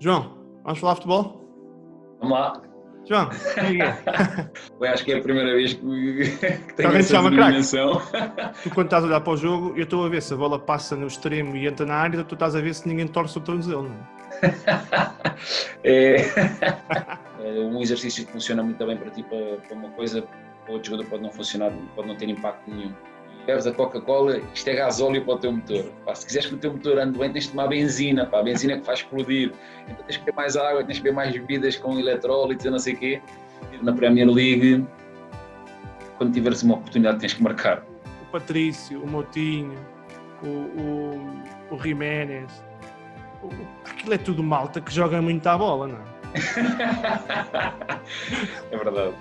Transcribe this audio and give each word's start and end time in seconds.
João, 0.00 0.34
vamos 0.64 0.78
falar 0.78 0.94
futebol? 0.94 1.44
Vamos 2.20 2.38
lá. 2.38 2.62
João, 3.06 3.28
é? 3.58 4.50
Eu 4.80 4.90
acho 4.90 5.04
que 5.04 5.12
é 5.12 5.18
a 5.18 5.22
primeira 5.22 5.54
vez 5.54 5.74
que, 5.74 6.36
que 6.38 6.74
tenho 6.74 6.96
essa 6.96 7.22
denominação. 7.22 8.00
Tu 8.62 8.70
quando 8.70 8.86
estás 8.86 9.04
a 9.04 9.06
olhar 9.06 9.20
para 9.20 9.32
o 9.32 9.36
jogo, 9.36 9.74
eu 9.76 9.84
estou 9.84 10.06
a 10.06 10.08
ver 10.08 10.22
se 10.22 10.32
a 10.32 10.36
bola 10.38 10.58
passa 10.58 10.96
no 10.96 11.06
extremo 11.06 11.54
e 11.54 11.66
entra 11.66 11.84
na 11.84 11.96
área, 11.96 12.24
tu 12.24 12.34
estás 12.34 12.56
a 12.56 12.62
ver 12.62 12.74
se 12.74 12.88
ninguém 12.88 13.06
torce 13.06 13.36
o 13.36 13.40
tornozelo. 13.42 13.82
não 13.82 13.94
é? 13.94 14.20
É, 15.82 16.16
é 17.40 17.60
um 17.60 17.80
exercício 17.80 18.26
que 18.26 18.32
funciona 18.32 18.62
muito 18.62 18.84
bem 18.84 18.96
para 18.96 19.10
ti, 19.10 19.22
para, 19.22 19.56
para 19.56 19.74
uma 19.74 19.88
coisa, 19.90 20.22
para 20.64 20.74
outro 20.74 20.90
jogador 20.90 21.08
pode 21.08 21.22
não 21.22 21.30
funcionar, 21.30 21.72
pode 21.96 22.06
não 22.06 22.14
ter 22.16 22.28
impacto 22.28 22.70
nenhum. 22.70 22.92
Bebes 23.46 23.66
a 23.66 23.72
Coca-Cola, 23.72 24.38
isto 24.54 24.68
é 24.68 24.74
gasóleo 24.74 25.24
para 25.24 25.34
o 25.34 25.38
teu 25.38 25.52
motor. 25.52 25.84
Pá, 26.04 26.14
se 26.14 26.26
quiseres 26.26 26.48
que 26.48 26.54
o 26.54 26.58
teu 26.58 26.72
motor 26.72 26.98
ande 26.98 27.18
bem, 27.18 27.32
tens 27.32 27.44
de 27.44 27.50
tomar 27.50 27.68
benzina, 27.68 28.26
pá, 28.26 28.40
a 28.40 28.42
benzina 28.42 28.74
é 28.74 28.78
que 28.78 28.84
faz 28.84 28.98
explodir. 29.00 29.52
Então 29.88 30.04
tens 30.06 30.16
que 30.18 30.24
beber 30.24 30.36
mais 30.36 30.56
água, 30.56 30.84
tens 30.84 30.98
que 30.98 31.04
beber 31.04 31.16
mais 31.16 31.32
bebidas 31.32 31.76
com 31.76 31.98
eletrólitos 31.98 32.64
e 32.66 32.70
não 32.70 32.78
sei 32.78 32.94
o 32.94 32.98
quê. 32.98 33.22
Na 33.82 33.92
Premier 33.92 34.28
League, 34.28 34.84
quando 36.18 36.32
tiveres 36.32 36.62
uma 36.62 36.74
oportunidade, 36.74 37.18
tens 37.18 37.32
que 37.32 37.42
marcar. 37.42 37.82
O 38.22 38.26
Patrício, 38.32 39.02
o 39.02 39.06
Motinho, 39.08 39.74
o, 40.42 40.46
o, 40.46 41.74
o 41.74 41.78
Jiménez. 41.82 42.62
O- 43.42 43.48
aquilo 43.88 44.14
é 44.14 44.18
tudo 44.18 44.42
malta 44.42 44.80
que 44.80 44.92
joga 44.92 45.20
muito 45.22 45.46
à 45.46 45.56
bola, 45.56 45.88
não 45.88 45.96
é? 45.96 46.20
é 48.70 48.76
verdade. 48.76 49.14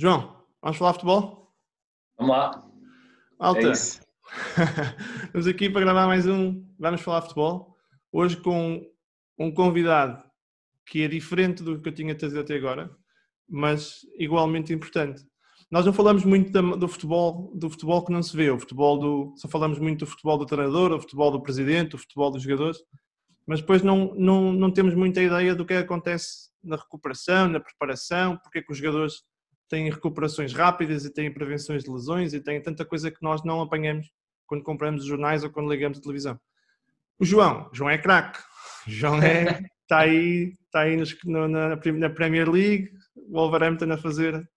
João, 0.00 0.44
vamos 0.62 0.78
falar 0.78 0.92
futebol? 0.92 1.52
Vamos 2.16 2.36
lá. 2.36 2.64
Alta, 3.36 3.66
É 3.66 3.72
estamos 5.26 5.48
aqui 5.48 5.68
para 5.68 5.80
gravar 5.80 6.06
mais 6.06 6.24
um 6.24 6.64
Vamos 6.78 7.00
Falar 7.00 7.22
Futebol. 7.22 7.76
Hoje 8.12 8.36
com 8.36 8.80
um 9.36 9.52
convidado 9.52 10.22
que 10.86 11.02
é 11.02 11.08
diferente 11.08 11.64
do 11.64 11.82
que 11.82 11.88
eu 11.88 11.92
tinha 11.92 12.14
trazido 12.14 12.38
até 12.38 12.54
agora, 12.54 12.88
mas 13.48 14.02
igualmente 14.16 14.72
importante. 14.72 15.26
Nós 15.68 15.84
não 15.84 15.92
falamos 15.92 16.24
muito 16.24 16.52
do 16.76 16.86
futebol, 16.86 17.52
do 17.56 17.68
futebol 17.68 18.04
que 18.04 18.12
não 18.12 18.22
se 18.22 18.36
vê, 18.36 18.50
o 18.50 18.60
futebol 18.60 19.00
do, 19.00 19.34
só 19.36 19.48
falamos 19.48 19.80
muito 19.80 20.04
do 20.04 20.06
futebol 20.06 20.38
do 20.38 20.46
treinador, 20.46 20.92
o 20.92 21.00
futebol 21.00 21.32
do 21.32 21.42
presidente, 21.42 21.96
o 21.96 21.98
futebol 21.98 22.30
dos 22.30 22.44
jogadores, 22.44 22.78
mas 23.44 23.60
depois 23.60 23.82
não, 23.82 24.14
não, 24.14 24.52
não 24.52 24.70
temos 24.70 24.94
muita 24.94 25.20
ideia 25.20 25.56
do 25.56 25.66
que 25.66 25.74
é 25.74 25.78
que 25.78 25.84
acontece 25.86 26.50
na 26.62 26.76
recuperação, 26.76 27.48
na 27.48 27.58
preparação, 27.58 28.38
porque 28.38 28.60
é 28.60 28.62
que 28.62 28.70
os 28.70 28.78
jogadores 28.78 29.26
têm 29.68 29.90
recuperações 29.90 30.52
rápidas 30.52 31.04
e 31.04 31.12
têm 31.12 31.32
prevenções 31.32 31.84
de 31.84 31.90
lesões 31.90 32.32
e 32.34 32.40
têm 32.40 32.60
tanta 32.60 32.84
coisa 32.84 33.10
que 33.10 33.22
nós 33.22 33.44
não 33.44 33.60
apanhamos 33.60 34.10
quando 34.46 34.62
compramos 34.64 35.02
os 35.02 35.06
jornais 35.08 35.44
ou 35.44 35.50
quando 35.50 35.70
ligamos 35.70 35.98
a 35.98 36.00
televisão. 36.00 36.40
O 37.18 37.24
João, 37.24 37.68
João 37.72 37.90
é 37.90 37.98
craque. 37.98 38.38
João 38.86 39.22
é, 39.22 39.60
está 39.82 39.98
aí, 40.00 40.54
está 40.64 40.80
aí 40.80 40.96
nos- 40.96 41.16
no- 41.24 41.48
na, 41.48 41.68
na 41.76 42.10
Premier 42.10 42.48
League, 42.50 42.90
o 43.14 43.32
Wolverhampton 43.38 43.92
a 43.92 43.98
fazer, 43.98 44.48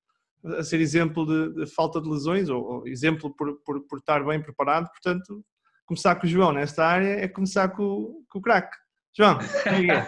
a 0.46 0.64
ser 0.64 0.80
exemplo 0.80 1.26
de, 1.26 1.66
de 1.66 1.72
falta 1.74 2.00
de 2.02 2.08
lesões 2.10 2.50
ou, 2.50 2.64
ou 2.64 2.88
exemplo 2.88 3.34
por, 3.36 3.58
por, 3.66 3.82
por 3.88 3.98
estar 4.00 4.24
bem 4.24 4.42
preparado. 4.42 4.88
Portanto, 4.90 5.44
começar 5.86 6.16
com 6.16 6.26
o 6.26 6.30
João 6.30 6.54
nesta 6.54 6.86
área 6.86 7.20
é 7.20 7.28
começar 7.28 7.68
com, 7.70 8.24
com 8.30 8.40
o 8.40 8.42
craque. 8.42 8.78
João, 9.14 9.40
quem 9.64 9.92
é? 9.92 10.08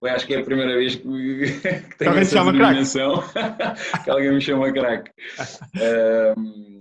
Eu 0.00 0.08
acho 0.14 0.26
que 0.26 0.34
é 0.34 0.38
a 0.40 0.44
primeira 0.44 0.74
vez 0.76 0.94
que, 0.96 1.02
que 1.90 1.98
tenho 1.98 2.18
essa 2.18 2.42
denominação. 2.44 3.22
que 4.02 4.10
alguém 4.10 4.32
me 4.32 4.40
chama 4.40 4.72
craque. 4.72 5.10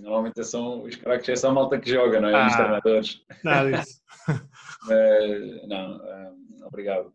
Normalmente 0.02 0.44
são, 0.45 0.83
os 0.83 0.95
craques 0.95 1.27
é 1.30 1.35
só 1.35 1.50
a 1.50 1.53
malta 1.53 1.80
que 1.80 1.89
joga, 1.89 2.22
não 2.22 2.30
é? 2.30 2.47
Os 2.47 2.53
Ah. 2.53 2.58
treinadores. 2.58 3.22
Nada 3.44 3.72
disso. 3.72 4.02
Mas, 4.88 5.67
não, 5.67 6.00
obrigado. 6.66 7.13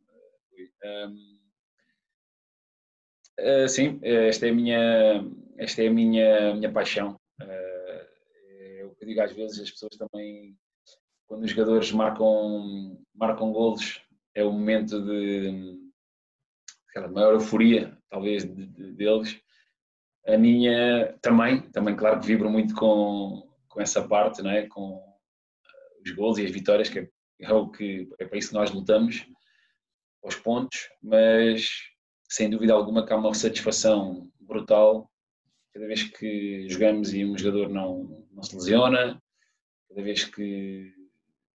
Ah, 3.41 3.69
sim, 3.69 3.99
esta 4.03 4.47
é 4.47 4.51
a 4.51 4.55
minha, 4.55 5.25
esta 5.57 5.83
é 5.83 5.87
a 5.89 5.91
minha, 5.91 6.55
minha 6.55 6.73
paixão. 6.73 7.19
É 7.41 8.83
o 8.85 8.91
que 8.95 9.05
eu 9.05 9.09
digo 9.09 9.23
às 9.23 9.33
vezes, 9.33 9.61
as 9.61 9.71
pessoas 9.71 9.97
também, 9.97 10.57
quando 11.27 11.45
os 11.45 11.51
jogadores 11.51 11.91
marcam, 11.93 12.99
marcam 13.15 13.53
golos, 13.53 14.03
é 14.39 14.45
o 14.45 14.53
momento 14.53 15.03
de 15.03 15.77
aquela 16.89 17.09
maior 17.09 17.35
euforia, 17.35 17.99
talvez, 18.09 18.45
de- 18.45 18.67
de- 18.67 18.93
deles. 18.93 19.41
A 20.27 20.37
minha 20.39 21.13
também, 21.21 21.61
também 21.71 21.97
claro 21.97 22.21
que 22.21 22.27
vibro 22.27 22.49
muito 22.49 22.75
com, 22.75 23.49
com 23.69 23.81
essa 23.81 24.07
parte, 24.07 24.43
não 24.43 24.51
é? 24.51 24.67
com 24.67 25.03
eh, 25.67 26.03
os 26.05 26.11
gols 26.13 26.39
e 26.39 26.45
as 26.45 26.51
vitórias, 26.53 26.89
que 26.89 27.01
é, 27.01 27.09
é 27.41 27.53
o 27.53 27.69
que 27.69 28.09
é 28.19 28.25
para 28.27 28.39
isso 28.39 28.49
que 28.51 28.55
nós 28.55 28.71
lutamos, 28.71 29.27
aos 30.23 30.37
pontos, 30.37 30.89
mas 31.03 31.71
sem 32.29 32.49
dúvida 32.51 32.73
alguma 32.75 33.05
que 33.05 33.13
há 33.13 33.17
uma 33.17 33.35
satisfação 33.35 34.31
brutal 34.41 35.11
cada 35.73 35.87
vez 35.87 36.03
que 36.05 36.69
jogamos 36.69 37.13
e 37.13 37.25
um 37.25 37.37
jogador 37.37 37.69
não, 37.71 38.27
não 38.33 38.43
se 38.43 38.55
lesiona, 38.55 39.21
cada 39.89 40.03
vez 40.03 40.25
que 40.25 40.93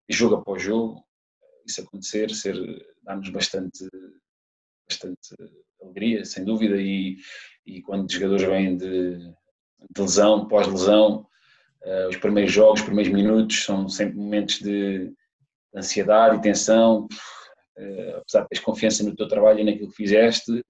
jogo 0.10 0.36
após 0.36 0.62
jogo, 0.62 1.04
isso 1.66 1.82
acontecer, 1.82 2.30
ser, 2.32 2.56
dá-nos 3.04 3.30
bastante, 3.30 3.88
bastante 4.88 5.36
alegria, 5.82 6.26
sem 6.26 6.44
dúvida, 6.44 6.82
e, 6.82 7.18
e 7.66 7.82
quando 7.82 8.08
os 8.08 8.14
jogadores 8.14 8.44
vêm 8.44 8.78
de, 8.78 9.18
de 9.18 10.02
lesão, 10.02 10.48
pós-lesão, 10.48 11.28
eh, 11.84 12.08
os 12.08 12.18
primeiros 12.18 12.52
jogos, 12.52 12.80
os 12.80 12.86
primeiros 12.86 13.14
minutos 13.14 13.64
são 13.64 13.88
sempre 13.90 14.16
momentos 14.16 14.60
de 14.60 15.14
ansiedade 15.76 16.38
e 16.38 16.42
tensão, 16.42 17.08
eh, 17.78 18.16
apesar 18.18 18.42
de 18.42 18.50
teres 18.50 18.64
confiança 18.64 19.04
no 19.04 19.16
teu 19.16 19.28
trabalho 19.28 19.60
e 19.60 19.64
naquilo 19.64 19.90
que 19.90 19.96
fizeste, 19.96 20.64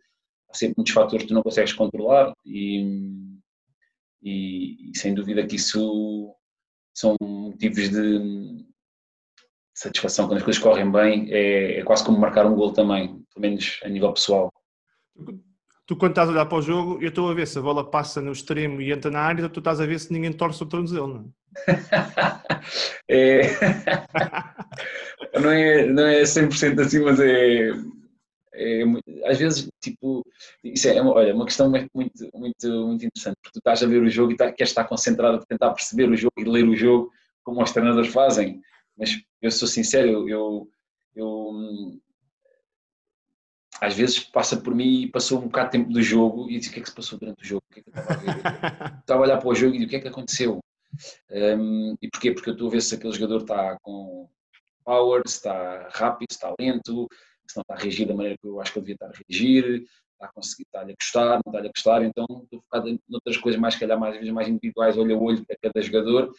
há 0.50 0.54
sempre 0.56 0.76
muitos 0.78 0.94
fatores 0.94 1.24
que 1.24 1.30
tu 1.30 1.34
não 1.34 1.44
consegues 1.44 1.74
controlar 1.74 2.34
e, 2.46 2.82
e, 4.22 4.92
e 4.92 4.98
sem 4.98 5.14
dúvida 5.14 5.46
que 5.46 5.56
isso 5.56 6.36
são 6.94 7.16
motivos 7.22 7.90
de 7.90 8.73
satisfação 9.74 10.28
quando 10.28 10.38
as 10.38 10.44
coisas 10.44 10.62
correm 10.62 10.92
bem, 10.92 11.28
é, 11.32 11.80
é 11.80 11.84
quase 11.84 12.04
como 12.06 12.20
marcar 12.20 12.46
um 12.46 12.56
gol 12.56 12.72
também, 12.74 13.08
pelo 13.34 13.42
menos 13.42 13.80
a 13.84 13.90
nível 13.90 14.14
pessoal. 14.14 14.52
Tu, 15.86 15.96
quando 15.98 16.12
estás 16.12 16.30
a 16.30 16.32
olhar 16.32 16.46
para 16.46 16.58
o 16.58 16.62
jogo, 16.62 17.02
eu 17.02 17.10
estou 17.10 17.30
a 17.30 17.34
ver 17.34 17.46
se 17.46 17.60
a 17.60 17.62
bola 17.62 17.90
passa 17.90 18.22
no 18.22 18.32
extremo 18.32 18.82
e 18.82 18.92
entra 18.92 19.12
na 19.12 19.20
área, 19.20 19.50
tu 19.50 19.60
estás 19.60 19.82
a 19.82 19.86
ver 19.86 20.00
se 20.00 20.14
ninguém 20.14 20.32
torce 20.32 20.64
o 20.64 20.66
tornozelo, 20.66 21.08
não 21.08 21.34
É, 23.10 23.42
não, 25.42 25.52
é, 25.52 25.86
não 25.88 26.06
é 26.08 26.24
100% 26.26 26.80
assim, 26.80 27.00
mas 27.02 27.20
é, 27.20 27.70
é 28.54 28.84
às 29.26 29.38
vezes, 29.38 29.70
tipo, 29.82 30.26
isso 30.64 30.88
é, 30.88 31.02
uma- 31.02 31.14
olha, 31.14 31.36
uma 31.36 31.46
questão 31.46 31.70
muito, 31.70 31.90
muito, 31.94 32.30
muito, 32.34 32.88
muito 32.88 33.06
interessante, 33.06 33.36
porque 33.42 33.54
tu 33.54 33.60
estás 33.60 33.84
a 33.84 33.88
ver 33.88 34.02
o 34.02 34.10
jogo 34.10 34.32
e 34.32 34.38
tá, 34.38 34.52
queres 34.52 34.72
estar 34.72 34.86
concentrado 34.86 35.38
a 35.38 35.46
tentar 35.46 35.72
perceber 35.74 36.10
o 36.10 36.16
jogo 36.16 36.34
e 36.38 36.44
ler 36.44 36.64
o 36.68 36.76
jogo 36.76 37.12
como 37.44 37.62
os 37.62 37.72
treinadores 37.72 38.12
fazem, 38.12 38.62
mas 38.98 39.12
eu 39.44 39.52
sou 39.52 39.68
sincero, 39.68 40.28
eu, 40.28 40.70
eu, 41.14 41.50
hum, 41.50 42.00
às 43.82 43.94
vezes 43.94 44.20
passa 44.20 44.56
por 44.56 44.74
mim 44.74 45.02
e 45.02 45.12
passou 45.12 45.40
um 45.40 45.48
bocado 45.48 45.72
de 45.72 45.72
tempo 45.78 45.92
do 45.92 46.02
jogo 46.02 46.50
e 46.50 46.58
diz 46.58 46.68
o 46.68 46.72
que 46.72 46.80
é 46.80 46.82
que 46.82 46.90
se 46.90 46.96
passou 46.96 47.20
durante 47.20 47.44
o 47.44 47.46
jogo, 47.46 47.64
o 47.70 47.74
que 47.74 47.82
é 47.82 47.84
que 47.84 47.90
eu 47.90 49.00
estava 49.00 49.22
a 49.22 49.24
olhar 49.24 49.38
para 49.38 49.50
o 49.50 49.56
jogo 49.56 49.76
e 49.76 49.84
o 49.84 49.90
que 49.90 49.98
é 49.98 50.00
que 50.00 50.08
aconteceu? 50.08 50.60
Um, 51.30 51.96
e 52.02 52.10
porquê? 52.10 52.32
Porque 52.32 52.50
eu 52.50 52.54
estou 52.54 52.70
a 52.70 52.72
ver 52.72 52.82
se 52.82 52.96
aquele 52.96 53.14
jogador 53.14 53.42
está 53.42 53.78
com 53.82 54.30
power, 54.86 55.22
se 55.26 55.36
está 55.36 55.90
rápido, 55.92 56.32
se 56.32 56.38
está 56.38 56.54
lento, 56.58 57.10
se 57.46 57.58
não 57.58 57.62
está 57.62 57.74
a 57.74 57.78
reagir 57.78 58.08
da 58.08 58.14
maneira 58.14 58.38
que 58.38 58.48
eu 58.48 58.62
acho 58.62 58.72
que 58.72 58.80
eu 58.80 58.84
devia 58.84 58.96
estar 58.96 59.08
a 59.08 59.14
reagir, 59.28 59.84
está 60.14 60.26
a 60.28 60.32
conseguir, 60.32 60.64
está-lhe 60.64 60.94
a 60.94 60.96
gostar, 60.96 61.42
não 61.46 61.52
está-lhe 61.52 61.68
a 61.68 61.72
gostar, 61.72 62.04
então 62.04 62.26
estou 62.44 62.62
focado 62.62 62.88
em 62.88 63.00
outras 63.12 63.38
coisas 63.38 63.60
mais, 63.60 63.76
calhar, 63.76 64.00
mais, 64.00 64.14
às 64.14 64.20
vezes 64.20 64.34
mais 64.34 64.48
individuais, 64.48 64.98
olho 64.98 65.18
a 65.18 65.20
olho 65.20 65.46
para 65.46 65.58
cada 65.62 65.82
jogador, 65.82 66.34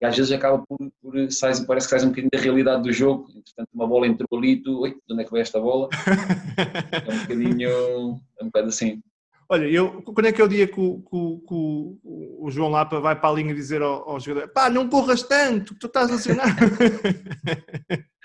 e 0.00 0.04
às 0.06 0.16
vezes 0.16 0.30
acaba 0.32 0.62
por, 0.66 0.78
por 1.00 1.32
sais, 1.32 1.60
parece 1.60 1.86
que 1.86 1.90
sais 1.90 2.04
um 2.04 2.08
bocadinho 2.08 2.30
da 2.32 2.38
realidade 2.38 2.82
do 2.82 2.92
jogo, 2.92 3.28
entretanto 3.30 3.68
uma 3.74 3.86
bola 3.86 4.06
entrou 4.06 4.28
ali 4.38 4.52
e 4.52 4.62
tu, 4.62 4.80
oi, 4.80 4.90
de 4.90 5.12
onde 5.12 5.22
é 5.22 5.24
que 5.24 5.30
veio 5.32 5.42
esta 5.42 5.60
bola? 5.60 5.88
É 7.06 7.12
um 7.12 7.18
bocadinho, 7.20 8.20
é 8.40 8.42
um 8.42 8.46
bocado 8.46 8.68
assim. 8.68 9.02
Olha, 9.48 9.66
eu, 9.66 10.02
quando 10.02 10.26
é 10.26 10.32
que 10.32 10.40
é 10.40 10.44
o 10.44 10.48
dia 10.48 10.66
que 10.66 10.80
o, 10.80 10.98
que 11.00 11.16
o- 11.16 11.38
que 11.46 11.54
o- 11.54 12.50
João 12.50 12.68
Lapa 12.70 12.98
vai 13.00 13.14
para 13.18 13.28
a 13.28 13.32
linha 13.32 13.54
dizer 13.54 13.80
ao, 13.82 14.08
ao 14.10 14.18
jogador 14.20 14.48
pá, 14.48 14.68
não 14.68 14.88
corras 14.88 15.22
tanto, 15.22 15.72
que 15.74 15.80
tu 15.80 15.86
estás 15.86 16.10
lesionado. 16.10 16.50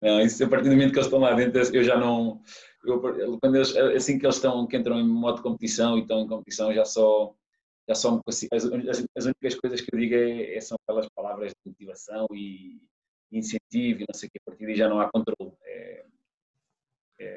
Não, 0.00 0.20
isso 0.20 0.44
a 0.44 0.48
partir 0.48 0.68
do 0.68 0.72
momento 0.74 0.90
que 0.92 0.98
eles 0.98 1.06
estão 1.06 1.18
lá 1.20 1.32
dentro, 1.34 1.58
eu 1.74 1.82
já 1.82 1.96
não. 1.98 2.40
Eu, 2.84 3.00
quando 3.40 3.56
eles, 3.56 3.74
assim 3.76 4.18
que 4.18 4.26
eles 4.26 4.36
estão, 4.36 4.66
que 4.66 4.76
entram 4.76 4.98
em 5.00 5.08
modo 5.08 5.36
de 5.36 5.42
competição 5.42 5.96
e 5.98 6.02
estão 6.02 6.20
em 6.20 6.28
competição, 6.28 6.72
já 6.72 6.84
só. 6.84 7.32
Já 7.88 7.94
só 7.94 8.14
me 8.16 8.22
consigo, 8.22 8.54
as, 8.54 8.64
as, 8.64 9.06
as 9.16 9.24
únicas 9.24 9.54
coisas 9.54 9.80
que 9.80 9.94
eu 9.94 9.98
digo 9.98 10.14
é, 10.14 10.56
é- 10.56 10.60
são 10.60 10.76
aquelas 10.82 11.08
palavras 11.08 11.52
de 11.52 11.70
motivação 11.70 12.26
e 12.32 12.80
incentivo 13.32 14.02
e 14.02 14.06
não 14.08 14.14
sei 14.14 14.28
o 14.28 14.30
que, 14.30 14.38
a 14.38 14.50
partir 14.50 14.66
daí 14.66 14.76
já 14.76 14.88
não 14.88 15.00
há 15.00 15.10
controle. 15.10 15.52
É, 15.64 16.04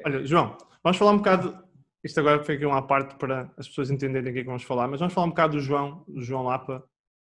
Olha, 0.04 0.24
João, 0.24 0.56
vamos 0.82 0.96
falar 0.98 1.12
um 1.12 1.18
bocado 1.18 1.62
isto 2.04 2.18
agora 2.18 2.42
foi 2.42 2.56
aqui 2.56 2.66
uma 2.66 2.84
parte 2.84 3.14
para 3.16 3.52
as 3.56 3.68
pessoas 3.68 3.90
entenderem 3.90 4.30
o 4.30 4.34
que 4.34 4.40
é 4.40 4.44
vamos 4.44 4.64
falar, 4.64 4.88
mas 4.88 4.98
vamos 4.98 5.14
falar 5.14 5.26
um 5.26 5.30
bocado 5.30 5.56
do 5.56 5.62
João, 5.62 6.04
do 6.08 6.20
João 6.20 6.44
Lapa, 6.44 6.84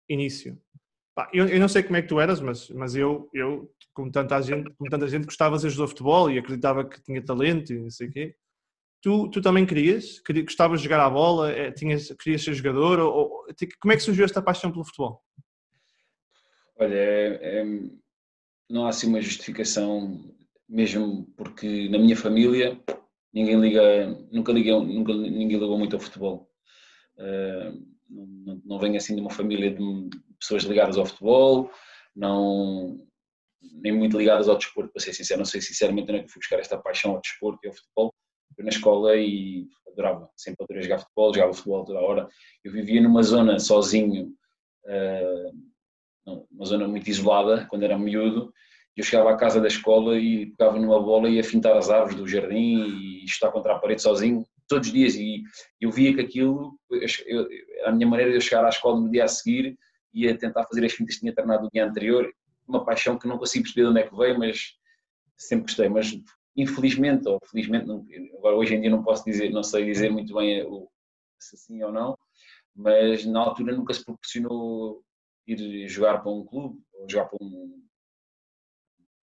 início. 0.09 0.61
Eu, 1.33 1.49
eu, 1.49 1.59
não 1.59 1.69
sei 1.69 1.83
como 1.83 1.97
é 1.97 2.03
que 2.03 2.09
tu 2.09 2.21
eras, 2.21 2.43
mas, 2.43 2.69
mas 2.69 2.95
eu, 2.95 3.31
eu 3.33 3.73
como, 3.95 4.13
tanta 4.13 4.39
gente, 4.43 4.71
como 4.75 4.91
tanta 4.91 5.09
gente, 5.09 5.25
gostava 5.25 5.57
de 5.57 5.71
jogar 5.71 5.89
futebol 5.89 6.31
e 6.31 6.39
acreditava 6.39 6.87
que 6.87 7.03
tinha 7.03 7.25
talento 7.25 7.73
e 7.73 7.79
não 7.79 7.89
sei 7.91 8.09
o 8.09 8.13
quê. 8.13 8.37
Tu, 9.07 9.31
tu 9.31 9.41
também 9.41 9.65
querias? 9.65 10.21
Gostavas 10.45 10.81
de 10.81 10.89
jogar 10.89 10.99
à 10.99 11.09
bola? 11.09 11.53
É, 11.53 11.71
tinhas, 11.71 12.13
querias 12.21 12.43
ser 12.43 12.55
jogador? 12.55 12.99
Ou, 12.99 13.15
ou, 13.15 13.47
como 13.81 13.93
é 13.93 13.97
que 13.97 14.03
surgiu 14.03 14.25
esta 14.25 14.43
paixão 14.43 14.73
pelo 14.73 14.85
futebol? 14.85 15.23
Olha, 16.77 16.93
é, 16.93 17.61
é, 17.61 17.65
não 18.69 18.85
há 18.85 18.89
assim 18.89 19.07
uma 19.07 19.21
justificação, 19.21 20.29
mesmo 20.69 21.25
porque 21.37 21.89
na 21.89 22.01
minha 22.01 22.17
família 22.17 22.83
ninguém 23.33 23.61
liga, 23.61 24.07
nunca, 24.33 24.53
liga, 24.53 24.77
nunca 24.81 25.15
ninguém 25.15 25.57
ligou 25.57 25.79
muito 25.79 25.95
ao 25.95 26.01
futebol. 26.01 26.51
Uh, 27.17 27.87
não, 28.11 28.61
não 28.65 28.79
venho 28.81 28.97
assim 28.97 29.15
de 29.15 29.21
uma 29.21 29.31
família 29.31 29.71
de 29.71 30.11
pessoas 30.41 30.65
ligadas 30.65 30.99
ao 30.99 31.07
futebol, 31.07 31.71
não, 32.13 33.07
nem 33.63 33.93
muito 33.93 34.19
ligadas 34.19 34.49
ao 34.49 34.59
desporto, 34.59 34.93
para 34.93 35.01
ser 35.01 35.13
sincero. 35.13 35.39
Não 35.39 35.47
sei 35.47 35.61
sinceramente 35.61 36.11
onde 36.11 36.23
é 36.23 36.23
que 36.25 36.33
fui 36.33 36.41
buscar 36.41 36.59
esta 36.59 36.77
paixão 36.77 37.13
ao 37.13 37.21
desporto 37.21 37.61
e 37.63 37.69
ao 37.69 37.73
futebol. 37.73 38.13
Fui 38.57 38.65
na 38.65 38.71
escola 38.71 39.15
e 39.17 39.69
adorava, 39.87 40.29
sempre 40.35 40.65
adorei 40.65 40.83
jogar 40.83 40.99
futebol, 40.99 41.33
jogava 41.33 41.55
futebol 41.55 41.85
toda 41.85 41.99
a 41.99 42.03
hora. 42.03 42.29
Eu 42.65 42.73
vivia 42.73 43.01
numa 43.01 43.23
zona 43.23 43.61
sozinho, 43.61 44.33
uh, 44.87 46.37
uma 46.51 46.65
zona 46.65 46.89
muito 46.89 47.09
isolada, 47.09 47.67
quando 47.71 47.85
era 47.85 47.99
miúdo, 47.99 48.53
eu 48.97 49.05
chegava 49.05 49.31
à 49.31 49.37
casa 49.37 49.61
da 49.61 49.69
escola 49.69 50.19
e 50.19 50.47
pegava 50.47 50.79
numa 50.79 51.01
bola 51.01 51.29
e 51.29 51.35
ia 51.35 51.45
fintar 51.45 51.77
as 51.77 51.91
árvores 51.91 52.17
do 52.17 52.27
jardim 52.27 52.87
e 52.89 53.25
estar 53.25 53.53
contra 53.53 53.75
a 53.75 53.79
parede 53.79 54.01
sozinho 54.01 54.45
todos 54.67 54.89
os 54.89 54.93
dias 54.93 55.15
e 55.15 55.43
eu 55.81 55.91
via 55.91 56.15
que 56.15 56.21
aquilo, 56.23 56.79
eu, 56.91 57.47
a 57.85 57.93
minha 57.93 58.07
maneira 58.09 58.33
de 58.33 58.39
eu 58.39 58.41
chegar 58.41 58.65
à 58.65 58.71
escola 58.71 58.99
no 58.99 59.11
dia 59.11 59.25
a 59.25 59.29
seguir 59.29 59.77
ia 60.15 60.37
tentar 60.37 60.65
fazer 60.65 60.85
as 60.85 60.93
fintas 60.93 61.17
que 61.17 61.21
tinha 61.21 61.35
treinado 61.35 61.65
no 61.65 61.71
dia 61.71 61.85
anterior, 61.85 62.33
uma 62.67 62.85
paixão 62.85 63.19
que 63.19 63.29
não 63.29 63.39
consigo 63.39 63.65
perceber 63.65 63.83
de 63.83 63.91
onde 63.91 64.01
é 64.01 64.09
que 64.09 64.17
veio, 64.17 64.39
mas 64.39 64.73
sempre 65.37 65.67
gostei, 65.67 65.89
mas 65.91 66.11
infelizmente 66.57 67.29
ou 67.29 67.39
felizmente, 67.45 67.91
agora 68.39 68.57
hoje 68.57 68.75
em 68.75 68.81
dia 68.81 68.91
não 68.91 69.03
posso 69.03 69.25
dizer, 69.25 69.51
não 69.51 69.63
sei 69.63 69.85
dizer 69.85 70.11
muito 70.11 70.35
bem 70.35 70.63
o, 70.65 70.89
se 71.39 71.57
sim 71.57 71.83
ou 71.83 71.93
não, 71.93 72.17
mas 72.75 73.25
na 73.27 73.41
altura 73.41 73.77
nunca 73.77 73.93
se 73.93 74.05
proporcionou 74.05 75.03
ir 75.47 75.89
jogar 75.89 76.19
para 76.23 76.33
um 76.33 76.45
clube 76.45 76.81
ou 76.95 77.09
jogar 77.09 77.27
para 77.27 77.39
um, 77.41 77.83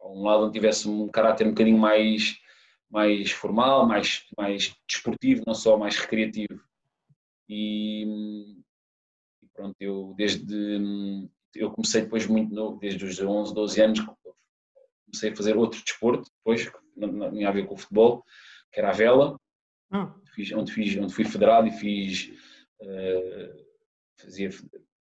um 0.01 0.24
lado 0.24 0.44
onde 0.44 0.53
tivesse 0.53 0.88
um 0.88 1.07
caráter 1.09 1.47
um 1.47 1.51
bocadinho 1.51 1.77
mais, 1.77 2.38
mais 2.89 3.31
formal, 3.31 3.88
mais, 3.88 4.25
mais 4.38 4.75
desportivo, 4.88 5.44
não 5.45 5.53
só 5.53 5.77
mais 5.77 5.97
recreativo. 5.97 6.62
E, 7.50 8.03
e 9.41 9.47
pronto, 9.53 9.75
eu 9.80 10.13
desde. 10.15 11.30
Eu 11.53 11.71
comecei 11.71 12.01
depois 12.01 12.25
muito 12.25 12.53
novo, 12.53 12.80
desde 12.80 13.06
os 13.06 13.21
11, 13.21 13.53
12 13.53 13.81
anos, 13.81 14.00
comecei 15.06 15.31
a 15.31 15.35
fazer 15.35 15.56
outro 15.56 15.80
desporto, 15.83 16.27
depois, 16.38 16.71
não 16.95 17.31
tinha 17.31 17.50
a 17.50 17.51
ver 17.51 17.66
com 17.66 17.75
o 17.75 17.78
futebol, 17.78 18.24
que 18.72 18.80
era 18.80 18.90
a 18.90 18.94
vela, 18.94 19.40
ah. 19.92 20.13
fiz, 20.34 20.51
onde, 20.51 20.72
fiz, 20.72 20.98
onde 20.98 21.13
fui 21.13 21.25
federado 21.25 21.68
e 21.68 21.72
fiz. 21.72 22.31
Uh, 22.81 23.63
fazia 24.19 24.50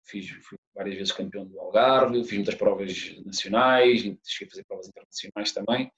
fiz, 0.06 0.30
fui 0.42 0.58
várias 0.74 0.96
vezes 0.96 1.12
campeão 1.12 1.44
do 1.44 1.58
Algarve, 1.60 2.24
fiz 2.24 2.34
muitas 2.34 2.54
provas 2.54 3.16
nacionais, 3.24 4.00
cheguei 4.24 4.46
a 4.46 4.50
fazer 4.50 4.64
provas 4.64 4.88
internacionais 4.88 5.52
também, 5.52 5.90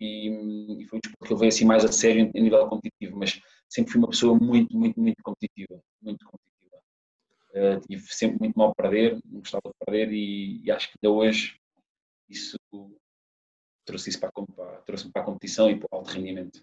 e, 0.00 0.82
e 0.82 0.84
foi 0.86 0.98
um 0.98 1.00
desporto 1.00 1.26
que 1.26 1.32
eu 1.32 1.36
veio 1.36 1.48
assim 1.50 1.64
mais 1.64 1.84
a 1.84 1.92
sério 1.92 2.30
a 2.34 2.40
nível 2.40 2.66
competitivo, 2.68 3.18
mas 3.18 3.40
sempre 3.68 3.92
fui 3.92 4.00
uma 4.00 4.08
pessoa 4.08 4.38
muito, 4.38 4.76
muito, 4.76 4.98
muito 4.98 5.22
competitiva, 5.22 5.80
muito 6.00 6.24
competitiva. 6.24 6.82
Uh, 7.50 7.80
tive 7.86 8.02
sempre 8.12 8.38
muito 8.40 8.58
mal 8.58 8.70
a 8.70 8.74
perder, 8.74 9.20
não 9.24 9.40
gostava 9.40 9.62
de 9.66 9.84
perder 9.84 10.12
e, 10.12 10.62
e, 10.64 10.70
acho 10.70 10.90
que 10.90 10.98
ainda 11.02 11.14
hoje 11.14 11.56
isso 12.28 12.56
trouxe 13.84 14.10
isso 14.10 14.20
para 14.20 14.30
a, 14.30 14.64
trouxe 14.86 15.10
para 15.10 15.22
a 15.22 15.24
competição 15.24 15.70
e 15.70 15.76
para 15.76 15.88
o 15.90 15.96
alto 15.96 16.10
rendimento. 16.10 16.60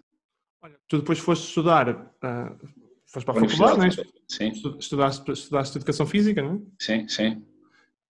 Olha, 0.62 0.76
tu 0.88 0.98
depois 0.98 1.18
foste 1.18 1.48
estudar 1.48 1.90
uh, 1.90 2.82
Foste 3.12 3.26
para 3.26 3.38
a 3.38 3.46
faculdade, 3.46 3.78
não 3.78 3.84
é? 3.84 3.90
Sim. 4.26 4.52
Estudaste, 4.78 5.32
estudaste 5.32 5.76
educação 5.76 6.06
física, 6.06 6.40
não 6.40 6.54
é? 6.54 6.58
Sim, 6.78 7.06
sim. 7.06 7.42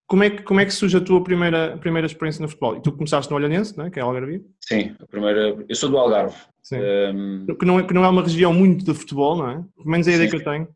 Como 0.06 0.22
é, 0.22 0.30
que, 0.30 0.42
como 0.42 0.60
é 0.60 0.64
que 0.64 0.70
surge 0.70 0.96
a 0.96 1.00
tua 1.00 1.24
primeira, 1.24 1.76
primeira 1.78 2.06
experiência 2.06 2.40
no 2.40 2.48
futebol? 2.48 2.76
E 2.76 2.82
tu 2.82 2.92
começaste 2.92 3.28
no 3.28 3.36
Olhanense, 3.36 3.76
não 3.76 3.86
é? 3.86 3.90
que 3.90 3.98
é 3.98 4.02
Algarve? 4.02 4.44
Sim, 4.60 4.94
a 5.00 5.06
primeira, 5.06 5.64
eu 5.68 5.74
sou 5.74 5.88
do 5.88 5.98
Algarve. 5.98 6.36
Sim. 6.62 6.76
Um... 7.14 7.46
Que, 7.46 7.64
não 7.64 7.80
é, 7.80 7.82
que 7.82 7.92
não 7.92 8.04
é 8.04 8.08
uma 8.08 8.22
região 8.22 8.52
muito 8.52 8.84
de 8.84 8.94
futebol, 8.94 9.36
não 9.36 9.50
é? 9.50 9.54
Pelo 9.76 9.90
menos 9.90 10.06
é 10.06 10.12
a 10.12 10.14
ideia 10.14 10.30
que 10.30 10.36
eu 10.36 10.44
tenho. 10.44 10.68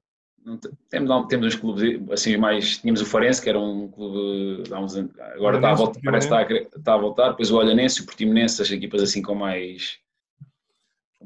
Temos, 0.89 1.27
temos 1.27 1.47
uns 1.47 1.57
clubes 1.57 2.01
assim 2.11 2.37
mais. 2.37 2.79
Tínhamos 2.79 3.01
o 3.01 3.07
Farense, 3.07 3.43
que 3.43 3.49
era 3.49 3.59
um 3.59 3.89
clube 3.89 4.63
há 4.73 4.79
uns 4.79 4.95
anos, 4.95 5.19
agora 5.19 5.57
está 5.57 5.71
a 5.73 5.75
voltar, 5.75 6.01
parece 6.05 6.29
que 6.29 6.35
está 6.35 6.55
a, 6.55 6.79
está 6.79 6.95
a 6.95 6.99
voltar, 6.99 7.31
depois 7.31 7.51
o 7.51 7.57
Olhanense, 7.57 8.03
o 8.03 8.07
Portimonense, 8.07 8.63
as 8.63 8.71
equipas 8.71 9.03
assim 9.03 9.23
com 9.23 9.35
mais 9.35 9.99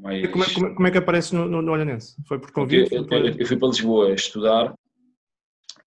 mais... 0.01 0.27
Como, 0.31 0.43
é, 0.43 0.53
como, 0.53 0.65
é, 0.65 0.73
como, 0.73 0.87
é, 0.87 0.91
que 0.91 0.97
aparece 0.97 1.35
no, 1.35 1.47
no, 1.47 1.61
no 1.61 1.71
Olhanense? 1.71 2.15
Foi 2.27 2.39
por 2.39 2.51
convite? 2.51 2.93
Eu, 2.93 3.05
eu, 3.07 3.27
eu, 3.37 3.45
fui 3.45 3.57
para 3.57 3.67
Lisboa 3.67 4.13
estudar 4.13 4.73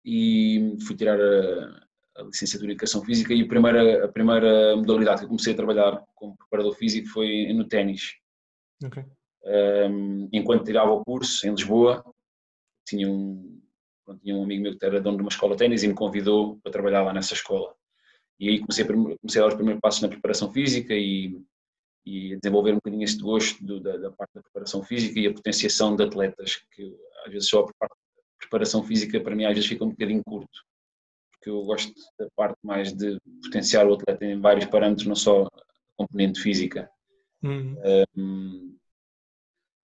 e 0.05 0.77
fui 0.85 0.95
tirar 0.95 1.19
a, 1.19 2.21
a 2.21 2.23
licenciatura 2.23 2.71
em 2.71 2.73
Educação 2.73 3.03
Física 3.03 3.33
e 3.33 3.41
a 3.41 3.47
primeira, 3.47 4.05
a 4.05 4.07
primeira 4.07 4.75
modalidade 4.75 5.19
que 5.19 5.25
eu 5.25 5.29
comecei 5.29 5.53
a 5.53 5.55
trabalhar 5.55 6.03
como 6.13 6.37
preparador 6.37 6.75
físico 6.75 7.07
foi 7.09 7.51
no 7.53 7.67
ténis. 7.67 8.13
Okay. 8.85 9.03
Um, 9.45 10.29
enquanto 10.31 10.65
tirava 10.65 10.91
o 10.91 11.03
curso 11.03 11.47
em 11.47 11.51
Lisboa, 11.51 12.03
tinha 12.85 13.09
um, 13.09 13.61
tinha 14.21 14.35
um 14.35 14.43
amigo 14.43 14.63
meu 14.63 14.77
que 14.77 14.85
era 14.85 15.01
dono 15.01 15.17
de 15.17 15.23
uma 15.23 15.29
escola 15.29 15.53
de 15.53 15.59
ténis 15.59 15.83
e 15.83 15.87
me 15.87 15.93
convidou 15.93 16.57
para 16.61 16.71
trabalhar 16.71 17.03
lá 17.03 17.13
nessa 17.13 17.33
escola. 17.33 17.73
E 18.39 18.49
aí 18.49 18.59
comecei 18.59 18.83
a, 18.83 18.87
comecei 18.87 19.41
a 19.41 19.43
dar 19.43 19.47
os 19.47 19.55
primeiros 19.55 19.81
passos 19.81 20.01
na 20.01 20.09
preparação 20.09 20.51
física 20.51 20.93
e 20.93 21.41
e 22.05 22.37
desenvolver 22.37 22.71
um 22.71 22.75
bocadinho 22.75 23.03
este 23.03 23.21
gosto 23.21 23.63
do, 23.63 23.79
da, 23.79 23.97
da, 23.97 24.11
parte 24.11 24.33
da 24.33 24.41
preparação 24.41 24.83
física 24.83 25.19
e 25.19 25.27
a 25.27 25.33
potenciação 25.33 25.95
de 25.95 26.03
atletas, 26.03 26.61
que 26.71 26.95
às 27.25 27.31
vezes 27.31 27.49
só 27.49 27.65
a 27.81 27.87
preparação 28.37 28.83
física 28.83 29.19
para 29.21 29.35
mim 29.35 29.45
às 29.45 29.53
vezes 29.53 29.69
fica 29.69 29.85
um 29.85 29.89
bocadinho 29.89 30.21
curto, 30.23 30.59
porque 31.31 31.49
eu 31.49 31.63
gosto 31.63 31.93
da 32.19 32.27
parte 32.35 32.57
mais 32.61 32.93
de 32.93 33.17
potenciar 33.43 33.87
o 33.87 33.93
atleta 33.93 34.25
em 34.25 34.39
vários 34.39 34.65
parâmetros, 34.65 35.07
não 35.07 35.15
só 35.15 35.43
a 35.43 35.49
componente 35.95 36.41
física. 36.41 36.89
Uhum. 37.41 37.75
Um, 38.17 38.77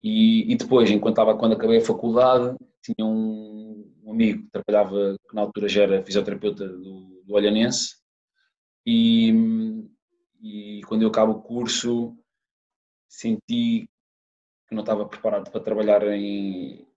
e, 0.03 0.51
e, 0.51 0.55
depois, 0.55 0.89
enquanto 0.89 1.13
estava, 1.13 1.37
quando 1.37 1.53
acabei 1.53 1.77
a 1.77 1.85
faculdade, 1.85 2.57
tinha 2.81 3.05
um, 3.05 3.91
um 4.03 4.11
amigo 4.11 4.43
que 4.43 4.51
trabalhava, 4.51 5.15
que 5.29 5.35
na 5.35 5.41
altura 5.41 5.67
já 5.69 5.83
era 5.83 6.03
fisioterapeuta 6.03 6.67
do, 6.67 7.23
do 7.23 7.33
Olhanense, 7.33 8.01
e, 8.85 9.31
e 10.41 10.81
quando 10.87 11.03
eu 11.03 11.09
acabo 11.09 11.33
o 11.33 11.41
curso 11.41 12.17
senti 13.07 13.87
que 14.67 14.75
não 14.75 14.81
estava 14.81 15.05
preparado 15.05 15.51
para 15.51 15.61
trabalhar 15.61 16.01
em, 16.07 16.87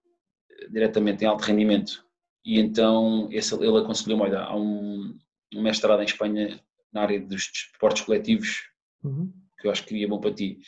diretamente 0.70 1.25
em 1.25 1.26
alto 1.26 1.44
rendimento 1.44 2.04
e 2.44 2.58
então 2.58 3.28
esse, 3.30 3.54
ele 3.54 3.78
aconselhou-me, 3.78 4.25
olha, 4.25 4.40
há 4.40 4.56
um, 4.56 5.18
um, 5.54 5.62
mestrado 5.62 6.00
em 6.00 6.04
Espanha 6.06 6.61
na 6.92 7.02
área 7.02 7.20
dos 7.20 7.50
esportes 7.52 8.02
coletivos 8.02 8.70
uhum. 9.02 9.32
que 9.58 9.66
eu 9.66 9.70
acho 9.70 9.84
que 9.84 9.94
iria 9.94 10.08
bom 10.08 10.20
para 10.20 10.32
ti 10.32 10.61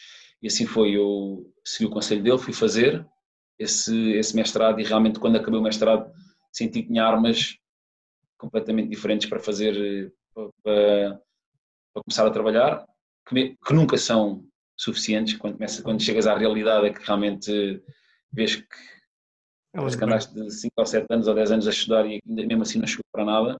e 0.42 0.48
assim 0.48 0.66
foi, 0.66 0.96
eu 0.96 1.50
segui 1.66 1.86
o 1.86 1.90
conselho 1.90 2.22
dele, 2.22 2.38
fui 2.38 2.52
fazer 2.52 3.06
esse, 3.58 4.12
esse 4.12 4.34
mestrado 4.36 4.80
e 4.80 4.84
realmente 4.84 5.18
quando 5.18 5.36
acabei 5.36 5.58
o 5.58 5.62
mestrado 5.62 6.10
senti 6.52 6.82
que 6.82 6.88
tinha 6.88 7.04
armas 7.04 7.56
completamente 8.38 8.88
diferentes 8.88 9.28
para 9.28 9.40
fazer 9.40 10.12
para, 10.34 11.20
para 11.92 12.02
começar 12.04 12.26
a 12.26 12.30
trabalhar, 12.30 12.86
que, 13.26 13.56
que 13.56 13.74
nunca 13.74 13.96
são 13.96 14.44
suficientes 14.76 15.34
quando, 15.34 15.54
começa, 15.54 15.82
quando 15.82 16.02
chegas 16.02 16.26
à 16.26 16.36
realidade 16.36 16.86
é 16.86 16.92
que 16.92 17.04
realmente 17.04 17.82
vês 18.30 18.56
que 18.56 18.66
Elas 19.72 19.96
que 19.96 20.04
andaste 20.04 20.34
de 20.34 20.50
5 20.50 20.74
ou 20.76 20.86
7 20.86 21.06
anos 21.10 21.26
ou 21.26 21.34
10 21.34 21.50
anos 21.52 21.66
a 21.66 21.70
estudar 21.70 22.06
e 22.06 22.20
ainda 22.26 22.46
mesmo 22.46 22.62
assim 22.62 22.78
não 22.78 22.86
chegou 22.86 23.04
para 23.10 23.24
nada. 23.24 23.56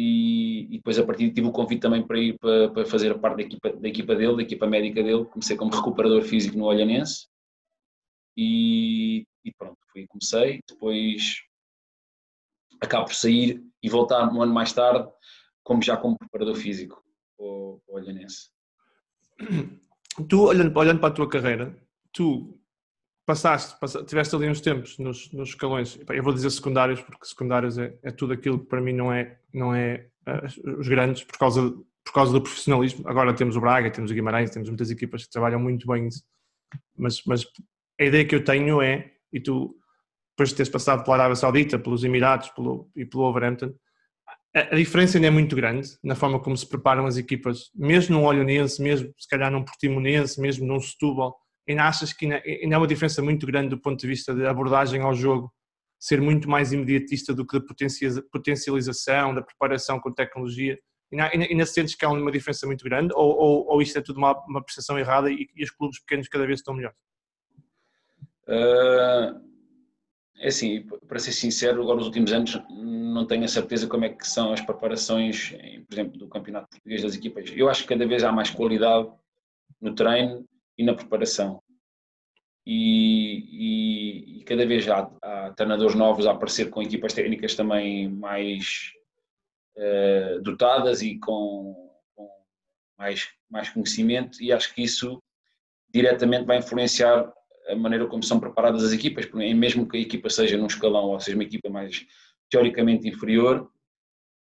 E, 0.00 0.68
e, 0.70 0.76
depois 0.76 0.96
a 0.96 1.04
partir 1.04 1.32
tive 1.32 1.48
o 1.48 1.52
convite 1.52 1.80
também 1.80 2.06
para 2.06 2.20
ir 2.20 2.38
para, 2.38 2.70
para, 2.70 2.86
fazer 2.86 3.10
a 3.10 3.18
parte 3.18 3.38
da 3.38 3.42
equipa, 3.42 3.72
da 3.72 3.88
equipa 3.88 4.14
dele, 4.14 4.36
da 4.36 4.42
equipa 4.42 4.64
médica 4.64 5.02
dele. 5.02 5.24
Comecei 5.24 5.56
como 5.56 5.74
recuperador 5.74 6.22
físico 6.22 6.56
no 6.56 6.66
Olhanense 6.66 7.26
e, 8.36 9.26
e 9.44 9.52
pronto, 9.58 9.76
fui, 9.90 10.06
comecei. 10.06 10.60
Depois 10.68 11.42
acabo 12.80 13.06
por 13.06 13.14
sair 13.14 13.60
e 13.82 13.88
voltar 13.88 14.32
um 14.32 14.40
ano 14.40 14.54
mais 14.54 14.72
tarde, 14.72 15.10
como 15.64 15.82
já 15.82 15.96
como 15.96 16.16
preparador 16.16 16.54
físico 16.54 17.02
para 17.36 17.44
o, 17.44 17.82
Olhanense. 17.88 18.50
Tu, 20.28 20.40
olhando, 20.40 20.78
olhando 20.78 21.00
para 21.00 21.08
a 21.08 21.14
tua 21.14 21.28
carreira, 21.28 21.76
tu 22.12 22.57
passaste, 23.28 23.78
passaste 23.78 24.08
tiveste 24.08 24.34
ali 24.34 24.48
uns 24.48 24.62
tempos 24.62 24.98
nos, 24.98 25.30
nos 25.32 25.50
escalões, 25.50 26.00
eu 26.08 26.22
vou 26.22 26.32
dizer 26.32 26.48
secundários, 26.48 27.02
porque 27.02 27.26
secundários 27.26 27.76
é, 27.76 27.94
é 28.02 28.10
tudo 28.10 28.32
aquilo 28.32 28.58
que 28.58 28.64
para 28.64 28.80
mim 28.80 28.94
não 28.94 29.12
é, 29.12 29.38
não 29.52 29.74
é 29.74 30.06
uh, 30.26 30.80
os 30.80 30.88
grandes, 30.88 31.24
por 31.24 31.36
causa, 31.36 31.70
por 32.02 32.14
causa 32.14 32.32
do 32.32 32.40
profissionalismo. 32.40 33.06
Agora 33.06 33.34
temos 33.34 33.54
o 33.54 33.60
Braga, 33.60 33.90
temos 33.90 34.10
o 34.10 34.14
Guimarães, 34.14 34.50
temos 34.50 34.70
muitas 34.70 34.90
equipas 34.90 35.24
que 35.24 35.30
trabalham 35.30 35.60
muito 35.60 35.86
bem 35.86 36.08
isso, 36.08 36.24
mas, 36.96 37.22
mas 37.26 37.44
a 38.00 38.04
ideia 38.04 38.24
que 38.24 38.34
eu 38.34 38.42
tenho 38.42 38.80
é 38.80 39.12
e 39.30 39.38
tu, 39.38 39.76
depois 40.30 40.48
de 40.48 40.54
teres 40.54 40.72
passado 40.72 41.04
pela 41.04 41.16
Arábia 41.16 41.36
Saudita, 41.36 41.78
pelos 41.78 42.04
Emirados 42.04 42.48
pelo, 42.48 42.90
e 42.96 43.04
pelo 43.04 43.24
Overhampton, 43.24 43.74
a, 44.54 44.74
diferença 44.74 45.18
ainda 45.18 45.28
é 45.28 45.30
muito 45.30 45.54
grande 45.54 45.86
na 46.02 46.14
forma 46.14 46.40
como 46.40 46.56
se 46.56 46.66
preparam 46.66 47.04
as 47.04 47.18
equipas, 47.18 47.70
mesmo 47.74 48.16
num 48.16 48.24
Olhanense, 48.24 48.82
mesmo 48.82 49.12
se 49.18 49.28
calhar 49.28 49.50
num 49.52 49.62
Portimonense, 49.62 50.40
mesmo 50.40 50.66
num 50.66 50.80
Setúbal, 50.80 51.38
ainda 51.68 51.84
achas 51.84 52.12
que 52.12 52.24
ainda, 52.24 52.42
é 52.44 52.78
uma 52.78 52.86
diferença 52.86 53.22
muito 53.22 53.46
grande 53.46 53.70
do 53.70 53.78
ponto 53.78 54.00
de 54.00 54.06
vista 54.06 54.34
de 54.34 54.46
abordagem 54.46 55.00
ao 55.00 55.14
jogo, 55.14 55.52
ser 55.98 56.20
muito 56.20 56.48
mais 56.48 56.72
imediatista 56.72 57.34
do 57.34 57.46
que 57.46 57.58
da 57.58 57.64
potencialização, 58.30 59.34
da 59.34 59.42
preparação 59.42 60.00
com 60.00 60.12
tecnologia? 60.12 60.78
Ainda, 61.12 61.28
ainda, 61.32 61.44
ainda 61.46 61.66
sentes 61.66 61.94
que 61.94 62.04
há 62.04 62.10
uma 62.10 62.30
diferença 62.30 62.66
muito 62.66 62.84
grande 62.84 63.12
ou, 63.14 63.36
ou, 63.36 63.66
ou 63.68 63.82
isto 63.82 63.98
é 63.98 64.02
tudo 64.02 64.18
uma, 64.18 64.38
uma 64.46 64.62
percepção 64.62 64.98
errada 64.98 65.30
e, 65.30 65.48
e 65.56 65.64
os 65.64 65.70
clubes 65.70 65.98
pequenos 66.00 66.28
cada 66.28 66.46
vez 66.46 66.60
estão 66.60 66.74
melhores? 66.74 66.96
Uh, 68.46 69.40
é 70.38 70.48
assim, 70.48 70.86
para 71.06 71.18
ser 71.18 71.32
sincero, 71.32 71.82
agora 71.82 71.96
nos 71.96 72.06
últimos 72.06 72.32
anos 72.32 72.62
não 72.70 73.26
tenho 73.26 73.44
a 73.44 73.48
certeza 73.48 73.86
como 73.86 74.04
é 74.04 74.10
que 74.10 74.26
são 74.26 74.52
as 74.52 74.60
preparações, 74.60 75.50
por 75.88 75.94
exemplo, 75.94 76.18
do 76.18 76.28
campeonato 76.28 76.68
português 76.70 77.02
das 77.02 77.14
equipas. 77.14 77.50
Eu 77.54 77.68
acho 77.68 77.82
que 77.82 77.88
cada 77.88 78.06
vez 78.06 78.22
há 78.22 78.30
mais 78.30 78.50
qualidade 78.50 79.08
no 79.80 79.94
treino 79.94 80.46
e 80.78 80.84
na 80.84 80.94
preparação. 80.94 81.60
E, 82.64 83.44
e, 83.50 84.38
e 84.38 84.44
cada 84.44 84.64
vez 84.64 84.88
há, 84.88 85.10
há 85.22 85.52
treinadores 85.52 85.96
novos 85.96 86.26
a 86.26 86.32
aparecer 86.32 86.70
com 86.70 86.82
equipas 86.82 87.12
técnicas 87.12 87.54
também 87.54 88.08
mais 88.08 88.92
uh, 89.76 90.40
dotadas 90.42 91.02
e 91.02 91.18
com, 91.18 91.90
com, 92.14 92.28
mais, 92.98 93.28
mais 93.50 93.68
conhecimento, 93.70 94.42
e 94.42 94.52
acho 94.52 94.74
que 94.74 94.82
isso 94.82 95.20
diretamente 95.92 96.44
vai 96.44 96.58
influenciar 96.58 97.32
a 97.68 97.74
maneira 97.74 98.06
como 98.06 98.22
são 98.22 98.38
preparadas 98.38 98.84
as 98.84 98.92
equipas, 98.92 99.26
porque 99.26 99.54
mesmo 99.54 99.88
que 99.88 99.96
a 99.96 100.00
equipa 100.00 100.30
seja 100.30 100.56
num 100.56 100.66
escalão 100.66 101.06
ou 101.06 101.20
seja 101.20 101.36
uma 101.36 101.44
equipa 101.44 101.68
mais 101.68 102.06
teoricamente 102.50 103.08
inferior, 103.08 103.70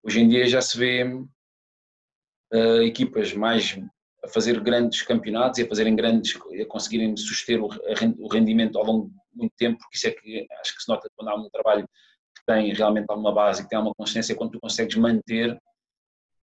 hoje 0.03 0.21
em 0.21 0.29
dia 0.29 0.47
já 0.47 0.61
se 0.61 0.79
vê 0.79 1.05
uh, 1.05 2.83
equipas 2.83 3.33
mais 3.33 3.79
a 4.25 4.29
fazer 4.29 4.59
grandes 4.61 5.03
campeonatos 5.03 5.59
e 5.59 5.63
a 5.63 5.69
fazerem 5.69 5.97
grandes, 5.97 6.37
a 6.37 6.67
conseguirem 6.67 7.17
suster 7.17 7.61
o, 7.63 8.29
rendimento 8.29 8.79
ao 8.79 8.85
longo 8.85 9.09
de 9.09 9.15
muito 9.35 9.55
tempo, 9.57 9.79
porque 9.79 9.97
isso 9.97 10.07
é 10.07 10.11
que 10.13 10.47
acho 10.61 10.77
que 10.77 10.83
se 10.83 10.89
nota 10.89 11.09
quando 11.17 11.29
há 11.29 11.35
um 11.35 11.51
trabalho 11.51 11.89
que 12.35 12.45
tem 12.47 12.73
realmente 12.73 13.07
alguma 13.09 13.33
base, 13.33 13.63
que 13.63 13.69
tem 13.69 13.77
alguma 13.77 13.95
consistência, 13.95 14.35
quando 14.35 14.53
tu 14.53 14.61
consegues 14.61 14.97
manter 14.97 15.55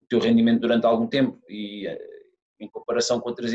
o 0.03 0.07
teu 0.09 0.19
rendimento 0.19 0.61
durante 0.61 0.85
algum 0.85 1.07
tempo. 1.07 1.41
E 1.49 1.87
em 2.61 2.69
comparação 2.69 3.19
com 3.21 3.31
outras, 3.31 3.53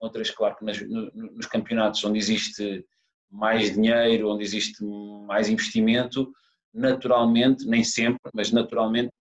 outras 0.00 0.30
claro 0.30 0.56
que 0.56 0.64
nas, 0.64 0.80
nos 0.80 1.46
campeonatos 1.46 2.04
onde 2.04 2.18
existe 2.18 2.84
mais 3.30 3.72
dinheiro, 3.74 4.28
onde 4.28 4.42
existe 4.42 4.84
mais 5.26 5.48
investimento, 5.48 6.32
naturalmente, 6.74 7.66
nem 7.66 7.84
sempre, 7.84 8.20
mas 8.34 8.50
naturalmente 8.50 9.12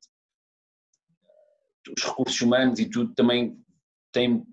os 1.96 2.04
recursos 2.04 2.42
humanos 2.42 2.80
e 2.80 2.90
tudo 2.90 3.14
também 3.14 3.58
tem, 4.12 4.46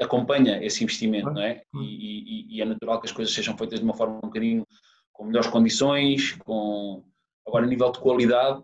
acompanha 0.00 0.62
esse 0.64 0.82
investimento, 0.82 1.30
não 1.30 1.42
é? 1.42 1.62
E, 1.74 1.78
e, 1.80 2.56
e, 2.56 2.62
é 2.62 2.64
natural 2.64 3.00
que 3.00 3.06
as 3.06 3.12
coisas 3.12 3.34
sejam 3.34 3.56
feitas 3.56 3.78
de 3.78 3.84
uma 3.84 3.94
forma 3.94 4.16
um 4.16 4.20
bocadinho 4.20 4.66
com 5.12 5.24
melhores 5.24 5.50
condições, 5.50 6.32
com 6.44 7.04
agora 7.46 7.64
a 7.64 7.68
nível 7.68 7.90
de 7.90 7.98
qualidade, 7.98 8.62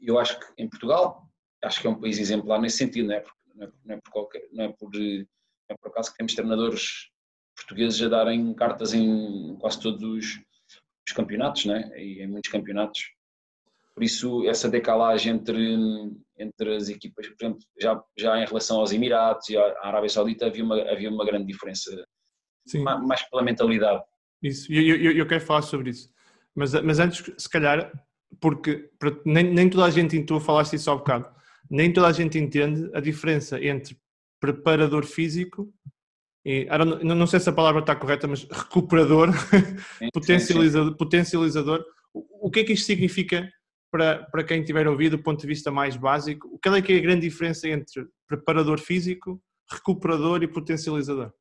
eu 0.00 0.18
acho 0.18 0.38
que 0.38 0.46
em 0.62 0.68
Portugal, 0.68 1.28
acho 1.64 1.80
que 1.80 1.86
é 1.86 1.90
um 1.90 2.00
país 2.00 2.18
exemplar 2.18 2.60
nesse 2.60 2.78
sentido, 2.78 3.08
não 3.08 3.14
é? 3.14 3.24
Não 3.54 3.66
é, 3.66 3.72
não 3.84 3.94
é 3.96 4.00
por, 4.00 4.10
qualquer, 4.12 4.48
não 4.52 4.64
é 4.64 4.68
por, 4.68 4.90
não 4.92 5.26
é 5.70 5.76
por 5.76 5.88
acaso 5.90 6.10
que 6.12 6.18
temos 6.18 6.34
treinadores 6.34 7.10
portugueses 7.56 8.00
a 8.02 8.08
darem 8.08 8.54
cartas 8.54 8.94
em 8.94 9.56
quase 9.56 9.80
todos 9.80 10.02
os, 10.02 10.40
os 11.08 11.14
campeonatos, 11.14 11.64
não 11.64 11.74
é? 11.74 12.00
E 12.00 12.22
em 12.22 12.28
muitos 12.28 12.50
campeonatos. 12.50 13.10
Por 13.94 14.04
isso, 14.04 14.48
essa 14.48 14.68
decalagem 14.68 15.32
entre, 15.34 15.76
entre 16.38 16.76
as 16.76 16.88
equipas, 16.88 17.26
por 17.28 17.44
exemplo, 17.44 17.60
já, 17.80 18.02
já 18.16 18.38
em 18.38 18.46
relação 18.46 18.78
aos 18.78 18.92
Emirados 18.92 19.48
e 19.48 19.56
à 19.56 19.76
Arábia 19.82 20.08
Saudita 20.08 20.46
havia 20.46 20.64
uma, 20.64 20.80
havia 20.82 21.10
uma 21.10 21.24
grande 21.24 21.46
diferença, 21.46 21.90
Sim. 22.66 22.82
mais 22.82 23.22
pela 23.28 23.42
mentalidade. 23.42 24.02
Isso, 24.42 24.72
eu, 24.72 24.96
eu, 24.96 25.12
eu 25.12 25.26
quero 25.26 25.44
falar 25.44 25.62
sobre 25.62 25.90
isso. 25.90 26.08
Mas, 26.54 26.72
mas 26.82 26.98
antes, 26.98 27.24
se 27.36 27.48
calhar, 27.48 27.92
porque 28.40 28.90
nem, 29.24 29.52
nem 29.52 29.68
toda 29.68 29.84
a 29.84 29.90
gente, 29.90 30.22
tu 30.24 30.38
falaste 30.38 30.74
isso 30.74 30.90
há 30.90 30.94
um 30.94 30.98
bocado, 30.98 31.28
nem 31.70 31.92
toda 31.92 32.06
a 32.06 32.12
gente 32.12 32.38
entende 32.38 32.90
a 32.94 33.00
diferença 33.00 33.62
entre 33.62 33.96
preparador 34.40 35.04
físico 35.04 35.72
e, 36.44 36.66
não, 37.04 37.14
não 37.14 37.26
sei 37.26 37.40
se 37.40 37.50
a 37.50 37.52
palavra 37.52 37.80
está 37.80 37.94
correta, 37.94 38.26
mas 38.26 38.44
recuperador, 38.44 39.32
sim, 39.98 40.08
potencializador, 40.12 40.86
sim, 40.86 40.92
sim. 40.92 40.96
potencializador. 40.96 41.84
O, 42.14 42.48
o 42.48 42.50
que 42.50 42.60
é 42.60 42.64
que 42.64 42.72
isto 42.72 42.86
significa 42.86 43.50
para, 43.90 44.24
para 44.24 44.44
quem 44.44 44.62
tiver 44.62 44.86
ouvido 44.86 45.16
do 45.16 45.22
ponto 45.22 45.40
de 45.40 45.46
vista 45.46 45.70
mais 45.70 45.96
básico, 45.96 46.58
qual 46.62 46.76
é 46.76 46.82
que 46.82 46.92
é 46.92 46.96
a 46.96 47.02
grande 47.02 47.22
diferença 47.22 47.68
entre 47.68 48.06
preparador 48.26 48.78
físico, 48.78 49.40
recuperador 49.70 50.42
e 50.42 50.48
potencializador? 50.48 51.32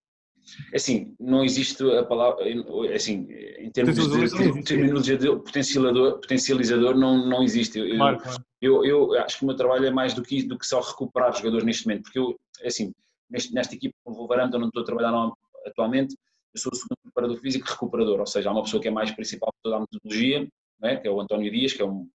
É 0.71 0.77
assim, 0.77 1.13
não 1.19 1.43
existe 1.43 1.83
a 1.83 2.05
palavra, 2.05 2.45
é 2.47 2.95
assim, 2.95 3.27
em 3.59 3.69
termos 3.69 3.95
de, 3.95 4.63
terminologia 4.63 5.17
de 5.17 5.27
potencializador, 5.27 6.19
potencializador 6.21 6.95
não, 6.95 7.27
não 7.27 7.43
existe. 7.43 7.79
Eu, 7.79 7.97
claro, 7.97 8.19
claro. 8.19 8.43
Eu, 8.61 8.85
eu, 8.85 9.13
acho 9.19 9.39
que 9.39 9.43
o 9.43 9.47
meu 9.47 9.55
trabalho 9.55 9.85
é 9.85 9.91
mais 9.91 10.13
do 10.13 10.23
que, 10.23 10.43
do 10.43 10.57
que 10.57 10.65
só 10.65 10.79
recuperar 10.79 11.35
jogadores 11.35 11.65
neste 11.65 11.85
momento, 11.85 12.03
porque 12.03 12.19
eu, 12.19 12.33
é 12.61 12.67
assim, 12.67 12.93
neste, 13.29 13.53
nesta 13.53 13.75
equipa 13.75 13.93
com 14.05 14.13
o 14.13 14.15
Wolverhampton, 14.15 14.57
onde 14.57 14.67
estou 14.67 14.83
a 14.83 14.85
trabalhar 14.85 15.11
não, 15.11 15.35
atualmente, 15.65 16.15
eu 16.53 16.61
sou 16.61 16.71
o 16.71 16.75
segundo 16.75 16.97
preparador 17.03 17.37
físico 17.41 17.67
recuperador, 17.69 18.19
ou 18.19 18.25
seja, 18.25 18.49
há 18.49 18.53
uma 18.53 18.63
pessoa 18.63 18.81
que 18.81 18.87
é 18.87 18.91
mais 18.91 19.11
principal 19.11 19.49
de 19.49 19.61
toda 19.63 19.75
a 19.75 19.79
metodologia, 19.81 20.47
é? 20.83 20.95
que 20.95 21.07
é 21.07 21.11
o 21.11 21.19
António 21.19 21.51
Dias, 21.51 21.73
que 21.73 21.81
é 21.81 21.85
um 21.85 22.07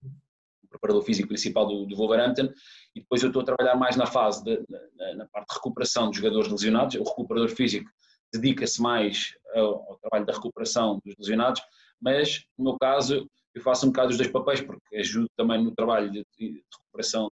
preparador 0.73 1.03
físico 1.03 1.29
principal 1.29 1.67
do, 1.67 1.87
do 1.87 1.97
Wolverhampton, 1.97 2.49
e 2.95 3.01
depois 3.01 3.23
eu 3.23 3.29
estou 3.29 3.43
a 3.43 3.45
trabalhar 3.45 3.77
mais 3.77 3.97
na 3.97 4.07
fase, 4.07 4.43
de, 4.43 4.61
na, 4.69 5.15
na, 5.15 5.27
parte 5.27 5.49
de 5.49 5.55
recuperação 5.55 6.09
dos 6.09 6.17
jogadores 6.17 6.51
lesionados. 6.51 6.95
O 6.97 7.05
recuperador 7.05 7.49
físico 7.49 7.91
dedica-se 8.33 8.81
mais 8.81 9.35
ao, 9.55 9.91
ao, 9.91 9.99
trabalho 9.99 10.27
da 10.27 10.33
recuperação 10.33 11.01
dos 11.05 11.15
lesionados, 11.19 11.63
mas 12.01 12.45
no 12.59 12.65
meu 12.65 12.79
caso 12.79 13.29
eu 13.55 13.63
faço 13.63 13.87
um 13.87 13.91
bocado 13.91 14.11
os 14.11 14.17
dois 14.17 14.31
papéis, 14.31 14.61
porque 14.63 14.97
ajudo 14.97 15.29
também 15.37 15.63
no 15.63 15.75
trabalho 15.75 16.11
de, 16.11 16.25
de 16.39 16.65
recuperação 16.73 17.31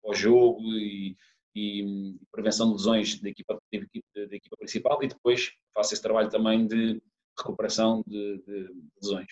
pós-jogo 0.00 0.62
e, 0.62 1.16
e, 1.54 1.82
e, 1.82 2.20
prevenção 2.30 2.68
de 2.68 2.74
lesões 2.74 3.20
da 3.20 3.28
equipa, 3.28 3.54
da 3.54 3.78
equipa, 3.78 4.06
da 4.14 4.36
equipa 4.36 4.56
principal, 4.56 5.02
e 5.02 5.08
depois 5.08 5.50
faço 5.74 5.92
esse 5.92 6.02
trabalho 6.02 6.30
também 6.30 6.66
de 6.66 7.02
recuperação 7.36 8.04
de, 8.06 8.38
de 8.46 8.70
lesões. 9.02 9.26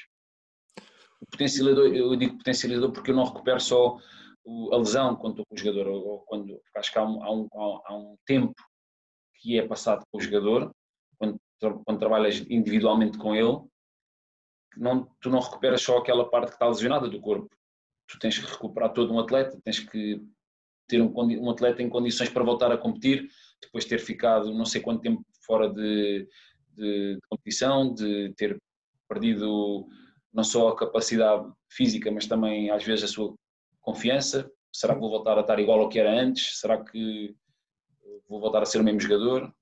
Potencializador, 1.30 1.94
eu 1.94 2.14
digo 2.16 2.38
potencializador 2.38 2.92
porque 2.92 3.10
eu 3.10 3.16
não 3.16 3.24
recupero 3.24 3.60
só 3.60 3.98
a 4.72 4.76
lesão 4.76 5.16
quando 5.16 5.32
estou 5.32 5.46
com 5.46 5.54
o 5.54 5.58
jogador, 5.58 5.88
ou 5.88 6.20
quando 6.20 6.60
acho 6.76 6.92
que 6.92 6.98
há 6.98 7.04
um, 7.04 7.22
há 7.22 7.32
um, 7.32 7.48
há 7.86 7.96
um 7.96 8.16
tempo 8.26 8.54
que 9.36 9.58
é 9.58 9.66
passado 9.66 10.04
com 10.10 10.18
o 10.18 10.20
jogador, 10.20 10.74
quando, 11.18 11.38
quando 11.84 11.98
trabalhas 11.98 12.44
individualmente 12.48 13.18
com 13.18 13.34
ele, 13.34 13.60
não, 14.76 15.08
tu 15.20 15.30
não 15.30 15.40
recuperas 15.40 15.82
só 15.82 15.98
aquela 15.98 16.28
parte 16.28 16.48
que 16.48 16.54
está 16.54 16.66
lesionada 16.66 17.08
do 17.08 17.20
corpo. 17.20 17.48
Tu 18.08 18.18
tens 18.18 18.38
que 18.38 18.50
recuperar 18.50 18.92
todo 18.92 19.12
um 19.12 19.18
atleta, 19.18 19.58
tens 19.64 19.78
que 19.78 20.20
ter 20.86 21.00
um, 21.00 21.12
um 21.14 21.50
atleta 21.50 21.82
em 21.82 21.88
condições 21.88 22.28
para 22.28 22.44
voltar 22.44 22.70
a 22.70 22.78
competir, 22.78 23.28
depois 23.62 23.84
de 23.84 23.90
ter 23.90 23.98
ficado 23.98 24.52
não 24.52 24.64
sei 24.64 24.80
quanto 24.80 25.00
tempo 25.00 25.24
fora 25.46 25.72
de, 25.72 26.28
de 26.70 27.18
competição, 27.28 27.94
de 27.94 28.32
ter 28.36 28.60
perdido 29.08 29.86
não 30.34 30.42
só 30.42 30.68
a 30.68 30.76
capacidade 30.76 31.48
física, 31.68 32.10
mas 32.10 32.26
também 32.26 32.70
às 32.70 32.82
vezes 32.84 33.04
a 33.04 33.08
sua 33.08 33.34
confiança. 33.80 34.50
Será 34.72 34.94
que 34.94 35.00
vou 35.00 35.10
voltar 35.10 35.38
a 35.38 35.42
estar 35.42 35.58
igual 35.60 35.80
ao 35.80 35.88
que 35.88 36.00
era 36.00 36.10
antes? 36.10 36.58
Será 36.58 36.82
que 36.82 37.34
vou 38.28 38.40
voltar 38.40 38.62
a 38.62 38.66
ser 38.66 38.80
o 38.80 38.84
mesmo 38.84 39.00
jogador? 39.00 39.54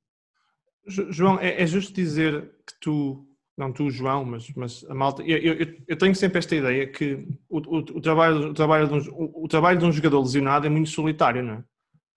João, 0.86 1.38
é, 1.38 1.62
é 1.62 1.66
justo 1.66 1.92
dizer 1.92 2.50
que 2.66 2.74
tu, 2.80 3.28
não 3.56 3.72
tu, 3.72 3.90
João, 3.90 4.24
mas, 4.24 4.50
mas 4.54 4.84
a 4.88 4.94
malta, 4.94 5.22
eu, 5.22 5.54
eu, 5.54 5.76
eu 5.86 5.98
tenho 5.98 6.14
sempre 6.14 6.38
esta 6.38 6.56
ideia 6.56 6.86
que 6.90 7.26
o, 7.48 7.58
o, 7.58 7.78
o 7.78 8.00
trabalho, 8.00 8.50
o, 8.50 8.54
trabalho 8.54 8.88
de 8.88 8.94
um, 8.94 9.32
o, 9.34 9.48
trabalho 9.48 9.78
de 9.78 9.84
um 9.84 9.92
jogador 9.92 10.20
lesionado 10.20 10.66
é 10.66 10.70
muito 10.70 10.90
solitário, 10.90 11.42
não 11.42 11.54
é? 11.54 11.64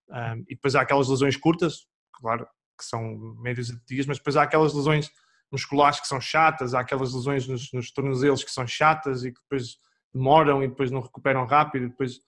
Um, 0.08 0.40
e 0.48 0.54
depois 0.54 0.74
há 0.74 0.80
aquelas 0.80 1.08
lesões 1.08 1.36
curtas, 1.36 1.86
claro, 2.12 2.46
que 2.78 2.84
são 2.84 3.16
médios 3.40 3.68
de 3.68 3.80
dias, 3.86 4.06
mas 4.06 4.18
depois 4.18 4.36
há 4.36 4.42
aquelas 4.42 4.72
lesões 4.72 5.10
musculares 5.50 6.00
que 6.00 6.08
são 6.08 6.20
chatas, 6.20 6.74
há 6.74 6.80
aquelas 6.80 7.14
lesões 7.14 7.46
nos, 7.46 7.72
nos 7.72 7.90
tornozelos 7.90 8.44
que 8.44 8.50
são 8.50 8.66
chatas 8.66 9.24
e 9.24 9.32
que 9.32 9.40
depois 9.40 9.78
demoram 10.12 10.62
e 10.62 10.68
depois 10.68 10.90
não 10.90 11.00
recuperam 11.00 11.46
rápido. 11.46 11.88
Depois... 11.88 12.20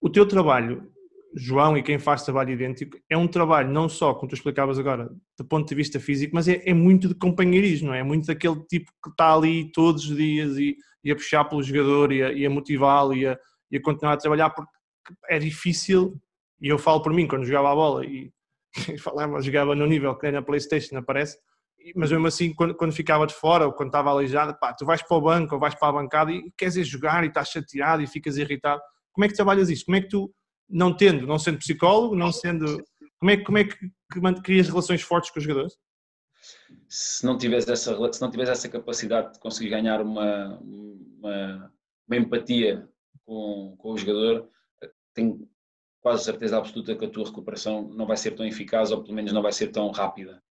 O 0.00 0.08
teu 0.08 0.26
trabalho, 0.26 0.90
João, 1.34 1.76
e 1.76 1.82
quem 1.82 1.98
faz 1.98 2.22
trabalho 2.22 2.50
idêntico, 2.50 2.98
é 3.10 3.16
um 3.16 3.26
trabalho 3.26 3.70
não 3.70 3.88
só, 3.88 4.14
como 4.14 4.28
tu 4.28 4.34
explicavas 4.34 4.78
agora, 4.78 5.10
do 5.36 5.44
ponto 5.44 5.68
de 5.68 5.74
vista 5.74 5.98
físico, 5.98 6.34
mas 6.34 6.48
é, 6.48 6.62
é 6.64 6.72
muito 6.72 7.08
de 7.08 7.14
companheirismo, 7.14 7.92
é? 7.92 8.00
é 8.00 8.02
muito 8.02 8.26
daquele 8.26 8.60
tipo 8.66 8.90
que 9.02 9.10
está 9.10 9.34
ali 9.34 9.70
todos 9.72 10.08
os 10.08 10.16
dias 10.16 10.56
e, 10.56 10.76
e 11.02 11.10
a 11.10 11.16
puxar 11.16 11.44
pelo 11.44 11.62
jogador 11.62 12.12
e 12.12 12.44
a, 12.44 12.48
a 12.48 12.50
motivá-lo 12.50 13.14
e 13.14 13.26
a, 13.26 13.38
e 13.70 13.76
a 13.76 13.82
continuar 13.82 14.14
a 14.14 14.16
trabalhar, 14.16 14.50
porque 14.50 14.70
é 15.28 15.38
difícil, 15.38 16.20
e 16.60 16.68
eu 16.68 16.78
falo 16.78 17.02
por 17.02 17.12
mim, 17.12 17.26
quando 17.26 17.44
jogava 17.44 17.72
a 17.72 17.74
bola 17.74 18.04
e, 18.04 18.32
e 18.92 18.98
falava, 18.98 19.40
jogava 19.40 19.74
no 19.74 19.86
nível 19.86 20.14
que 20.16 20.24
nem 20.24 20.32
na 20.32 20.42
Playstation 20.42 20.96
aparece, 20.96 21.38
mas 21.94 22.10
mesmo 22.10 22.26
assim, 22.26 22.54
quando, 22.54 22.74
quando 22.74 22.92
ficava 22.92 23.26
de 23.26 23.34
fora 23.34 23.66
ou 23.66 23.72
quando 23.72 23.88
estava 23.88 24.10
aleijado, 24.10 24.56
pá, 24.58 24.72
tu 24.72 24.84
vais 24.84 25.02
para 25.02 25.16
o 25.16 25.20
banco 25.20 25.54
ou 25.54 25.60
vais 25.60 25.74
para 25.74 25.88
a 25.88 25.92
bancada 25.92 26.32
e 26.32 26.50
queres 26.56 26.76
ir 26.76 26.84
jogar 26.84 27.24
e 27.24 27.28
estás 27.28 27.48
chateado 27.48 28.02
e 28.02 28.06
ficas 28.06 28.36
irritado. 28.36 28.80
Como 29.12 29.24
é 29.24 29.28
que 29.28 29.34
trabalhas 29.34 29.70
isto? 29.70 29.86
Como 29.86 29.96
é 29.96 30.00
que 30.00 30.08
tu, 30.08 30.32
não 30.68 30.94
tendo, 30.94 31.26
não 31.26 31.38
sendo 31.38 31.58
psicólogo, 31.58 32.14
não 32.14 32.30
sendo. 32.30 32.82
Como 33.18 33.30
é, 33.30 33.36
como 33.38 33.58
é 33.58 33.64
que, 33.64 33.76
que 33.76 34.42
crias 34.42 34.68
relações 34.68 35.02
fortes 35.02 35.30
com 35.30 35.38
os 35.38 35.44
jogadores? 35.44 35.76
Se 36.88 37.24
não 37.24 37.36
tivesse 37.36 37.70
essa, 37.70 38.12
se 38.12 38.20
não 38.20 38.30
tivesse 38.30 38.52
essa 38.52 38.68
capacidade 38.68 39.34
de 39.34 39.40
conseguir 39.40 39.70
ganhar 39.70 40.00
uma, 40.00 40.58
uma, 40.58 41.72
uma 42.06 42.16
empatia 42.16 42.88
com, 43.24 43.74
com 43.78 43.92
o 43.92 43.98
jogador, 43.98 44.48
tenho 45.14 45.48
quase 46.00 46.24
certeza 46.24 46.56
absoluta 46.56 46.96
que 46.96 47.04
a 47.04 47.10
tua 47.10 47.26
recuperação 47.26 47.88
não 47.88 48.06
vai 48.06 48.16
ser 48.16 48.32
tão 48.32 48.46
eficaz 48.46 48.90
ou 48.90 49.02
pelo 49.02 49.14
menos 49.14 49.32
não 49.32 49.42
vai 49.42 49.52
ser 49.52 49.68
tão 49.68 49.90
rápida. 49.90 50.42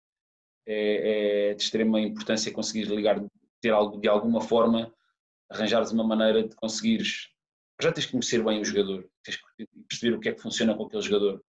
É, 0.67 1.51
é 1.51 1.53
de 1.53 1.63
extrema 1.63 1.99
importância 2.01 2.51
conseguir 2.51 2.85
ligar, 2.93 3.23
ter 3.61 3.69
algo 3.69 3.99
de 3.99 4.07
alguma 4.07 4.41
forma, 4.41 4.93
arranjares 5.49 5.91
uma 5.91 6.03
maneira 6.03 6.47
de 6.47 6.55
conseguires. 6.55 7.29
Já 7.81 7.91
tens 7.91 8.05
que 8.05 8.11
conhecer 8.11 8.43
bem 8.43 8.59
o 8.59 8.65
jogador, 8.65 9.09
tens 9.23 9.37
que 9.37 9.67
perceber 9.87 10.15
o 10.15 10.19
que 10.19 10.29
é 10.29 10.33
que 10.33 10.41
funciona 10.41 10.75
com 10.75 10.85
aquele 10.85 11.01
jogador. 11.01 11.41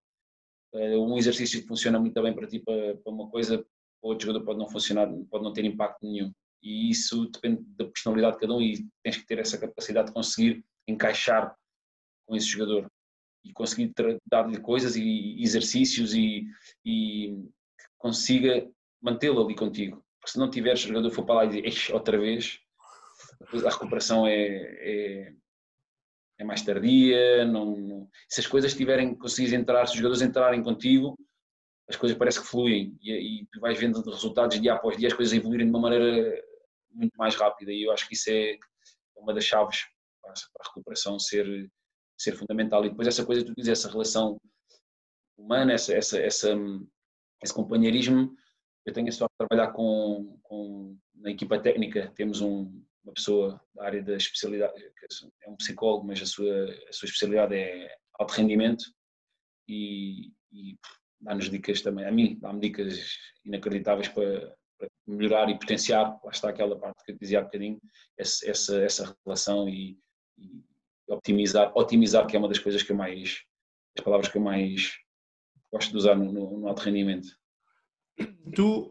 Eh, 0.75 0.96
um 0.96 1.16
exercício 1.16 1.60
que 1.60 1.66
funciona 1.66 1.98
muito 1.98 2.20
bem 2.22 2.34
para 2.34 2.46
ti, 2.46 2.60
para, 2.60 2.96
para 2.96 3.12
uma 3.12 3.28
coisa, 3.28 3.58
para 3.58 4.10
outro 4.10 4.26
jogador 4.26 4.44
pode 4.44 4.58
não 4.58 4.68
funcionar, 4.68 5.08
pode 5.30 5.44
não 5.44 5.52
ter 5.52 5.64
impacto 5.64 6.06
nenhum. 6.06 6.32
E 6.62 6.90
isso 6.90 7.26
depende 7.26 7.62
da 7.76 7.87
personalidade 7.87 8.34
de 8.34 8.40
cada 8.40 8.54
um 8.54 8.60
e 8.60 8.87
tens 9.02 9.16
que 9.16 9.26
ter 9.26 9.38
essa 9.38 9.58
capacidade 9.58 10.08
de 10.08 10.14
conseguir 10.14 10.64
encaixar 10.87 11.56
com 12.26 12.37
esse 12.37 12.46
jogador 12.46 12.90
e 13.44 13.52
conseguir 13.52 13.92
dar-lhe 14.26 14.60
coisas 14.60 14.96
e 14.96 15.40
exercícios 15.40 16.14
e, 16.14 16.46
e 16.84 17.28
que 17.78 17.87
consiga 17.96 18.68
mantê-lo 19.00 19.45
ali 19.45 19.55
contigo. 19.55 20.05
Porque 20.21 20.33
se 20.33 20.38
não 20.38 20.50
tiveres, 20.50 20.85
o 20.85 20.88
jogador 20.88 21.11
for 21.11 21.25
para 21.25 21.35
lá 21.37 21.45
e 21.45 21.61
dizer 21.61 21.95
outra 21.95 22.19
vez, 22.19 22.61
a 23.64 23.71
recuperação 23.71 24.26
é, 24.26 24.37
é, 24.37 25.33
é 26.38 26.45
mais 26.45 26.62
tardia. 26.62 27.45
Não, 27.45 27.76
não, 27.76 28.09
se 28.28 28.40
as 28.40 28.47
coisas 28.47 28.75
tiverem, 28.75 29.14
conseguires 29.14 29.52
entrar, 29.52 29.87
se 29.87 29.93
os 29.93 29.99
jogadores 29.99 30.23
entrarem 30.23 30.62
contigo, 30.62 31.17
as 31.88 31.97
coisas 31.97 32.19
parece 32.19 32.40
que 32.40 32.47
fluem 32.47 32.99
e, 33.00 33.43
e 33.43 33.47
tu 33.50 33.61
vais 33.61 33.78
vendo 33.78 34.02
resultados 34.02 34.61
dia 34.61 34.75
após 34.75 34.97
dia, 34.99 35.09
as 35.09 35.14
coisas 35.14 35.33
evoluírem 35.33 35.67
de 35.67 35.73
uma 35.73 35.81
maneira 35.81 36.43
muito 36.90 37.14
mais 37.17 37.35
rápida 37.35 37.73
e 37.73 37.85
eu 37.85 37.93
acho 37.93 38.07
que 38.07 38.14
isso 38.14 38.31
é 38.31 38.59
uma 39.17 39.33
das 39.33 39.45
chaves 39.45 39.87
para 40.21 40.33
a 40.33 40.69
recuperação 40.69 41.19
ser 41.19 41.71
ser 42.19 42.33
fundamental. 42.37 42.85
E 42.85 42.90
depois 42.90 43.07
essa 43.07 43.25
coisa 43.25 43.43
que 43.43 43.49
tu 43.49 43.55
dizes, 43.55 43.71
essa 43.71 43.90
relação 43.90 44.40
humana, 45.38 45.73
essa, 45.73 45.95
essa, 45.95 46.19
essa, 46.19 46.49
esse 47.43 47.55
companheirismo, 47.55 48.35
eu 48.88 48.92
tenho 48.95 49.09
a 49.09 49.12
sorte 49.12 49.33
de 49.33 49.47
trabalhar 49.47 49.73
com, 49.73 50.38
com 50.42 50.97
na 51.14 51.30
equipa 51.30 51.59
técnica, 51.59 52.11
temos 52.16 52.40
um, 52.40 52.83
uma 53.04 53.12
pessoa 53.12 53.61
da 53.75 53.85
área 53.85 54.02
da 54.02 54.16
especialidade, 54.16 54.73
é 55.42 55.50
um 55.50 55.57
psicólogo, 55.57 56.07
mas 56.07 56.23
a 56.23 56.26
sua, 56.26 56.64
a 56.88 56.92
sua 56.92 57.07
especialidade 57.07 57.54
é 57.54 57.95
alto 58.18 58.33
rendimento 58.33 58.85
e, 59.68 60.33
e 60.50 60.78
dá-nos 61.21 61.50
dicas 61.50 61.83
também, 61.83 62.07
a 62.07 62.11
mim, 62.11 62.38
dá-me 62.40 62.61
dicas 62.61 63.18
inacreditáveis 63.45 64.09
para, 64.09 64.57
para, 64.78 64.88
melhorar 65.07 65.50
e 65.50 65.59
potenciar, 65.59 66.18
lá 66.25 66.30
está 66.30 66.49
aquela 66.49 66.78
parte 66.78 67.04
que 67.04 67.12
eu 67.12 67.18
dizia 67.18 67.40
há 67.40 67.42
bocadinho, 67.42 67.78
essa, 68.16 68.50
essa, 68.50 68.83
essa 68.83 69.16
relação 69.26 69.68
e, 69.68 69.99
e 70.38 70.64
optimizar, 71.09 71.76
otimizar 71.76 72.26
que 72.26 72.37
é 72.37 72.38
uma 72.38 72.49
das 72.49 72.59
coisas 72.59 72.83
que 72.83 72.92
eu 72.92 72.97
mais, 72.97 73.42
as 73.99 74.02
palavras 74.02 74.30
que 74.30 74.38
eu 74.38 74.42
mais 74.42 74.97
gosto 75.71 75.90
de 75.90 75.97
usar 75.99 76.14
no, 76.14 76.33
no, 76.33 76.61
no 76.61 76.68
alto 76.68 76.80
rendimento. 76.80 77.28
Tu, 78.54 78.90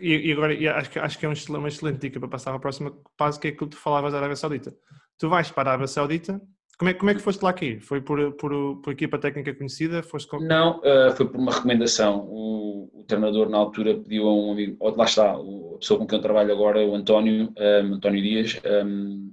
e, 0.00 0.32
agora 0.32 0.54
e 0.54 0.68
acho, 0.68 0.90
que, 0.90 0.98
acho 0.98 1.18
que 1.18 1.26
é 1.26 1.28
uma 1.28 1.68
excelente 1.68 2.00
dica 2.00 2.18
para 2.20 2.28
passar 2.28 2.50
para 2.50 2.58
a 2.58 2.60
próxima 2.60 2.96
fase, 3.18 3.40
que 3.40 3.48
é 3.48 3.52
que 3.52 3.66
tu 3.66 3.76
falavas 3.76 4.12
da 4.12 4.18
Arábia 4.18 4.36
Saudita. 4.36 4.74
Tu 5.18 5.28
vais 5.28 5.50
para 5.50 5.70
a 5.70 5.72
Arábia 5.72 5.86
Saudita, 5.86 6.40
como 6.78 6.90
é, 6.90 6.94
como 6.94 7.10
é 7.10 7.14
que 7.14 7.22
foste 7.22 7.42
lá 7.42 7.50
aqui? 7.50 7.80
Foi 7.80 8.02
por, 8.02 8.32
por, 8.32 8.80
por 8.82 8.92
equipa 8.92 9.18
técnica 9.18 9.54
conhecida? 9.54 10.02
Foste 10.02 10.28
com... 10.28 10.40
Não, 10.40 10.78
uh, 10.80 11.10
foi 11.16 11.26
por 11.26 11.40
uma 11.40 11.52
recomendação. 11.52 12.26
O, 12.28 12.90
o, 12.92 13.04
treinador 13.04 13.48
na 13.48 13.56
altura 13.56 13.94
pediu 13.94 14.26
a 14.28 14.34
um 14.34 14.52
amigo, 14.52 14.76
lá 14.96 15.04
está, 15.04 15.32
a 15.32 15.78
pessoa 15.78 15.98
com 15.98 16.06
quem 16.06 16.18
eu 16.18 16.22
trabalho 16.22 16.52
agora, 16.52 16.84
o 16.84 16.94
António, 16.94 17.46
um, 17.46 17.52
eh, 17.56 17.80
António 17.80 18.22
Dias, 18.22 18.60
um, 18.84 19.32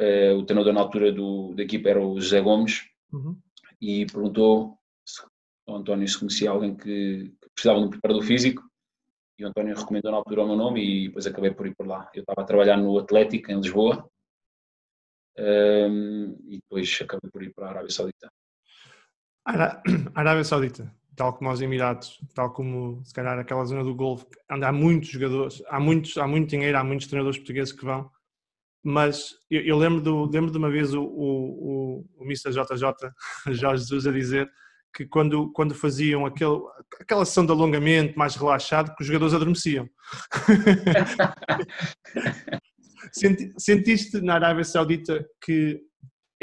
Uh, 0.00 0.38
o 0.38 0.44
treinador 0.44 0.72
na 0.72 0.80
altura 0.80 1.10
do, 1.10 1.52
da 1.56 1.64
equipa 1.64 1.88
era 1.88 2.00
o 2.00 2.20
José 2.20 2.40
Gomes 2.40 2.84
uhum. 3.12 3.36
e 3.80 4.06
perguntou 4.06 4.78
se 5.04 5.20
o 5.66 5.74
António 5.74 6.06
se 6.06 6.16
conhecia 6.16 6.50
alguém 6.50 6.76
que, 6.76 7.34
precisava 7.58 7.80
de 7.80 7.86
um 7.86 7.90
preparador 7.90 8.22
físico 8.22 8.62
e 9.36 9.44
o 9.44 9.48
António 9.48 9.76
recomendou 9.76 10.12
na 10.12 10.18
altura 10.18 10.44
o 10.44 10.46
meu 10.46 10.56
nome 10.56 10.80
e 10.84 11.08
depois 11.08 11.26
acabei 11.26 11.50
por 11.50 11.66
ir 11.66 11.74
por 11.74 11.86
lá. 11.86 12.08
Eu 12.14 12.20
estava 12.20 12.42
a 12.42 12.44
trabalhar 12.44 12.76
no 12.76 12.98
Atlético 12.98 13.50
em 13.50 13.60
Lisboa 13.60 14.08
um, 15.38 16.36
e 16.48 16.58
depois 16.62 16.98
acabei 17.02 17.30
por 17.30 17.42
ir 17.42 17.52
para 17.52 17.66
a 17.66 17.70
Arábia 17.70 17.90
Saudita. 17.90 18.30
A 19.44 19.82
Arábia 20.14 20.44
Saudita, 20.44 20.94
tal 21.16 21.34
como 21.34 21.50
os 21.50 21.60
Emirados, 21.60 22.20
tal 22.32 22.52
como 22.52 23.04
se 23.04 23.12
calhar 23.12 23.38
aquela 23.38 23.64
zona 23.64 23.82
do 23.82 23.94
Golfo, 23.94 24.26
onde 24.50 24.64
há 24.64 24.72
muitos 24.72 25.08
jogadores, 25.08 25.62
há, 25.68 25.80
muitos, 25.80 26.16
há 26.16 26.26
muito 26.26 26.50
dinheiro, 26.50 26.78
há 26.78 26.84
muitos 26.84 27.08
treinadores 27.08 27.38
portugueses 27.38 27.72
que 27.72 27.84
vão 27.84 28.10
mas 28.82 29.34
eu, 29.50 29.60
eu 29.62 29.76
lembro, 29.76 30.00
do, 30.00 30.24
lembro 30.24 30.50
de 30.50 30.58
uma 30.58 30.70
vez 30.70 30.94
o, 30.94 31.02
o, 31.02 31.98
o, 31.98 32.06
o 32.18 32.24
Mr. 32.24 32.50
JJ, 32.52 33.10
Jorge 33.52 33.82
Jesus, 33.82 34.06
a 34.06 34.12
dizer 34.12 34.50
que 34.98 35.06
quando, 35.06 35.52
quando 35.52 35.76
faziam 35.76 36.26
aquele, 36.26 36.58
aquela 37.00 37.24
sessão 37.24 37.46
de 37.46 37.52
alongamento 37.52 38.18
mais 38.18 38.34
relaxado, 38.34 38.92
que 38.96 39.02
os 39.02 39.06
jogadores 39.06 39.32
adormeciam. 39.32 39.88
Sentiste 43.56 44.20
na 44.20 44.34
Arábia 44.34 44.64
Saudita 44.64 45.24
que 45.40 45.80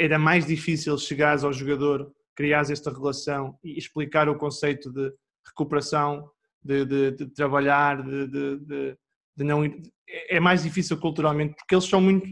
era 0.00 0.18
mais 0.18 0.46
difícil 0.46 0.96
chegares 0.96 1.44
ao 1.44 1.52
jogador, 1.52 2.10
criares 2.34 2.70
esta 2.70 2.90
relação 2.90 3.58
e 3.62 3.76
explicar 3.76 4.26
o 4.26 4.38
conceito 4.38 4.90
de 4.90 5.12
recuperação, 5.46 6.30
de, 6.64 6.86
de, 6.86 7.10
de 7.10 7.26
trabalhar, 7.34 8.02
de, 8.02 8.26
de, 8.26 8.96
de 9.36 9.44
não 9.44 9.66
ir, 9.66 9.82
é 10.30 10.40
mais 10.40 10.62
difícil 10.62 10.98
culturalmente 10.98 11.54
porque 11.56 11.74
eles 11.74 11.84
são 11.84 12.00
muito, 12.00 12.26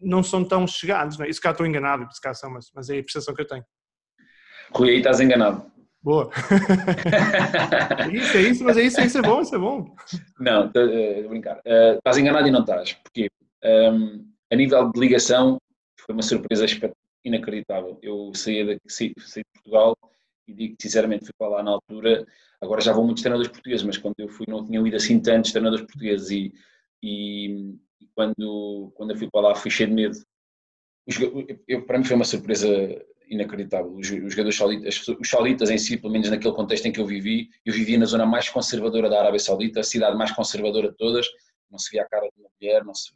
não 0.00 0.22
são 0.22 0.42
tão 0.42 0.66
chegados, 0.66 1.18
não 1.18 1.26
é? 1.26 1.28
Isso 1.28 1.40
cá 1.40 1.50
estou 1.50 1.66
enganado, 1.66 2.10
se 2.14 2.20
cá 2.20 2.32
são, 2.32 2.50
mas, 2.50 2.70
mas 2.74 2.88
é 2.88 2.98
a 2.98 3.02
percepção 3.02 3.34
que 3.34 3.42
eu 3.42 3.46
tenho. 3.46 3.64
Rui, 4.72 4.90
aí 4.90 4.96
estás 4.98 5.20
enganado. 5.20 5.70
Boa. 6.02 6.30
é 7.98 8.08
isso, 8.14 8.36
é 8.36 8.42
isso, 8.42 8.64
mas 8.64 8.76
é 8.76 8.82
isso, 8.82 9.00
é 9.00 9.06
isso 9.06 9.18
é 9.18 9.22
bom, 9.22 9.40
isso 9.40 9.54
é 9.54 9.58
bom. 9.58 9.94
Não, 10.38 10.66
estou 10.66 10.84
uh, 10.84 11.24
a 11.24 11.28
brincar. 11.28 11.56
Uh, 11.58 11.98
estás 11.98 12.18
enganado 12.18 12.46
e 12.46 12.50
não 12.50 12.60
estás. 12.60 12.92
Porque 12.92 13.28
um, 13.64 14.24
a 14.52 14.56
nível 14.56 14.92
de 14.92 15.00
ligação 15.00 15.58
foi 15.98 16.14
uma 16.14 16.22
surpresa 16.22 16.64
inacreditável. 17.24 17.98
Eu 18.02 18.32
saí 18.34 18.64
de, 18.64 18.80
saí, 18.86 19.12
saí 19.18 19.42
de 19.42 19.50
Portugal 19.54 19.96
e 20.46 20.54
digo 20.54 20.76
sinceramente 20.80 21.24
fui 21.24 21.34
para 21.36 21.48
lá 21.48 21.62
na 21.62 21.72
altura. 21.72 22.24
Agora 22.60 22.80
já 22.80 22.92
vou 22.92 23.04
muitos 23.04 23.22
treinadores 23.22 23.50
portugueses, 23.50 23.84
mas 23.84 23.98
quando 23.98 24.14
eu 24.18 24.28
fui 24.28 24.46
não 24.48 24.64
tinham 24.64 24.86
ido 24.86 24.96
assim 24.96 25.20
tantos 25.20 25.50
treinadores 25.50 25.84
portugueses 25.86 26.30
e 26.30 26.52
e, 27.02 27.76
e, 28.00 28.06
quando, 28.14 28.92
quando 28.94 29.10
eu 29.10 29.16
fui 29.16 29.28
para 29.30 29.48
lá 29.48 29.54
fui 29.54 29.70
cheio 29.70 29.88
de 29.88 29.94
medo. 29.94 30.18
Eu, 31.68 31.86
para 31.86 31.98
mim 31.98 32.04
foi 32.04 32.16
uma 32.16 32.24
surpresa 32.24 32.66
inacreditável. 33.26 33.92
Os, 33.94 34.10
os 34.10 34.32
jogadores 34.32 34.56
sauditas, 34.56 35.08
os 35.08 35.28
sauditas 35.28 35.70
em 35.70 35.78
si, 35.78 35.96
pelo 35.96 36.12
menos 36.12 36.30
naquele 36.30 36.54
contexto 36.54 36.86
em 36.86 36.92
que 36.92 37.00
eu 37.00 37.06
vivi, 37.06 37.48
eu 37.64 37.72
vivia 37.72 37.98
na 37.98 38.06
zona 38.06 38.26
mais 38.26 38.48
conservadora 38.48 39.08
da 39.08 39.20
Arábia 39.20 39.38
Saudita, 39.38 39.80
a 39.80 39.84
cidade 39.84 40.16
mais 40.16 40.32
conservadora 40.32 40.90
de 40.90 40.96
todas, 40.96 41.26
não 41.70 41.78
se 41.78 41.90
via 41.90 42.02
a 42.02 42.08
cara 42.08 42.28
de 42.28 42.40
uma 42.40 42.50
mulher, 42.60 42.84
não 42.84 42.94
se 42.94 43.12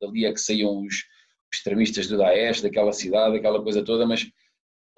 dali 0.00 0.24
é 0.24 0.32
que 0.32 0.40
saíam 0.40 0.80
os, 0.80 1.04
extremistas 1.52 2.06
do 2.06 2.16
Daesh, 2.16 2.62
daquela 2.62 2.92
cidade, 2.92 3.36
aquela 3.36 3.62
coisa 3.62 3.84
toda, 3.84 4.06
mas 4.06 4.30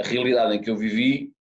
a 0.00 0.06
realidade 0.06 0.56
em 0.56 0.60
que 0.60 0.70
eu 0.70 0.76
vivi, 0.76 1.32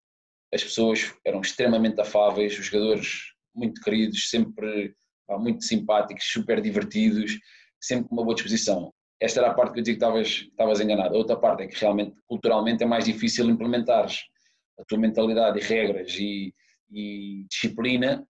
as 0.54 0.63
pessoas 0.63 1.13
eram 1.26 1.41
extremamente 1.41 2.00
afáveis, 2.00 2.58
os 2.58 2.65
jogadores 2.65 3.34
muito 3.54 3.82
queridos, 3.82 4.30
sempre 4.30 4.94
muito 5.30 5.63
simpáticos, 5.63 6.26
super 6.26 6.62
divertidos, 6.62 7.39
sempre 7.80 8.08
com 8.10 8.15
uma 8.15 8.24
boa 8.24 8.36
disposição. 8.36 8.94
Esta 9.22 9.40
era 9.40 9.52
a 9.52 9.54
parte 9.54 9.74
que 9.74 9.80
eu 9.80 9.84
dizia 9.84 10.00
que 10.00 10.40
estavas, 10.40 10.80
enganado. 10.80 11.14
A 11.14 11.18
outra 11.18 11.38
parte 11.38 11.62
é 11.62 11.68
que 11.68 11.80
realmente, 11.80 12.20
culturalmente, 12.26 12.84
é 12.84 12.88
mais 12.88 13.06
difícil 13.06 13.48
implementares 13.48 14.24
a 14.80 14.84
tua 14.84 14.98
mentalidade 14.98 15.60
e 15.60 15.62
regras 15.62 16.16
e, 16.16 16.52
e 16.90 17.46
disciplina 17.48 18.28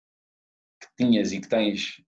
que 0.80 1.04
tinhas 1.04 1.32
e 1.32 1.40
que 1.40 1.48
tens 1.48 2.00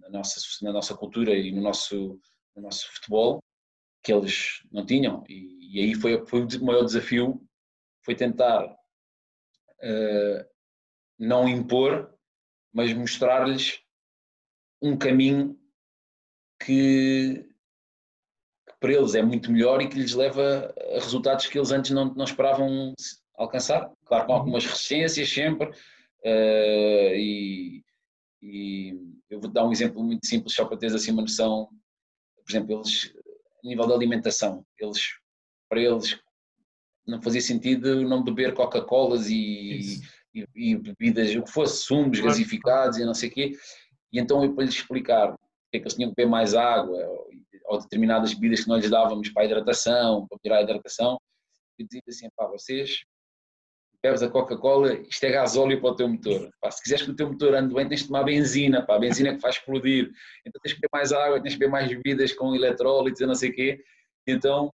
na 0.00 0.10
nossa, 0.10 0.40
na 0.62 0.72
nossa 0.72 0.96
cultura 0.96 1.36
e 1.36 1.50
no 1.50 1.60
nosso, 1.60 2.20
no 2.54 2.62
nosso 2.62 2.86
futebol 2.94 3.42
que 4.02 4.12
eles 4.12 4.62
não 4.70 4.86
tinham 4.86 5.24
e, 5.28 5.76
e 5.76 5.80
aí 5.80 5.94
foi, 5.94 6.24
foi 6.26 6.42
o 6.42 6.64
maior 6.64 6.84
desafio 6.84 7.42
foi 8.04 8.14
tentar 8.14 8.64
uh, 8.64 10.44
não 11.18 11.48
impor 11.48 12.14
mas 12.72 12.92
mostrar-lhes 12.92 13.80
um 14.82 14.96
caminho 14.96 15.58
que, 16.64 17.44
que, 18.66 18.74
para 18.80 18.92
eles 18.92 19.14
é 19.14 19.22
muito 19.22 19.50
melhor 19.50 19.80
e 19.80 19.88
que 19.88 19.98
lhes 19.98 20.14
leva 20.14 20.74
a 20.92 20.94
resultados 20.94 21.46
que 21.46 21.58
eles 21.58 21.70
antes 21.70 21.90
não, 21.90 22.14
não 22.14 22.24
esperavam 22.24 22.94
alcançar. 23.36 23.90
Claro, 24.04 24.26
com 24.26 24.32
uhum. 24.32 24.38
algumas 24.38 24.64
resistências 24.64 25.28
sempre, 25.28 25.68
uh, 25.68 27.14
e, 27.14 27.82
e, 28.42 28.98
eu 29.30 29.40
vou 29.40 29.50
dar 29.50 29.66
um 29.66 29.72
exemplo 29.72 30.02
muito 30.02 30.26
simples 30.26 30.54
só 30.54 30.64
para 30.64 30.76
teres 30.76 30.94
assim 30.94 31.12
uma 31.12 31.22
noção. 31.22 31.68
Por 32.44 32.50
exemplo, 32.50 32.76
eles, 32.76 33.12
a 33.62 33.66
nível 33.66 33.86
da 33.86 33.94
alimentação, 33.94 34.64
eles, 34.78 35.14
para 35.68 35.80
eles 35.80 36.18
não 37.06 37.20
fazia 37.20 37.40
sentido 37.40 38.02
não 38.02 38.22
beber 38.22 38.54
Coca-Colas 38.54 39.28
e, 39.28 40.00
e, 40.34 40.46
e, 40.54 40.76
bebidas, 40.76 41.34
o 41.34 41.42
que 41.42 41.50
fosse, 41.50 41.84
sumos 41.84 42.20
gasificados 42.20 42.98
e 42.98 43.04
não 43.04 43.14
sei 43.14 43.28
o 43.28 43.32
quê. 43.32 43.52
E 44.12 44.18
então 44.18 44.42
eu 44.44 44.54
para 44.54 44.64
lhes 44.64 44.74
explicar 44.74 45.34
que 45.74 45.78
é 45.78 45.80
que 45.80 45.84
eles 45.86 45.94
tinham 45.94 46.10
que 46.10 46.16
beber 46.16 46.30
mais 46.30 46.54
água 46.54 46.96
ou 47.66 47.80
determinadas 47.80 48.32
bebidas 48.34 48.60
que 48.60 48.68
nós 48.68 48.82
lhes 48.82 48.90
dávamos 48.90 49.28
para 49.30 49.42
a 49.42 49.46
hidratação, 49.46 50.26
para 50.28 50.38
tirar 50.38 50.58
a 50.58 50.62
hidratação, 50.62 51.18
eu 51.78 51.86
dizia 51.86 52.02
assim, 52.08 52.28
pá, 52.36 52.46
vocês 52.46 53.00
bebes 54.02 54.22
a 54.22 54.28
Coca-Cola, 54.28 54.92
isto 55.08 55.24
é 55.24 55.30
gasóleo 55.30 55.80
para 55.80 55.90
o 55.90 55.96
teu 55.96 56.06
motor. 56.06 56.50
Pá, 56.60 56.70
se 56.70 56.82
quiseres 56.82 57.04
que 57.04 57.10
o 57.10 57.16
teu 57.16 57.28
motor 57.28 57.54
ande 57.54 57.74
bem, 57.74 57.88
tens 57.88 58.00
de 58.00 58.06
tomar 58.06 58.22
benzina, 58.22 58.84
pá, 58.84 58.96
a 58.96 58.98
benzina 58.98 59.34
que 59.34 59.40
faz 59.40 59.56
explodir. 59.56 60.12
Então 60.46 60.60
tens 60.62 60.74
que 60.74 60.80
beber 60.80 60.90
mais 60.92 61.10
água, 61.10 61.42
tens 61.42 61.54
que 61.54 61.58
beber 61.58 61.72
mais 61.72 61.88
bebidas 61.88 62.32
com 62.34 62.54
eletrólitos 62.54 63.20
e 63.22 63.26
não 63.26 63.34
sei 63.34 63.50
o 63.50 63.54
quê. 63.54 63.82
Então, 64.26 64.70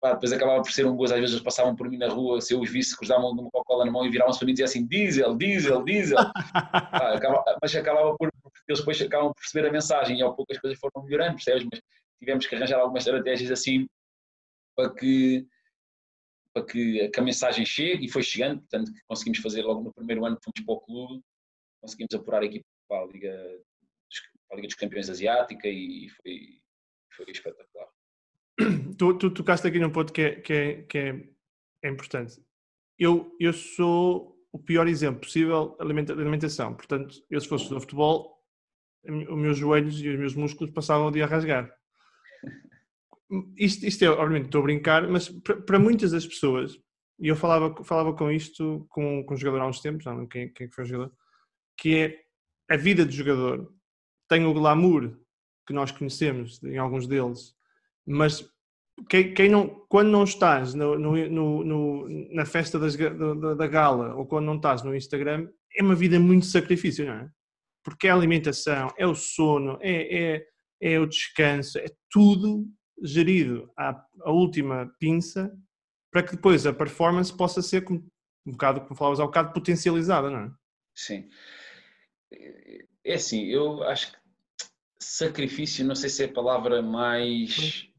pá, 0.00 0.14
depois 0.14 0.32
acabava 0.32 0.62
por 0.62 0.72
ser 0.72 0.86
um 0.86 0.96
gozo, 0.96 1.14
às 1.14 1.20
vezes 1.20 1.34
eles 1.34 1.44
passavam 1.44 1.76
por 1.76 1.88
mim 1.88 1.98
na 1.98 2.08
rua, 2.08 2.40
se 2.40 2.54
eu 2.54 2.60
os 2.60 2.70
visse, 2.70 2.96
cruzavam 2.96 3.30
uma 3.30 3.50
Coca-Cola 3.50 3.84
na 3.84 3.90
mão 3.90 4.06
e 4.06 4.10
viravam-se 4.10 4.38
para 4.38 4.46
mim 4.46 4.52
e 4.52 4.54
diziam 4.54 4.66
assim, 4.66 4.86
diesel, 4.86 5.36
diesel, 5.36 5.84
diesel. 5.84 6.16
pá, 6.52 7.14
acaba, 7.14 7.44
mas 7.60 7.76
acabava 7.76 8.16
por, 8.16 8.32
porque 8.42 8.58
eles 8.68 8.80
depois 8.80 9.00
acabam 9.02 9.28
por 9.28 9.40
perceber 9.40 9.68
a 9.68 9.72
mensagem 9.72 10.18
e 10.18 10.22
ao 10.22 10.34
pouco 10.34 10.52
as 10.52 10.58
coisas 10.58 10.78
foram 10.78 11.04
melhorando, 11.04 11.34
percebes? 11.34 11.66
Mas 11.70 11.80
tivemos 12.18 12.46
que 12.46 12.54
arranjar 12.54 12.80
algumas 12.80 13.06
estratégias 13.06 13.50
assim 13.50 13.86
para 14.76 14.92
que 14.94 15.46
para 16.52 16.66
que, 16.66 17.08
que, 17.10 17.20
a 17.20 17.22
mensagem 17.22 17.64
chegue 17.64 18.06
e 18.06 18.10
foi 18.10 18.24
chegando, 18.24 18.58
portanto 18.58 18.92
que 18.92 19.00
conseguimos 19.06 19.38
fazer 19.38 19.62
logo 19.62 19.84
no 19.84 19.92
primeiro 19.92 20.24
ano 20.24 20.36
que 20.36 20.44
fomos 20.44 20.66
para 20.66 20.74
o 20.74 20.80
clube, 20.80 21.22
conseguimos 21.80 22.12
apurar 22.12 22.42
a 22.42 22.46
equipa 22.46 22.66
para 22.88 23.02
a 23.02 23.06
Liga, 23.06 23.60
para 24.48 24.54
a 24.54 24.56
Liga 24.56 24.66
dos 24.66 24.76
Campeões 24.76 25.08
Asiática 25.08 25.68
e 25.68 26.08
foi, 26.08 26.60
foi 27.14 27.30
espetacular. 27.30 27.88
Tu, 28.98 29.14
tu 29.14 29.30
tocaste 29.30 29.66
aqui 29.66 29.78
num 29.78 29.90
ponto 29.90 30.12
que 30.12 30.20
é, 30.20 30.34
que 30.36 30.52
é, 30.52 30.82
que 30.82 30.98
é, 30.98 31.24
é 31.82 31.88
importante. 31.88 32.34
Eu, 32.98 33.34
eu 33.40 33.52
sou 33.52 34.36
o 34.52 34.58
pior 34.58 34.86
exemplo 34.86 35.20
possível 35.20 35.76
de 35.78 36.12
alimentação, 36.12 36.74
portanto, 36.74 37.14
eu 37.30 37.40
se 37.40 37.48
fosse 37.48 37.70
do 37.70 37.80
futebol, 37.80 38.36
os 39.04 39.38
meus 39.38 39.56
joelhos 39.56 40.00
e 40.02 40.08
os 40.08 40.18
meus 40.18 40.34
músculos 40.34 40.72
passavam 40.72 41.06
o 41.06 41.10
dia 41.10 41.24
a 41.24 41.28
rasgar. 41.28 41.72
Isto, 43.56 43.86
isto 43.86 44.04
é, 44.04 44.08
obviamente, 44.10 44.46
estou 44.46 44.60
a 44.60 44.64
brincar, 44.64 45.08
mas 45.08 45.28
para, 45.28 45.62
para 45.62 45.78
muitas 45.78 46.10
das 46.10 46.26
pessoas, 46.26 46.76
e 47.18 47.28
eu 47.28 47.36
falava, 47.36 47.84
falava 47.84 48.12
com 48.12 48.30
isto 48.30 48.86
com, 48.90 49.24
com 49.24 49.34
o 49.34 49.36
jogador 49.36 49.62
há 49.62 49.68
uns 49.68 49.80
tempos, 49.80 50.04
não 50.04 50.26
quem, 50.26 50.52
quem 50.52 50.68
foi 50.70 50.84
o 50.84 50.86
jogador, 50.86 51.12
que 51.78 51.96
é 51.96 52.18
a 52.70 52.76
vida 52.76 53.04
do 53.04 53.12
jogador 53.12 53.72
tem 54.28 54.44
o 54.44 54.52
glamour 54.52 55.16
que 55.66 55.72
nós 55.72 55.90
conhecemos 55.90 56.62
em 56.62 56.78
alguns 56.78 57.06
deles, 57.06 57.54
mas 58.06 58.44
quem, 59.08 59.32
quem 59.32 59.48
não, 59.48 59.68
quando 59.88 60.08
não 60.08 60.24
estás 60.24 60.74
no, 60.74 60.98
no, 60.98 61.64
no, 61.64 62.08
na 62.34 62.44
festa 62.44 62.78
das, 62.78 62.96
da, 62.96 63.54
da, 63.54 63.66
gala 63.66 64.14
ou 64.14 64.26
quando 64.26 64.46
não 64.46 64.56
estás 64.56 64.82
no 64.82 64.94
Instagram, 64.94 65.48
é 65.74 65.82
uma 65.82 65.94
vida 65.94 66.18
muito 66.18 66.46
sacrifício, 66.46 67.06
não 67.06 67.14
é? 67.14 67.30
Porque 67.82 68.06
é 68.06 68.10
a 68.10 68.14
alimentação, 68.14 68.92
é 68.98 69.06
o 69.06 69.14
sono, 69.14 69.78
é, 69.80 70.34
é, 70.34 70.46
é 70.80 70.98
o 70.98 71.06
descanso, 71.06 71.78
é 71.78 71.86
tudo 72.10 72.66
gerido 73.02 73.70
à, 73.76 73.90
à, 74.22 74.30
última 74.30 74.92
pinça 74.98 75.50
para 76.12 76.22
que 76.22 76.36
depois 76.36 76.66
a 76.66 76.72
performance 76.72 77.34
possa 77.34 77.62
ser, 77.62 77.84
um 77.88 78.52
bocado, 78.52 78.82
como 78.82 78.96
falavas 78.96 79.20
há 79.20 79.24
um 79.24 79.28
bocado, 79.28 79.52
potencializada, 79.52 80.28
não 80.28 80.40
é? 80.40 80.50
Sim. 80.94 81.28
É 83.04 83.14
assim, 83.14 83.46
eu 83.46 83.82
acho 83.84 84.12
que 84.12 84.18
sacrifício, 85.00 85.84
não 85.84 85.94
sei 85.94 86.10
se 86.10 86.24
é 86.24 86.26
a 86.26 86.32
palavra 86.32 86.82
mais, 86.82 87.89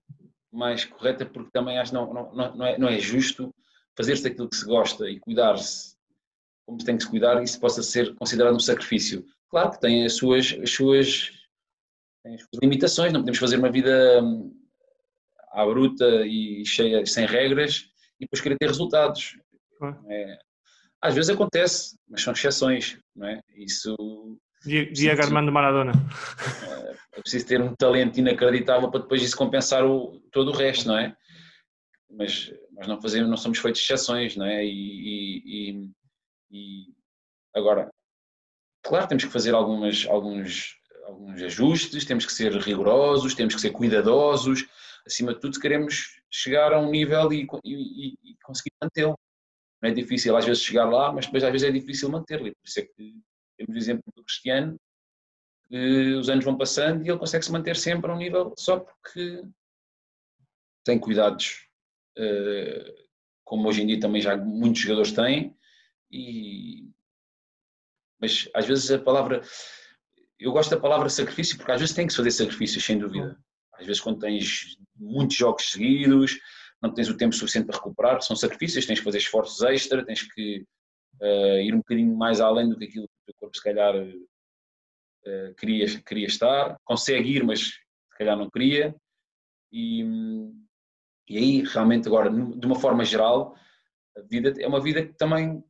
mais 0.51 0.85
correta, 0.85 1.25
porque 1.25 1.51
também 1.51 1.77
acho 1.77 1.91
que 1.91 1.95
não, 1.95 2.13
não, 2.13 2.55
não, 2.55 2.65
é, 2.65 2.77
não 2.77 2.87
é 2.87 2.99
justo 2.99 3.53
fazer-se 3.95 4.27
aquilo 4.27 4.49
que 4.49 4.55
se 4.55 4.65
gosta 4.65 5.09
e 5.09 5.19
cuidar-se 5.19 5.91
como 6.71 6.79
se 6.79 6.85
tem 6.85 6.95
que 6.95 7.03
se 7.03 7.09
cuidar, 7.09 7.41
isso 7.43 7.59
possa 7.59 7.83
ser 7.83 8.15
considerado 8.15 8.55
um 8.55 8.59
sacrifício. 8.59 9.25
Claro 9.49 9.71
que 9.71 9.81
tem 9.81 10.05
as 10.05 10.13
suas, 10.13 10.55
as 10.61 10.71
suas, 10.71 11.31
as 12.25 12.39
suas 12.39 12.61
limitações, 12.61 13.11
não 13.11 13.19
podemos 13.19 13.39
fazer 13.39 13.57
uma 13.57 13.69
vida 13.69 14.23
hum, 14.23 14.55
à 15.51 15.65
bruta 15.65 16.25
e 16.25 16.65
cheia, 16.65 17.05
sem 17.05 17.25
regras 17.25 17.89
e 18.19 18.25
depois 18.25 18.41
querer 18.41 18.57
ter 18.57 18.67
resultados. 18.67 19.37
É, 20.07 20.37
às 21.01 21.15
vezes 21.15 21.29
acontece, 21.29 21.97
mas 22.07 22.21
são 22.21 22.31
exceções, 22.31 22.97
não 23.15 23.27
é? 23.27 23.41
Isso. 23.55 23.95
Diego 24.63 25.21
Armando 25.21 25.51
Maradona. 25.51 25.93
É, 26.67 27.17
é 27.17 27.21
preciso 27.21 27.47
ter 27.47 27.61
um 27.61 27.75
talento 27.75 28.19
inacreditável 28.19 28.89
para 28.89 29.01
depois 29.01 29.21
isso 29.21 29.35
compensar 29.35 29.83
o, 29.83 30.19
todo 30.31 30.51
o 30.51 30.55
resto, 30.55 30.87
não 30.87 30.97
é? 30.97 31.15
Mas 32.09 32.53
nós 32.71 32.87
não 32.87 33.01
fazemos, 33.01 33.29
não 33.29 33.37
somos 33.37 33.59
feitos 33.59 33.81
exceções, 33.81 34.35
não 34.35 34.45
é? 34.45 34.63
E, 34.63 35.71
e, 35.71 35.89
e 36.51 36.85
agora, 37.55 37.89
claro, 38.83 39.07
temos 39.07 39.23
que 39.23 39.31
fazer 39.31 39.53
algumas, 39.53 40.05
alguns, 40.07 40.75
alguns 41.05 41.41
ajustes, 41.41 42.05
temos 42.05 42.25
que 42.25 42.33
ser 42.33 42.53
rigorosos, 42.53 43.33
temos 43.33 43.55
que 43.55 43.61
ser 43.61 43.71
cuidadosos, 43.71 44.67
acima 45.05 45.33
de 45.33 45.39
tudo, 45.39 45.59
queremos 45.59 46.21
chegar 46.29 46.73
a 46.73 46.79
um 46.79 46.91
nível 46.91 47.33
e, 47.33 47.47
e, 47.65 48.13
e 48.23 48.37
conseguir 48.43 48.71
mantê-lo. 48.81 49.17
Não 49.81 49.89
é 49.89 49.93
difícil 49.93 50.37
às 50.37 50.45
vezes 50.45 50.61
chegar 50.61 50.85
lá, 50.85 51.11
mas 51.11 51.25
depois 51.25 51.43
às 51.43 51.51
vezes 51.51 51.67
é 51.67 51.71
difícil 51.71 52.09
mantê-lo. 52.09 52.43
Por 52.43 52.53
isso 52.63 52.79
é 52.79 52.83
que 52.83 53.21
temos 53.61 53.75
o 53.75 53.77
exemplo 53.77 54.03
do 54.15 54.23
Cristiano, 54.23 54.79
que 55.67 56.13
os 56.15 56.29
anos 56.29 56.43
vão 56.43 56.57
passando 56.57 57.05
e 57.05 57.09
ele 57.09 57.19
consegue 57.19 57.45
se 57.45 57.51
manter 57.51 57.75
sempre 57.75 58.11
a 58.11 58.13
um 58.13 58.17
nível 58.17 58.53
só 58.57 58.79
porque 58.79 59.43
tem 60.83 60.99
cuidados, 60.99 61.67
eh, 62.17 63.05
como 63.43 63.67
hoje 63.67 63.83
em 63.83 63.87
dia 63.87 63.99
também 63.99 64.21
já 64.21 64.35
muitos 64.35 64.81
jogadores 64.81 65.11
têm, 65.11 65.55
e... 66.11 66.89
mas 68.19 68.49
às 68.53 68.65
vezes 68.65 68.91
a 68.91 68.99
palavra. 68.99 69.41
Eu 70.39 70.51
gosto 70.51 70.71
da 70.71 70.81
palavra 70.81 71.07
sacrifício 71.07 71.55
porque 71.55 71.71
às 71.71 71.79
vezes 71.79 71.95
tem 71.95 72.07
que 72.07 72.13
se 72.13 72.17
fazer 72.17 72.31
sacrifícios, 72.31 72.83
sem 72.83 72.97
dúvida. 72.97 73.39
Às 73.73 73.85
vezes, 73.85 74.01
quando 74.01 74.19
tens 74.19 74.75
muitos 74.95 75.37
jogos 75.37 75.69
seguidos, 75.71 76.39
não 76.81 76.91
tens 76.91 77.09
o 77.09 77.17
tempo 77.17 77.35
suficiente 77.35 77.67
para 77.67 77.77
recuperar, 77.77 78.21
são 78.23 78.35
sacrifícios, 78.35 78.87
tens 78.87 78.99
que 78.99 79.05
fazer 79.05 79.19
esforços 79.19 79.61
extra, 79.61 80.03
tens 80.03 80.23
que 80.33 80.65
uh, 81.21 81.59
ir 81.59 81.73
um 81.73 81.77
bocadinho 81.77 82.15
mais 82.15 82.41
além 82.41 82.69
do 82.69 82.77
que 82.77 82.85
aquilo 82.85 83.07
que 83.07 83.10
o 83.31 83.39
corpo 83.39 83.55
se 83.55 83.63
calhar 83.63 83.95
uh, 83.95 85.55
queria, 85.57 86.01
queria 86.01 86.27
estar, 86.27 86.77
consegue 86.83 87.37
ir, 87.37 87.43
mas 87.43 87.61
se 87.61 88.17
calhar 88.17 88.37
não 88.37 88.49
queria. 88.49 88.95
E, 89.71 90.03
e 91.29 91.37
aí, 91.37 91.63
realmente, 91.63 92.07
agora, 92.07 92.29
de 92.29 92.65
uma 92.65 92.75
forma 92.75 93.03
geral, 93.05 93.55
a 94.17 94.21
vida 94.21 94.53
é 94.59 94.67
uma 94.67 94.81
vida 94.81 95.05
que 95.05 95.13
também 95.13 95.63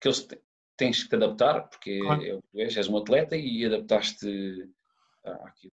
que 0.00 0.08
eles 0.08 0.26
tens 0.76 1.02
que 1.02 1.10
te 1.10 1.16
adaptar, 1.16 1.68
porque 1.68 2.00
claro. 2.00 2.24
é 2.24 2.34
o 2.34 2.42
que 2.42 2.48
tu 2.52 2.60
és, 2.60 2.76
és 2.76 2.88
um 2.88 2.96
atleta 2.96 3.36
e 3.36 3.64
adaptaste 3.66 4.26
àquilo. 5.24 5.72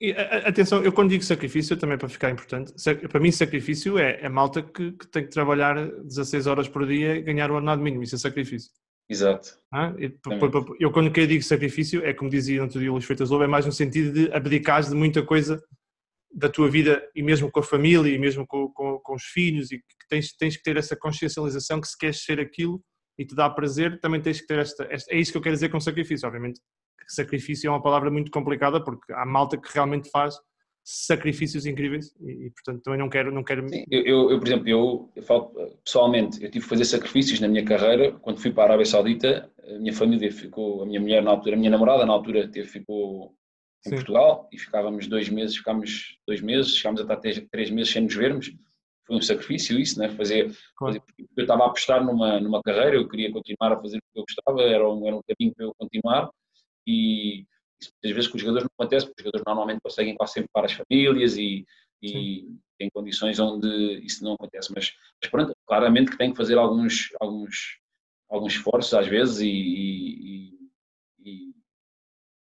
E, 0.00 0.12
atenção, 0.12 0.82
eu 0.82 0.92
quando 0.92 1.10
digo 1.10 1.24
sacrifício, 1.24 1.76
também 1.76 1.98
para 1.98 2.08
ficar 2.08 2.30
importante, 2.30 2.72
para 3.08 3.20
mim 3.20 3.32
sacrifício 3.32 3.98
é, 3.98 4.20
é 4.22 4.28
malta 4.28 4.62
que, 4.62 4.92
que, 4.92 5.08
tem 5.08 5.24
que 5.24 5.30
trabalhar 5.30 5.74
16 6.02 6.46
horas 6.46 6.68
por 6.68 6.86
dia 6.86 7.16
e 7.16 7.22
ganhar 7.22 7.50
o 7.50 7.54
ordenado 7.54 7.82
mínimo, 7.82 8.04
isso 8.04 8.14
é 8.14 8.18
sacrifício. 8.18 8.70
Exato. 9.08 9.58
Ah, 9.72 9.94
eu 10.78 10.92
quando 10.92 11.16
eu 11.16 11.26
digo 11.26 11.42
sacrifício, 11.42 12.04
é 12.04 12.12
como 12.12 12.30
dizia 12.30 12.58
no 12.58 12.64
outro 12.64 12.78
dia 12.78 12.90
o 12.90 12.92
Luís 12.92 13.04
Freitas 13.04 13.30
Lobo, 13.30 13.44
é 13.44 13.46
mais 13.46 13.64
no 13.64 13.72
sentido 13.72 14.12
de 14.12 14.32
abdicar 14.32 14.82
de 14.82 14.94
muita 14.94 15.22
coisa 15.22 15.62
da 16.30 16.48
tua 16.48 16.70
vida 16.70 17.02
e 17.14 17.22
mesmo 17.22 17.50
com 17.50 17.60
a 17.60 17.62
família 17.62 18.14
e 18.14 18.18
mesmo 18.18 18.46
com, 18.46 18.68
com, 18.68 18.98
com 18.98 19.14
os 19.14 19.24
filhos 19.24 19.72
e 19.72 19.78
que 19.78 20.08
tens, 20.10 20.36
tens 20.36 20.56
que 20.56 20.62
ter 20.62 20.76
essa 20.76 20.94
consciencialização 20.94 21.80
que 21.80 21.88
se 21.88 21.96
queres 21.96 22.22
ser 22.22 22.38
aquilo 22.38 22.82
e 23.18 23.24
te 23.24 23.34
dá 23.34 23.48
prazer, 23.48 23.98
também 23.98 24.20
tens 24.20 24.40
que 24.40 24.46
ter 24.46 24.58
esta, 24.58 24.86
esta, 24.90 25.12
é 25.12 25.18
isso 25.18 25.32
que 25.32 25.38
eu 25.38 25.42
quero 25.42 25.54
dizer 25.54 25.70
com 25.70 25.80
sacrifício, 25.80 26.28
obviamente 26.28 26.60
sacrifício 27.08 27.68
é 27.68 27.70
uma 27.70 27.82
palavra 27.82 28.10
muito 28.10 28.30
complicada 28.30 28.82
porque 28.82 29.12
há 29.12 29.24
malta 29.24 29.56
que 29.56 29.72
realmente 29.72 30.10
faz 30.10 30.36
sacrifícios 30.90 31.66
incríveis 31.66 32.14
e, 32.18 32.46
e 32.46 32.50
portanto 32.50 32.82
também 32.82 32.98
não 32.98 33.10
quero 33.10 33.30
não 33.30 33.44
quero 33.44 33.68
Sim, 33.68 33.84
eu, 33.90 34.30
eu, 34.30 34.38
por 34.38 34.48
exemplo 34.48 34.68
eu, 34.68 35.12
eu 35.14 35.22
falo 35.22 35.52
pessoalmente 35.84 36.42
eu 36.42 36.50
tive 36.50 36.64
que 36.64 36.70
fazer 36.70 36.86
sacrifícios 36.86 37.40
na 37.40 37.48
minha 37.48 37.62
carreira 37.62 38.12
quando 38.12 38.40
fui 38.40 38.50
para 38.50 38.62
a 38.62 38.66
Arábia 38.68 38.86
Saudita 38.86 39.52
a 39.62 39.78
minha 39.78 39.92
família 39.92 40.32
ficou 40.32 40.82
a 40.82 40.86
minha 40.86 40.98
mulher 40.98 41.22
na 41.22 41.30
altura 41.30 41.56
a 41.56 41.58
minha 41.58 41.70
namorada 41.70 42.06
na 42.06 42.12
altura 42.14 42.48
teve, 42.48 42.66
ficou 42.66 43.34
em 43.84 43.90
Sim. 43.90 43.96
Portugal 43.96 44.48
e 44.50 44.58
ficávamos 44.58 45.06
dois 45.06 45.28
meses 45.28 45.58
ficámos 45.58 46.16
dois 46.26 46.40
meses 46.40 46.74
chegámos 46.74 47.00
a 47.00 47.04
estar 47.04 47.16
três, 47.16 47.46
três 47.50 47.70
meses 47.70 47.92
sem 47.92 48.04
nos 48.04 48.14
vermos 48.14 48.50
foi 49.06 49.16
um 49.16 49.20
sacrifício 49.20 49.78
isso 49.78 49.98
né 49.98 50.08
fazer, 50.08 50.50
claro. 50.74 50.94
fazer 50.94 51.02
eu 51.36 51.42
estava 51.42 51.64
a 51.64 51.66
apostar 51.66 52.02
numa 52.02 52.40
numa 52.40 52.62
carreira 52.62 52.96
eu 52.96 53.06
queria 53.06 53.30
continuar 53.30 53.72
a 53.74 53.76
fazer 53.78 53.98
o 53.98 54.00
que 54.00 54.20
eu 54.20 54.24
gostava 54.26 54.62
era 54.62 54.88
um, 54.88 55.06
era 55.06 55.16
um 55.16 55.22
caminho 55.28 55.54
para 55.54 55.66
eu 55.66 55.74
continuar 55.78 56.30
e 56.86 57.44
isso 57.80 57.92
muitas 57.94 58.14
vezes 58.14 58.28
com 58.28 58.36
os 58.36 58.42
jogadores 58.42 58.64
não 58.64 58.84
acontece, 58.84 59.06
porque 59.06 59.20
os 59.20 59.24
jogadores 59.24 59.44
normalmente 59.46 59.80
conseguem 59.80 60.14
quase 60.16 60.32
sempre 60.34 60.50
para 60.52 60.66
as 60.66 60.72
famílias 60.72 61.36
e, 61.36 61.64
e 62.02 62.46
em 62.80 62.90
condições 62.90 63.38
onde 63.38 63.68
isso 64.04 64.22
não 64.24 64.34
acontece. 64.34 64.72
Mas, 64.74 64.92
mas 65.20 65.30
pronto, 65.30 65.52
claramente 65.66 66.10
que 66.10 66.18
tem 66.18 66.30
que 66.30 66.36
fazer 66.36 66.58
alguns, 66.58 67.08
alguns, 67.20 67.78
alguns 68.28 68.54
esforços 68.54 68.94
às 68.94 69.06
vezes 69.06 69.40
e, 69.40 69.48
e, 69.48 70.58
e, 71.24 71.52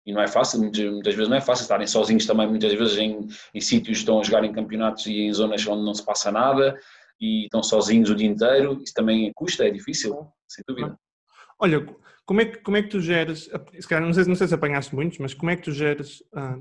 e 0.08 0.14
não 0.14 0.22
é 0.22 0.28
fácil, 0.28 0.60
muitas, 0.60 0.86
muitas, 0.86 1.14
vezes 1.14 1.30
não 1.30 1.38
é 1.38 1.42
fácil 1.42 1.64
estarem 1.64 1.88
sozinhos 1.88 2.26
também, 2.26 2.48
muitas 2.48 2.74
vezes 2.74 2.98
em, 2.98 3.28
em 3.54 3.62
sítios 3.62 4.00
estão 4.00 4.20
a 4.20 4.24
jogar 4.24 4.44
em 4.44 4.54
campeonatos 4.54 5.06
e 5.06 5.22
em 5.22 5.34
zonas 5.34 5.66
onde 5.68 5.84
não 5.84 5.94
se 5.94 6.06
passa 6.06 6.32
nada 6.32 6.80
e 7.20 7.46
estão 7.46 7.64
sozinhos 7.64 8.10
o 8.10 8.16
dia 8.16 8.28
inteiro, 8.28 8.80
isso 8.84 8.94
também 8.94 9.32
custa, 9.34 9.68
é 9.68 9.72
difícil, 9.72 10.28
sem 10.48 10.64
dúvida. 10.68 10.98
Olha, 11.60 11.84
como 12.28 12.42
é 12.42 12.46
que, 12.46 12.58
como 12.58 12.76
é 12.76 12.84
que 12.84 12.90
tu 12.90 13.00
geres, 13.00 13.50
se 13.80 13.88
calhar, 13.88 14.06
não 14.06 14.14
sei, 14.14 14.26
não 14.26 14.36
sei 14.36 14.48
se 14.48 14.54
apanhaste 14.54 14.94
muitos, 14.94 15.18
mas 15.18 15.34
como 15.34 15.50
é 15.50 15.56
que 15.56 15.64
tu 15.64 15.72
geres 15.72 16.22
ah, 16.36 16.60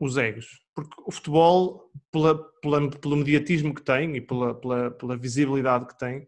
os 0.00 0.18
egos? 0.18 0.60
Porque 0.74 0.90
o 1.06 1.12
futebol, 1.12 1.88
pela, 2.10 2.36
pela, 2.60 2.90
pelo 2.90 3.16
mediatismo 3.16 3.72
que 3.72 3.82
tem 3.82 4.16
e 4.16 4.20
pela, 4.20 4.54
pela, 4.60 4.90
pela 4.90 5.16
visibilidade 5.16 5.86
que 5.86 5.96
tem, 5.96 6.26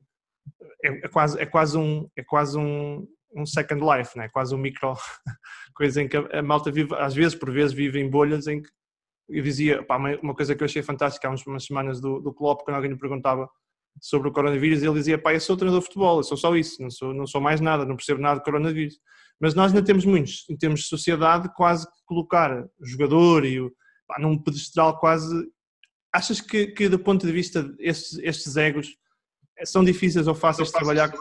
é, 0.85 0.88
é, 1.05 1.09
quase, 1.09 1.40
é 1.40 1.45
quase 1.45 1.77
um, 1.77 2.09
é 2.17 2.23
quase 2.23 2.57
um, 2.57 3.09
um 3.35 3.45
second 3.45 3.83
life, 3.85 4.17
né? 4.17 4.29
quase 4.29 4.55
um 4.55 4.59
micro 4.59 4.95
coisa 5.75 6.01
em 6.01 6.07
que 6.07 6.17
a, 6.17 6.40
malta 6.40 6.71
vive, 6.71 6.95
às 6.95 7.12
vezes, 7.12 7.35
por 7.35 7.51
vezes, 7.51 7.73
vive 7.73 7.99
em 7.99 8.09
bolhas 8.09 8.47
em 8.47 8.62
que 8.62 8.71
eu 9.31 9.43
dizia, 9.43 9.83
pá, 9.83 9.97
uma 9.97 10.35
coisa 10.35 10.55
que 10.55 10.62
eu 10.62 10.67
achei 10.67 10.83
fantástica 10.83 11.27
há 11.27 11.35
umas 11.49 11.64
semanas 11.64 12.01
do, 12.01 12.21
do 12.21 12.33
Klopp, 12.33 12.62
quando 12.62 12.77
alguém 12.77 12.90
me 12.93 12.99
perguntava 12.99 13.49
sobre 14.01 14.29
o 14.29 14.33
coronavírus, 14.33 14.83
ele 14.83 14.95
dizia, 14.95 15.19
pá, 15.19 15.33
eu 15.33 15.41
sou 15.41 15.57
treinador 15.57 15.81
de 15.81 15.87
futebol, 15.87 16.19
eu 16.19 16.23
sou 16.23 16.37
só 16.37 16.55
isso, 16.57 16.83
não 16.83 16.91
sou, 16.91 17.15
não 17.15 17.27
sou 17.27 17.41
mais 17.41 17.61
nada, 17.61 17.85
não 17.85 17.97
percebo 17.97 18.21
nada 18.21 18.39
de 18.39 18.45
coronavírus. 18.45 18.99
Mas 19.41 19.55
nós 19.55 19.73
ainda 19.73 19.85
temos 19.85 20.05
muitos, 20.05 20.45
em 20.49 20.57
termos 20.57 20.81
de 20.81 20.87
sociedade, 20.87 21.53
quase 21.55 21.87
que 21.87 22.05
colocar 22.07 22.65
o 22.79 22.87
jogador 22.87 23.45
e 23.45 23.61
o, 23.61 23.73
pá, 24.07 24.19
num 24.21 24.39
pedestral 24.39 24.99
quase... 24.99 25.35
Achas 26.13 26.41
que, 26.41 26.69
que 26.69 26.89
do 26.89 26.99
ponto 26.99 27.27
de 27.27 27.33
vista 27.33 27.75
estes, 27.79 28.19
estes 28.19 28.57
egos 28.57 28.97
são 29.65 29.85
difíceis 29.85 30.27
ou 30.29 30.35
fáceis 30.35 30.69
de 30.69 30.75
trabalhar 30.75 31.13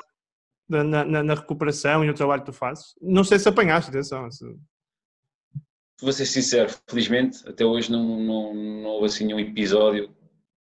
na, 0.70 0.84
na, 0.84 1.24
na, 1.24 1.34
recuperação 1.34 2.04
e 2.04 2.08
no 2.08 2.14
trabalho 2.14 2.44
que 2.44 2.52
tu 2.52 2.54
fazes? 2.54 2.94
Não 3.02 3.24
sei 3.24 3.40
se 3.40 3.50
apanhaste, 3.50 3.90
atenção. 3.90 4.30
Se... 4.30 4.46
Vou 6.00 6.12
ser 6.12 6.26
sincero, 6.26 6.72
felizmente 6.88 7.48
até 7.48 7.66
hoje 7.66 7.92
não, 7.92 8.20
não, 8.20 8.54
não 8.54 8.90
houve 8.90 9.08
assim 9.08 9.26
nenhum 9.26 9.40
episódio, 9.40 10.14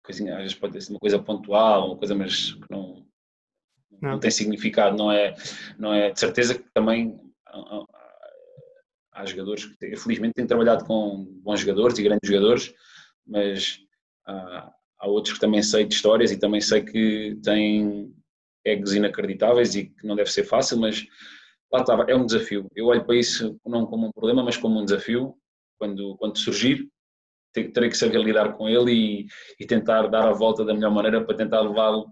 coisinha, 0.05 0.33
às 0.35 0.41
vezes 0.41 0.55
pode 0.55 0.81
ser 0.81 0.91
uma 0.91 0.99
coisa 0.99 1.19
pontual, 1.19 1.87
uma 1.87 1.97
coisa 1.97 2.15
mas 2.15 2.53
que 2.53 2.71
não, 2.71 3.05
não. 4.01 4.11
não 4.11 4.19
tem 4.19 4.31
significado, 4.31 4.95
não 4.95 5.11
é, 5.11 5.35
não 5.77 5.93
é 5.93 6.11
de 6.11 6.19
certeza 6.19 6.55
que 6.55 6.65
também 6.73 7.19
há, 7.47 7.85
há 9.13 9.25
jogadores 9.25 9.65
que 9.65 9.95
felizmente 9.97 10.35
tenho 10.35 10.47
trabalhado 10.47 10.85
com 10.85 11.25
bons 11.41 11.59
jogadores 11.59 11.97
e 11.97 12.03
grandes 12.03 12.27
jogadores, 12.29 12.73
mas 13.25 13.79
há, 14.25 14.71
há 14.99 15.07
outros 15.07 15.33
que 15.33 15.39
também 15.39 15.61
sei 15.61 15.85
de 15.85 15.95
histórias 15.95 16.31
e 16.31 16.37
também 16.37 16.61
sei 16.61 16.83
que 16.83 17.37
têm 17.43 18.13
egos 18.63 18.93
inacreditáveis 18.93 19.75
e 19.75 19.85
que 19.85 20.05
não 20.05 20.15
deve 20.15 20.31
ser 20.31 20.43
fácil, 20.43 20.79
mas 20.79 21.05
lá 21.71 21.81
estava, 21.81 22.03
é 22.09 22.15
um 22.15 22.25
desafio. 22.25 22.67
Eu 22.75 22.87
olho 22.87 23.05
para 23.05 23.15
isso 23.15 23.59
não 23.65 23.85
como 23.85 24.07
um 24.07 24.11
problema, 24.11 24.43
mas 24.43 24.57
como 24.57 24.79
um 24.79 24.85
desafio. 24.85 25.35
Quando, 25.77 26.15
quando 26.17 26.37
surgir, 26.37 26.89
terei 27.63 27.89
que 27.89 27.97
saber 27.97 28.21
lidar 28.21 28.53
com 28.53 28.67
ele 28.67 28.91
e, 28.91 29.25
e 29.59 29.65
tentar 29.65 30.07
dar 30.07 30.27
a 30.27 30.33
volta 30.33 30.63
da 30.63 30.73
melhor 30.73 30.91
maneira 30.91 31.23
para 31.23 31.35
tentar 31.35 31.61
levá-lo, 31.61 32.07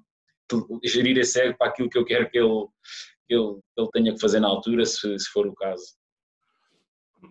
gerir 0.83 1.17
esse 1.17 1.39
ego 1.39 1.57
para 1.57 1.67
aquilo 1.67 1.89
que 1.89 1.97
eu 1.97 2.05
quero 2.05 2.29
que 2.29 2.37
ele, 2.37 2.67
que 3.27 3.35
ele, 3.35 3.59
ele 3.77 3.89
tenha 3.91 4.13
que 4.13 4.19
fazer 4.19 4.39
na 4.39 4.47
altura, 4.47 4.85
se, 4.85 5.17
se 5.19 5.29
for 5.29 5.47
o 5.47 5.55
caso. 5.55 5.83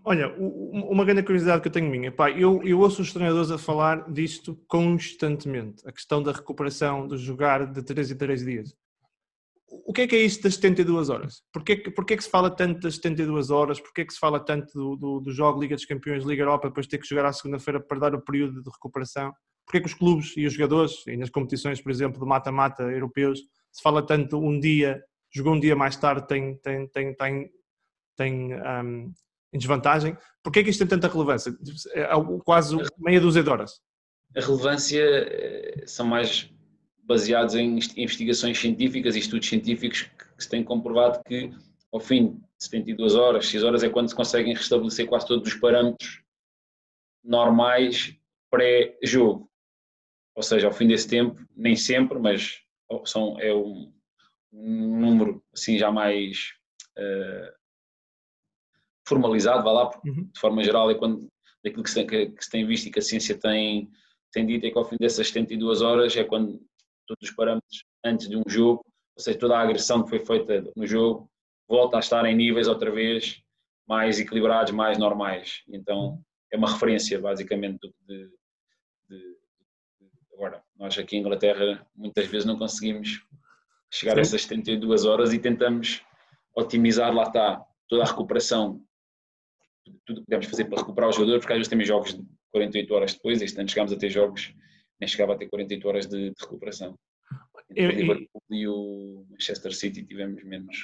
Olha, 0.04 0.34
uma 0.38 1.04
grande 1.04 1.22
curiosidade 1.22 1.60
que 1.60 1.68
eu 1.68 1.72
tenho 1.72 1.90
minha, 1.90 2.10
pá, 2.10 2.30
eu, 2.30 2.62
eu 2.64 2.80
ouço 2.80 3.02
os 3.02 3.12
treinadores 3.12 3.50
a 3.50 3.58
falar 3.58 4.10
disto 4.10 4.58
constantemente, 4.66 5.86
a 5.86 5.92
questão 5.92 6.22
da 6.22 6.32
recuperação, 6.32 7.06
de 7.06 7.18
jogar 7.18 7.70
de 7.70 7.82
3 7.82 8.10
em 8.10 8.16
3 8.16 8.44
dias 8.44 8.81
o 9.86 9.92
que 9.92 10.02
é 10.02 10.06
que 10.06 10.16
é 10.16 10.20
isto 10.20 10.42
das 10.42 10.56
72 10.56 11.08
horas? 11.08 11.42
Porquê, 11.52 11.76
porquê 11.76 12.16
que 12.16 12.24
se 12.24 12.30
fala 12.30 12.50
tanto 12.50 12.80
das 12.80 12.96
72 12.96 13.50
horas? 13.50 13.80
Porquê 13.80 14.04
que 14.04 14.12
se 14.12 14.18
fala 14.18 14.38
tanto 14.38 14.72
do, 14.74 14.96
do, 14.96 15.20
do 15.20 15.32
jogo 15.32 15.60
Liga 15.60 15.74
dos 15.74 15.86
Campeões, 15.86 16.24
Liga 16.24 16.42
Europa, 16.42 16.68
depois 16.68 16.86
ter 16.86 16.98
que 16.98 17.08
jogar 17.08 17.24
à 17.24 17.32
segunda-feira 17.32 17.80
para 17.80 17.98
dar 17.98 18.14
o 18.14 18.20
período 18.20 18.62
de 18.62 18.70
recuperação? 18.70 19.32
Porquê 19.64 19.80
que 19.80 19.86
os 19.86 19.94
clubes 19.94 20.36
e 20.36 20.44
os 20.44 20.52
jogadores, 20.52 21.06
e 21.06 21.16
nas 21.16 21.30
competições, 21.30 21.80
por 21.80 21.90
exemplo, 21.90 22.20
de 22.20 22.26
mata-mata 22.26 22.82
europeus, 22.82 23.40
se 23.70 23.82
fala 23.82 24.04
tanto 24.04 24.38
um 24.38 24.60
dia, 24.60 25.02
jogou 25.34 25.54
um 25.54 25.60
dia 25.60 25.74
mais 25.74 25.96
tarde, 25.96 26.26
tem, 26.26 26.56
tem, 26.58 26.86
tem, 26.88 27.14
tem, 27.14 27.50
tem 28.16 28.54
um, 28.54 29.12
em 29.52 29.58
desvantagem? 29.58 30.16
Porquê 30.42 30.62
que 30.62 30.70
isto 30.70 30.80
tem 30.80 30.88
tanta 30.88 31.08
relevância? 31.08 31.54
É 31.94 32.08
quase 32.44 32.76
meia 32.98 33.20
dúzia 33.20 33.42
de 33.42 33.48
horas. 33.48 33.80
A 34.36 34.40
relevância 34.40 35.02
eh, 35.02 35.84
são 35.86 36.06
mais 36.06 36.50
baseados 37.02 37.54
em 37.54 37.78
investigações 37.96 38.58
científicas 38.58 39.16
e 39.16 39.18
estudos 39.18 39.48
científicos 39.48 40.02
que 40.02 40.42
se 40.42 40.48
têm 40.48 40.62
comprovado 40.62 41.22
que 41.24 41.50
ao 41.92 42.00
fim 42.00 42.34
de 42.34 42.64
72 42.64 43.14
horas, 43.14 43.46
6 43.46 43.64
horas 43.64 43.82
é 43.82 43.88
quando 43.88 44.08
se 44.08 44.14
conseguem 44.14 44.54
restabelecer 44.54 45.06
quase 45.06 45.26
todos 45.26 45.52
os 45.52 45.58
parâmetros 45.58 46.22
normais 47.22 48.16
pré-jogo. 48.50 49.50
Ou 50.34 50.42
seja, 50.42 50.68
ao 50.68 50.72
fim 50.72 50.86
desse 50.86 51.08
tempo, 51.08 51.38
nem 51.54 51.76
sempre, 51.76 52.18
mas 52.18 52.62
são, 53.04 53.38
é 53.38 53.52
um, 53.52 53.92
um 54.52 54.98
número 54.98 55.42
assim 55.52 55.76
já 55.76 55.90
mais 55.90 56.54
uh, 56.98 57.52
formalizado, 59.06 59.62
vá 59.64 59.72
lá, 59.72 59.90
uhum. 60.04 60.30
de 60.32 60.40
forma 60.40 60.64
geral, 60.64 60.90
é 60.90 60.94
quando 60.94 61.28
daquilo 61.62 61.82
que 61.82 61.90
se, 61.90 61.96
tem, 61.96 62.06
que, 62.06 62.26
que 62.30 62.44
se 62.44 62.50
tem 62.50 62.66
visto 62.66 62.86
e 62.86 62.90
que 62.90 62.98
a 62.98 63.02
ciência 63.02 63.38
tem, 63.38 63.90
tem 64.32 64.46
dito 64.46 64.66
é 64.66 64.70
que 64.70 64.78
ao 64.78 64.84
fim 64.84 64.96
dessas 64.98 65.28
72 65.28 65.82
horas 65.82 66.16
é 66.16 66.24
quando 66.24 66.60
todos 67.12 67.30
os 67.30 67.36
parâmetros 67.36 67.84
antes 68.04 68.28
de 68.28 68.36
um 68.36 68.42
jogo, 68.46 68.84
ou 69.16 69.22
seja, 69.22 69.38
toda 69.38 69.56
a 69.56 69.60
agressão 69.60 70.02
que 70.02 70.08
foi 70.08 70.18
feita 70.18 70.70
no 70.74 70.86
jogo 70.86 71.30
volta 71.68 71.96
a 71.96 72.00
estar 72.00 72.24
em 72.24 72.34
níveis 72.34 72.68
outra 72.68 72.90
vez 72.90 73.42
mais 73.86 74.18
equilibrados, 74.18 74.72
mais 74.72 74.98
normais. 74.98 75.62
Então 75.68 76.22
é 76.50 76.56
uma 76.56 76.70
referência 76.70 77.18
basicamente 77.20 77.80
de, 78.06 78.30
de, 79.08 79.36
agora 80.34 80.62
nós 80.76 80.96
aqui 80.98 81.16
em 81.16 81.20
Inglaterra 81.20 81.86
muitas 81.94 82.26
vezes 82.26 82.46
não 82.46 82.58
conseguimos 82.58 83.24
chegar 83.90 84.14
Sim. 84.14 84.18
a 84.18 84.22
essas 84.22 84.42
72 84.42 85.04
horas 85.04 85.32
e 85.32 85.38
tentamos 85.38 86.02
otimizar 86.54 87.14
lá 87.14 87.24
está 87.24 87.64
toda 87.88 88.02
a 88.02 88.06
recuperação 88.06 88.82
tudo 90.06 90.20
que 90.20 90.26
podemos 90.26 90.46
fazer 90.46 90.64
para 90.66 90.78
recuperar 90.78 91.10
o 91.10 91.12
jogador, 91.12 91.38
porque 91.40 91.52
às 91.52 91.58
vezes 91.58 91.68
temos 91.68 91.86
jogos 91.86 92.14
de 92.14 92.24
48 92.52 92.94
horas 92.94 93.14
depois, 93.14 93.42
este 93.42 93.58
ano 93.58 93.68
chegámos 93.68 93.92
a 93.92 93.96
ter 93.96 94.10
jogos 94.10 94.54
nem 95.02 95.08
chegava 95.08 95.32
a 95.32 95.36
ter 95.36 95.48
48 95.48 95.88
horas 95.88 96.06
de, 96.06 96.30
de 96.30 96.40
recuperação. 96.40 96.96
Entre 97.70 97.86
o 97.86 97.98
Liverpool 97.98 98.42
e 98.50 98.68
o 98.68 99.26
Manchester 99.30 99.74
City 99.74 100.04
tivemos 100.04 100.44
menos 100.44 100.76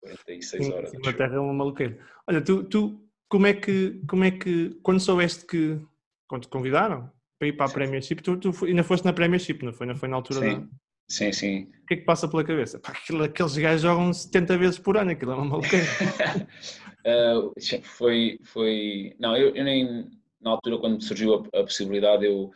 46 0.00 0.64
sim, 0.64 0.72
horas. 0.72 0.92
A 0.94 1.12
Terra 1.12 1.36
é 1.36 1.38
uma 1.38 1.52
maluqueira. 1.52 1.98
Olha, 2.26 2.40
tu, 2.40 2.64
tu 2.64 3.06
como, 3.28 3.46
é 3.46 3.52
que, 3.52 4.00
como 4.08 4.24
é 4.24 4.30
que, 4.30 4.70
quando 4.82 5.00
soubeste 5.00 5.44
que, 5.44 5.78
quando 6.26 6.44
te 6.44 6.48
convidaram 6.48 7.12
para 7.38 7.48
ir 7.48 7.52
para 7.52 7.66
a 7.66 7.68
sim. 7.68 7.74
Premiership, 7.74 8.16
tu, 8.16 8.38
tu 8.38 8.64
ainda 8.64 8.82
foste 8.82 9.04
na 9.04 9.12
Premiership, 9.12 9.62
não 9.62 9.74
foi? 9.74 9.86
Não 9.86 9.96
foi 9.96 10.08
na 10.08 10.16
altura 10.16 10.40
sim. 10.40 10.60
da... 10.60 10.68
Sim, 11.10 11.32
sim. 11.32 11.62
O 11.82 11.86
que 11.86 11.94
é 11.94 11.96
que 11.98 12.04
passa 12.04 12.28
pela 12.28 12.44
cabeça? 12.44 12.78
Pá, 12.78 12.92
aqueles 13.24 13.56
gajos 13.58 13.82
jogam 13.82 14.10
70 14.10 14.56
vezes 14.56 14.78
por 14.78 14.96
ano, 14.96 15.10
aquilo 15.10 15.32
é 15.32 15.34
uma 15.34 15.44
maluqueira. 15.44 15.86
uh, 17.04 17.52
foi, 17.82 18.38
foi... 18.42 19.14
Não, 19.18 19.36
eu, 19.36 19.54
eu 19.54 19.64
nem... 19.64 20.10
Na 20.40 20.50
altura, 20.50 20.78
quando 20.78 21.02
surgiu 21.02 21.34
a, 21.34 21.58
a 21.58 21.62
possibilidade, 21.62 22.24
eu 22.24 22.50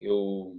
eu 0.00 0.56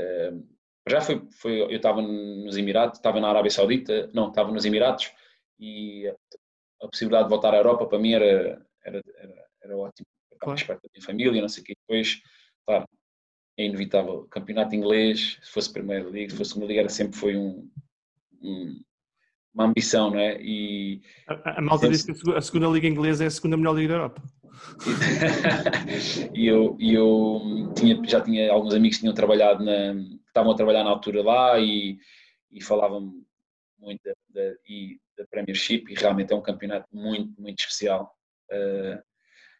uh, 0.00 0.56
já 0.88 1.00
foi, 1.00 1.26
foi 1.32 1.60
eu 1.62 1.70
estava 1.76 2.00
nos 2.00 2.56
Emirados, 2.56 2.98
estava 2.98 3.20
na 3.20 3.28
Arábia 3.28 3.50
Saudita, 3.50 4.08
não, 4.14 4.28
estava 4.28 4.52
nos 4.52 4.64
Emirados 4.64 5.12
e 5.58 6.06
a, 6.80 6.88
possibilidade 6.88 7.24
de 7.24 7.30
voltar 7.30 7.54
à 7.54 7.56
Europa 7.56 7.86
para 7.86 7.98
mim 7.98 8.12
era, 8.12 8.64
era, 8.84 9.02
era, 9.16 9.46
era 9.62 9.76
ótimo. 9.76 10.06
Eu 10.30 10.36
estava 10.36 10.54
claro. 10.54 10.66
perto 10.66 10.82
da 10.82 10.88
minha 10.94 11.06
família, 11.06 11.40
não 11.40 11.48
sei 11.48 11.62
o 11.62 11.66
quê. 11.66 11.74
Depois, 11.88 12.22
claro, 12.64 12.86
é 13.58 13.64
inevitável. 13.64 14.26
Campeonato 14.30 14.74
inglês, 14.74 15.38
se 15.42 15.50
fosse 15.50 15.72
Primeira 15.72 16.08
Liga, 16.08 16.30
se 16.30 16.36
fosse 16.36 16.50
Segunda 16.50 16.68
Liga, 16.68 16.80
era 16.80 16.88
sempre 16.88 17.18
foi 17.18 17.36
um, 17.36 17.68
um 18.42 18.80
uma 19.56 19.64
ambição, 19.64 20.10
não 20.10 20.18
é? 20.18 20.38
E, 20.38 21.00
a, 21.26 21.58
a 21.58 21.62
malta 21.62 21.90
sempre... 21.90 22.12
diz 22.12 22.22
que 22.22 22.34
a 22.34 22.40
segunda 22.42 22.68
liga 22.68 22.86
inglesa 22.86 23.24
é 23.24 23.26
a 23.26 23.30
segunda 23.30 23.56
melhor 23.56 23.74
liga 23.74 23.88
da 23.88 23.94
Europa. 23.94 24.22
E 26.34 26.46
eu, 26.46 26.76
eu 26.80 27.72
tinha, 27.74 28.00
já 28.04 28.20
tinha 28.20 28.52
alguns 28.52 28.74
amigos 28.74 28.96
que 28.96 29.02
tinham 29.02 29.14
trabalhado 29.14 29.64
na, 29.64 29.94
estavam 30.26 30.52
a 30.52 30.56
trabalhar 30.56 30.84
na 30.84 30.90
altura 30.90 31.22
lá 31.22 31.58
e, 31.58 31.98
e 32.50 32.62
falavam 32.62 33.12
muito 33.78 34.00
da, 34.04 34.12
da, 34.28 34.54
e 34.68 34.98
da 35.16 35.26
Premiership 35.30 35.84
e 35.88 35.94
realmente 35.94 36.32
é 36.32 36.36
um 36.36 36.42
campeonato 36.42 36.86
muito, 36.92 37.40
muito 37.40 37.58
especial. 37.60 38.12
Uh, 38.50 39.02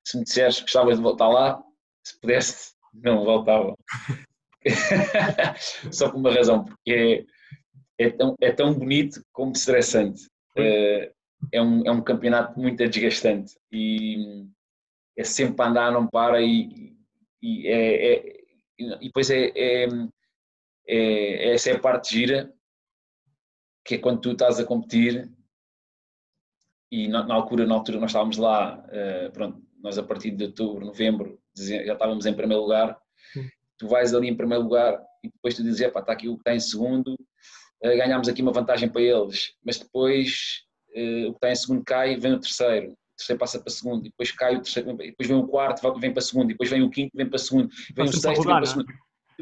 se 0.05 0.19
me 0.19 0.25
disseres 0.25 0.57
que 0.57 0.63
gostavas 0.63 0.97
de 0.97 1.03
voltar 1.03 1.29
lá, 1.29 1.63
se 2.05 2.21
pudesse, 2.21 2.75
não 2.93 3.25
voltava. 3.25 3.75
Só 5.91 6.11
por 6.11 6.19
uma 6.19 6.33
razão, 6.33 6.65
porque 6.65 7.27
é, 7.99 8.05
é, 8.07 8.11
tão, 8.11 8.37
é 8.41 8.53
tão 8.53 8.75
bonito 8.75 9.23
como 9.33 9.53
estressante. 9.53 10.27
Uh, 10.57 11.11
é, 11.53 11.63
um, 11.63 11.87
é 11.87 11.91
um 11.91 12.03
campeonato 12.03 12.59
muito 12.59 12.87
desgastante 12.89 13.55
e 13.71 14.47
é 15.17 15.25
sempre 15.25 15.57
para 15.57 15.71
andar, 15.71 15.93
não 15.93 16.07
para 16.07 16.43
e, 16.43 16.97
e, 17.43 17.67
é, 17.67 18.15
é, 18.15 18.37
e 18.79 19.07
depois 19.07 19.31
é, 19.31 19.53
é, 19.57 19.89
é, 20.87 21.55
essa 21.55 21.71
é 21.71 21.75
a 21.75 21.81
parte 21.81 22.15
gira 22.15 22.53
que 23.85 23.95
é 23.95 23.99
quando 23.99 24.21
tu 24.21 24.33
estás 24.33 24.59
a 24.59 24.65
competir 24.65 25.31
e 26.91 27.09
na, 27.09 27.25
na 27.25 27.35
altura, 27.35 27.67
na 27.67 27.75
altura 27.75 27.99
nós 27.99 28.11
estávamos 28.11 28.37
lá, 28.37 28.79
uh, 28.79 29.33
pronto, 29.33 29.63
nós 29.81 29.99
a 29.99 30.03
partir 30.03 30.33
de 30.33 30.45
outubro, 30.45 30.85
novembro, 30.85 31.41
já 31.57 31.93
estávamos 31.93 32.27
em 32.27 32.35
primeiro 32.35 32.63
lugar, 32.63 32.99
tu 33.79 33.89
vais 33.89 34.15
ali 34.15 34.29
em 34.29 34.37
primeiro 34.37 34.65
lugar 34.65 35.01
e 35.23 35.31
depois 35.31 35.55
tu 35.55 35.63
dizes, 35.63 35.81
está 35.81 36.13
aqui 36.13 36.29
o 36.29 36.35
que 36.35 36.41
está 36.41 36.55
em 36.55 36.61
segundo, 36.61 37.15
uh, 37.15 37.97
ganhámos 37.97 38.29
aqui 38.29 38.43
uma 38.43 38.53
vantagem 38.53 38.89
para 38.89 39.03
eles, 39.03 39.55
mas 39.65 39.79
depois 39.79 40.65
uh, 40.91 41.29
o 41.29 41.33
que 41.33 41.37
está 41.39 41.51
em 41.51 41.57
segundo 41.57 41.85
cai, 41.85 42.17
vem 42.17 42.35
o 42.35 42.41
terceiro, 42.41 42.97
terceiro 43.17 43.39
passa 43.39 43.59
para 43.59 43.73
segundo, 43.73 44.07
e 44.07 44.11
depois 44.11 44.31
cai 44.33 44.57
o 44.57 44.63
terceiro, 44.63 44.97
depois 44.97 45.29
vem 45.29 45.37
o 45.37 45.47
quarto, 45.47 45.99
vem 45.99 46.13
para 46.13 46.23
segundo, 46.23 46.51
e 46.51 46.55
depois 46.55 46.71
vem 46.71 46.83
o 46.83 46.91
quinto, 46.91 47.13
vem 47.15 47.29
para 47.29 47.39
segundo, 47.39 47.69
vem 47.95 48.05
o 48.05 48.13
sexto, 48.13 48.43
vem 48.43 48.45
para 48.45 48.63
é? 48.63 48.67
segundo. 48.67 48.87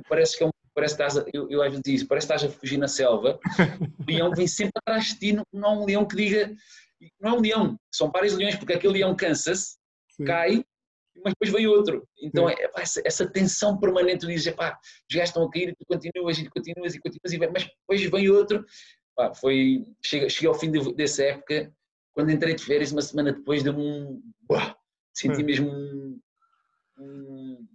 Parece 0.09 0.37
que 0.37 0.45
é 0.45 0.47
um 0.47 0.51
parece 0.75 0.97
que 0.97 1.03
estás 1.03 1.25
a, 1.25 1.31
eu, 1.33 1.49
eu 1.49 1.63
às 1.63 1.69
vezes 1.69 1.83
digo, 1.85 2.09
parece 2.09 2.27
que 2.27 2.35
estás 2.35 2.53
a 2.53 2.59
fugir 2.59 2.77
na 2.77 2.89
selva, 2.89 3.39
o 4.01 4.05
leão 4.11 4.33
vem 4.33 4.47
sempre 4.47 4.73
atrás 4.77 5.07
de 5.07 5.19
ti, 5.19 5.33
não, 5.33 5.45
não 5.53 5.69
é 5.69 5.77
um 5.77 5.85
leão 5.85 6.05
que 6.05 6.17
diga, 6.17 6.53
não 7.21 7.31
é 7.31 7.33
um 7.35 7.41
leão, 7.41 7.77
são 7.93 8.11
vários 8.11 8.35
leões, 8.35 8.57
porque 8.57 8.73
aquele 8.73 8.95
leão 8.95 9.15
cansa-se, 9.15 9.77
cai, 10.27 10.65
mas 11.23 11.33
depois 11.33 11.53
vem 11.53 11.67
outro. 11.67 12.07
Então 12.21 12.49
é, 12.49 12.55
essa, 12.77 13.01
essa, 13.05 13.27
tensão 13.27 13.79
permanente, 13.79 14.21
tu 14.21 14.27
dizes, 14.27 14.53
pá, 14.55 14.79
os 15.09 15.15
gajos 15.15 15.31
estão 15.31 15.45
a 15.45 15.51
cair 15.51 15.69
e 15.69 15.75
tu 15.75 15.85
continuas 15.87 16.39
e 16.39 16.49
continuas 16.49 16.95
e 16.95 17.01
continuas, 17.01 17.33
e 17.33 17.39
vem, 17.39 17.51
mas 17.53 17.65
depois 17.65 18.11
vem 18.11 18.31
outro. 18.31 18.65
Pá, 19.15 19.33
foi, 19.33 19.85
chega, 20.05 20.29
cheguei 20.29 20.49
ao 20.49 20.59
fim 20.59 20.73
de, 20.73 20.93
dessa 20.95 21.23
época, 21.23 21.73
quando 22.15 22.31
entrei 22.31 22.55
de 22.55 22.65
férias, 22.65 22.93
uma 22.93 23.03
semana 23.03 23.33
depois, 23.33 23.63
de 23.63 23.71
um. 23.71 24.23
Senti 25.13 25.43
mesmo 25.43 25.71
um, 25.71 26.21
um 26.99 27.67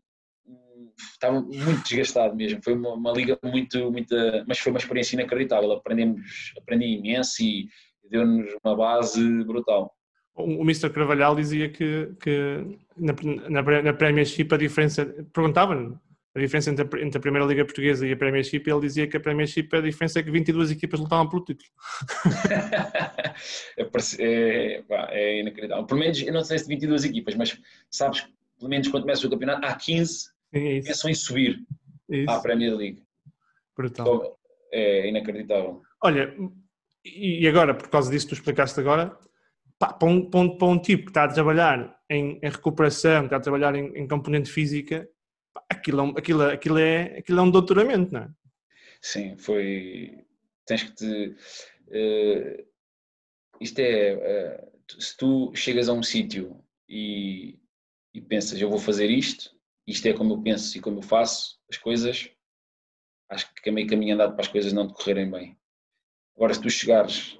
estava 0.97 1.41
muito 1.41 1.83
desgastado 1.83 2.35
mesmo. 2.35 2.61
Foi 2.63 2.73
uma, 2.73 2.93
uma, 2.93 3.11
liga 3.11 3.37
muito, 3.43 3.91
muito, 3.91 4.15
mas 4.47 4.59
foi 4.59 4.71
uma 4.71 4.79
experiência 4.79 5.15
inacreditável. 5.15 5.71
Aprendemos, 5.71 6.53
aprendi 6.57 6.85
imenso 6.85 7.41
e 7.43 7.67
deu-nos 8.09 8.49
uma 8.63 8.75
base 8.75 9.43
brutal. 9.43 9.93
O 10.35 10.63
Mr. 10.63 10.89
Carvalhal 10.89 11.35
dizia 11.35 11.69
que, 11.69 12.13
que 12.21 12.79
na, 12.97 13.13
na, 13.49 13.81
na 13.81 13.93
Premiership 13.93 14.47
a 14.53 14.57
diferença, 14.57 15.05
perguntava-me 15.33 15.97
a 16.35 16.39
diferença 16.39 16.69
entre 16.69 16.83
a, 16.83 17.03
entre 17.03 17.17
a, 17.17 17.21
Primeira 17.21 17.45
Liga 17.47 17.65
Portuguesa 17.65 18.07
e 18.07 18.11
a 18.11 18.17
Premiership, 18.17 18.63
ele 18.67 18.81
dizia 18.81 19.07
que 19.07 19.17
a 19.17 19.19
Premiership 19.19 19.67
a 19.73 19.81
diferença 19.81 20.19
é 20.19 20.23
que 20.23 20.29
22 20.29 20.71
equipas 20.71 20.99
lutavam 20.99 21.27
pelo 21.27 21.43
título. 21.43 21.69
é, 23.77 23.83
é, 24.19 24.83
é, 25.09 25.39
inacreditável. 25.39 25.85
Pelo 25.85 25.99
menos, 25.99 26.21
eu 26.21 26.33
não 26.33 26.43
sei 26.43 26.59
se 26.59 26.67
22 26.67 27.05
equipas, 27.05 27.35
mas 27.35 27.59
sabes, 27.89 28.27
pelo 28.57 28.69
menos 28.69 28.87
quando 28.87 29.03
começa 29.03 29.25
o 29.25 29.29
campeonato, 29.29 29.65
há 29.65 29.73
15 29.73 30.29
é 30.51 30.81
pensam 30.81 31.09
em 31.09 31.15
subir 31.15 31.59
é 32.11 32.25
à 32.27 32.39
Premier 32.39 32.75
League. 32.75 33.03
Brutal. 33.75 34.15
Então, 34.15 34.35
é 34.71 35.07
inacreditável. 35.09 35.81
Olha, 36.03 36.35
e 37.03 37.47
agora, 37.47 37.73
por 37.73 37.89
causa 37.89 38.11
disso 38.11 38.27
que 38.27 38.35
tu 38.35 38.37
explicaste 38.37 38.79
agora, 38.79 39.17
pá, 39.77 39.93
para, 39.93 40.07
um, 40.07 40.29
para, 40.29 40.39
um, 40.39 40.57
para, 40.57 40.67
um, 40.67 40.79
tipo 40.79 41.05
que 41.05 41.09
está 41.09 41.23
a 41.23 41.27
trabalhar 41.27 41.99
em, 42.09 42.39
em 42.41 42.49
recuperação, 42.49 43.21
que 43.21 43.27
está 43.27 43.37
a 43.37 43.41
trabalhar 43.41 43.75
em, 43.75 43.97
em 43.97 44.07
componente 44.07 44.51
física, 44.51 45.07
aquilo, 45.69 46.01
é 46.01 46.19
aquilo, 46.19 46.43
aquilo, 46.43 46.77
é, 46.79 47.17
aquilo 47.19 47.39
é 47.39 47.41
um 47.41 47.51
doutoramento, 47.51 48.13
não 48.13 48.21
é? 48.21 48.29
Sim, 49.01 49.37
foi. 49.37 50.25
Tens 50.65 50.83
que 50.83 50.95
te. 50.95 51.35
Uh, 51.87 52.67
isto 53.61 53.79
é. 53.79 54.15
Uh, 54.15 54.69
se 54.99 55.15
tu 55.15 55.53
chegas 55.55 55.87
a 55.87 55.93
um 55.93 56.01
sítio 56.01 56.63
e, 56.87 57.59
e 58.13 58.19
pensas, 58.19 58.59
eu 58.59 58.69
vou 58.69 58.79
fazer 58.79 59.09
isto, 59.09 59.55
isto 59.85 60.07
é 60.07 60.13
como 60.13 60.33
eu 60.33 60.41
penso 60.41 60.75
e 60.77 60.81
como 60.81 60.97
eu 60.97 61.03
faço 61.03 61.59
as 61.69 61.77
coisas, 61.77 62.29
acho 63.29 63.53
que 63.53 63.69
é 63.69 63.71
meio 63.71 63.87
caminho 63.87 64.15
andado 64.15 64.33
para 64.33 64.41
as 64.41 64.47
coisas 64.47 64.73
não 64.73 64.87
decorrerem 64.87 65.29
bem. 65.29 65.57
Agora, 66.35 66.53
se 66.53 66.61
tu 66.61 66.69
chegares 66.69 67.37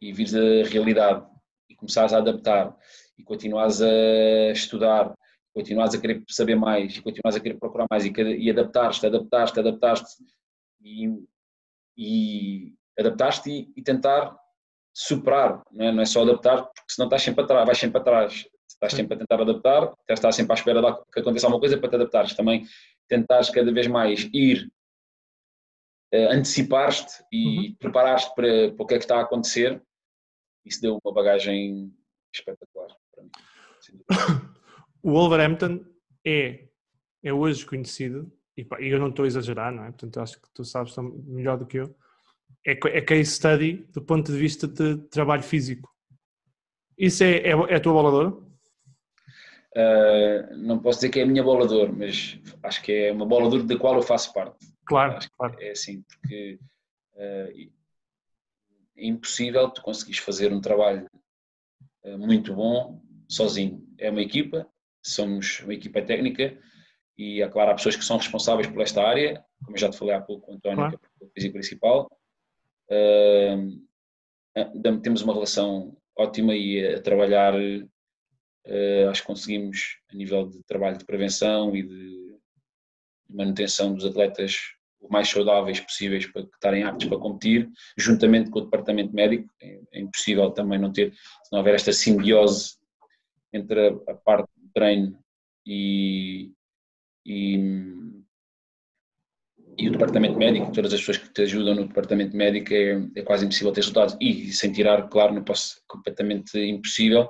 e 0.00 0.12
vires 0.12 0.34
a 0.34 0.64
realidade 0.68 1.26
e 1.68 1.76
começares 1.76 2.12
a 2.12 2.18
adaptar 2.18 2.74
e 3.18 3.22
continuares 3.22 3.82
a 3.82 4.52
estudar, 4.52 5.14
continuares 5.54 5.94
a 5.94 6.00
querer 6.00 6.22
saber 6.28 6.54
mais 6.54 6.96
e 6.96 7.02
continuares 7.02 7.36
a 7.36 7.40
querer 7.40 7.58
procurar 7.58 7.86
mais 7.90 8.04
e, 8.04 8.12
e 8.12 8.50
adaptar-te, 8.50 9.06
adaptar-te, 9.06 9.60
adaptar-te 9.60 10.24
e, 10.80 11.08
e 11.96 12.74
adaptar-te 12.98 13.50
e, 13.50 13.72
e, 13.76 13.82
tentar 13.82 14.36
superar, 14.94 15.62
não 15.72 15.84
é? 15.84 15.92
não 15.92 16.02
é 16.02 16.06
só 16.06 16.22
adaptar, 16.22 16.64
porque 16.64 16.92
senão 16.92 17.06
estás 17.06 17.22
sempre 17.22 17.44
atrás, 17.44 17.66
vais 17.66 17.78
sempre 17.78 18.00
atrás 18.00 18.50
estás 18.80 18.94
sempre 18.94 19.14
a 19.14 19.18
tentar 19.18 19.42
adaptar, 19.42 19.94
estás 20.08 20.34
sempre 20.34 20.52
à 20.52 20.54
espera 20.54 20.80
de 20.80 21.04
que 21.12 21.20
aconteça 21.20 21.46
alguma 21.46 21.60
coisa 21.60 21.78
para 21.78 21.90
te 21.90 21.96
adaptares. 21.96 22.34
Também 22.34 22.66
tentares 23.08 23.50
cada 23.50 23.70
vez 23.72 23.86
mais 23.86 24.28
ir, 24.32 24.70
uh, 26.14 26.32
antecipar-te 26.32 27.22
e 27.30 27.68
uhum. 27.68 27.74
preparar-te 27.78 28.34
para, 28.34 28.72
para 28.72 28.82
o 28.82 28.86
que 28.86 28.94
é 28.94 28.98
que 28.98 29.04
está 29.04 29.18
a 29.18 29.22
acontecer. 29.22 29.82
Isso 30.64 30.80
deu 30.80 30.98
uma 31.04 31.12
bagagem 31.12 31.94
espetacular 32.34 32.96
para 33.12 33.24
mim. 33.24 33.30
O 35.02 35.12
Wolverhampton 35.12 35.84
é, 36.24 36.68
é 37.22 37.32
hoje 37.32 37.64
conhecido, 37.64 38.30
e 38.56 38.66
eu 38.80 38.98
não 38.98 39.08
estou 39.08 39.24
a 39.24 39.28
exagerar, 39.28 39.72
não 39.72 39.84
é? 39.84 39.86
Portanto, 39.86 40.20
acho 40.20 40.40
que 40.40 40.48
tu 40.52 40.64
sabes 40.64 40.94
melhor 40.96 41.58
do 41.58 41.66
que 41.66 41.78
eu. 41.78 41.94
É, 42.66 42.72
é 42.72 43.00
case 43.00 43.32
study 43.32 43.86
do 43.92 44.02
ponto 44.02 44.30
de 44.30 44.38
vista 44.38 44.66
de 44.66 44.98
trabalho 45.08 45.42
físico. 45.42 45.88
Isso 46.98 47.24
é, 47.24 47.38
é, 47.38 47.50
é 47.50 47.74
a 47.76 47.80
tua 47.80 47.94
boladora? 47.94 48.28
Uh, 49.72 50.56
não 50.56 50.80
posso 50.80 50.98
dizer 50.98 51.10
que 51.10 51.20
é 51.20 51.22
a 51.22 51.26
minha 51.26 51.42
bola 51.42 51.66
de 51.66 51.74
ouro, 51.74 51.94
mas 51.96 52.38
acho 52.62 52.82
que 52.82 52.92
é 52.92 53.12
uma 53.12 53.24
bola 53.24 53.48
de 53.48 53.56
ouro 53.56 53.66
da 53.66 53.78
qual 53.78 53.94
eu 53.94 54.02
faço 54.02 54.32
parte. 54.34 54.66
Claro, 54.84 55.18
claro. 55.38 55.56
É 55.60 55.70
assim, 55.70 56.02
porque 56.02 56.58
uh, 57.14 57.70
é 58.96 59.06
impossível 59.06 59.70
tu 59.70 59.80
conseguires 59.80 60.20
fazer 60.20 60.52
um 60.52 60.60
trabalho 60.60 61.06
uh, 62.04 62.18
muito 62.18 62.54
bom 62.54 63.00
sozinho. 63.28 63.86
É 63.96 64.10
uma 64.10 64.20
equipa, 64.20 64.68
somos 65.02 65.60
uma 65.60 65.74
equipa 65.74 66.02
técnica 66.02 66.58
e, 67.16 67.42
é 67.42 67.48
claro, 67.48 67.70
há 67.70 67.74
pessoas 67.74 67.96
que 67.96 68.04
são 68.04 68.16
responsáveis 68.16 68.66
por 68.66 68.80
esta 68.80 69.02
área, 69.02 69.44
como 69.64 69.76
eu 69.76 69.80
já 69.80 69.90
te 69.90 69.98
falei 69.98 70.14
há 70.14 70.20
pouco 70.20 70.46
com 70.46 70.52
o 70.52 70.54
António, 70.56 70.76
claro. 70.76 70.98
que 70.98 71.24
é 71.24 71.26
o 71.26 71.30
físico 71.30 71.52
principal. 71.54 72.10
temos 75.02 75.22
uma 75.22 75.34
relação 75.34 75.96
ótima 76.16 76.54
e 76.54 76.94
a 76.94 77.00
trabalhar 77.00 77.54
Uh, 78.66 79.08
acho 79.08 79.22
que 79.22 79.26
conseguimos, 79.26 79.98
a 80.12 80.14
nível 80.14 80.46
de 80.46 80.62
trabalho 80.64 80.98
de 80.98 81.04
prevenção 81.04 81.74
e 81.74 81.82
de 81.82 82.36
manutenção 83.28 83.94
dos 83.94 84.04
atletas 84.04 84.58
o 85.00 85.10
mais 85.10 85.30
saudáveis 85.30 85.80
possíveis 85.80 86.26
para 86.26 86.42
estarem 86.42 86.82
aptos 86.82 87.08
para 87.08 87.18
competir, 87.18 87.70
juntamente 87.96 88.50
com 88.50 88.58
o 88.58 88.64
departamento 88.64 89.14
médico. 89.14 89.48
É, 89.62 89.80
é 89.92 90.00
impossível 90.00 90.50
também 90.50 90.78
não 90.78 90.92
ter, 90.92 91.12
se 91.12 91.50
não 91.50 91.60
houver 91.60 91.74
esta 91.74 91.92
simbiose 91.92 92.76
entre 93.50 93.88
a, 94.06 94.14
parte 94.14 94.50
treino 94.72 95.18
e, 95.66 96.52
e, 97.26 97.56
e, 99.78 99.88
o 99.88 99.92
departamento 99.92 100.38
médico, 100.38 100.72
todas 100.72 100.92
as 100.92 101.00
pessoas 101.00 101.18
que 101.18 101.32
te 101.32 101.42
ajudam 101.42 101.74
no 101.74 101.88
departamento 101.88 102.36
médico, 102.36 102.72
é, 102.72 103.06
é 103.16 103.22
quase 103.22 103.44
impossível 103.44 103.72
ter 103.72 103.80
resultados. 103.80 104.16
E 104.20 104.52
sem 104.52 104.72
tirar, 104.72 105.08
claro, 105.08 105.34
não 105.34 105.44
posso, 105.44 105.80
completamente 105.86 106.58
impossível 106.58 107.28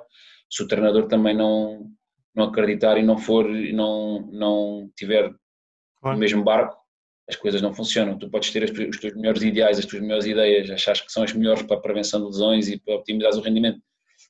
se 0.51 0.61
o 0.63 0.67
treinador 0.67 1.07
também 1.07 1.33
não, 1.33 1.89
não 2.35 2.45
acreditar 2.45 2.97
e 2.97 3.03
não 3.03 3.17
for, 3.17 3.47
não, 3.47 4.29
não 4.31 4.91
tiver 4.97 5.33
claro. 6.01 6.15
no 6.15 6.19
mesmo 6.19 6.43
barco, 6.43 6.77
as 7.29 7.37
coisas 7.37 7.61
não 7.61 7.73
funcionam. 7.73 8.19
Tu 8.19 8.29
podes 8.29 8.51
ter 8.51 8.63
os 8.63 8.99
teus 8.99 9.15
melhores 9.15 9.41
ideais, 9.41 9.79
as 9.79 9.85
tuas 9.85 10.01
melhores 10.01 10.25
ideias, 10.25 10.69
achar 10.69 10.93
que 10.93 11.11
são 11.11 11.23
as 11.23 11.31
melhores 11.31 11.63
para 11.63 11.77
a 11.77 11.79
prevenção 11.79 12.19
de 12.19 12.25
lesões 12.27 12.67
e 12.67 12.77
para 12.77 12.95
optimizar 12.95 13.33
o 13.33 13.41
rendimento. 13.41 13.81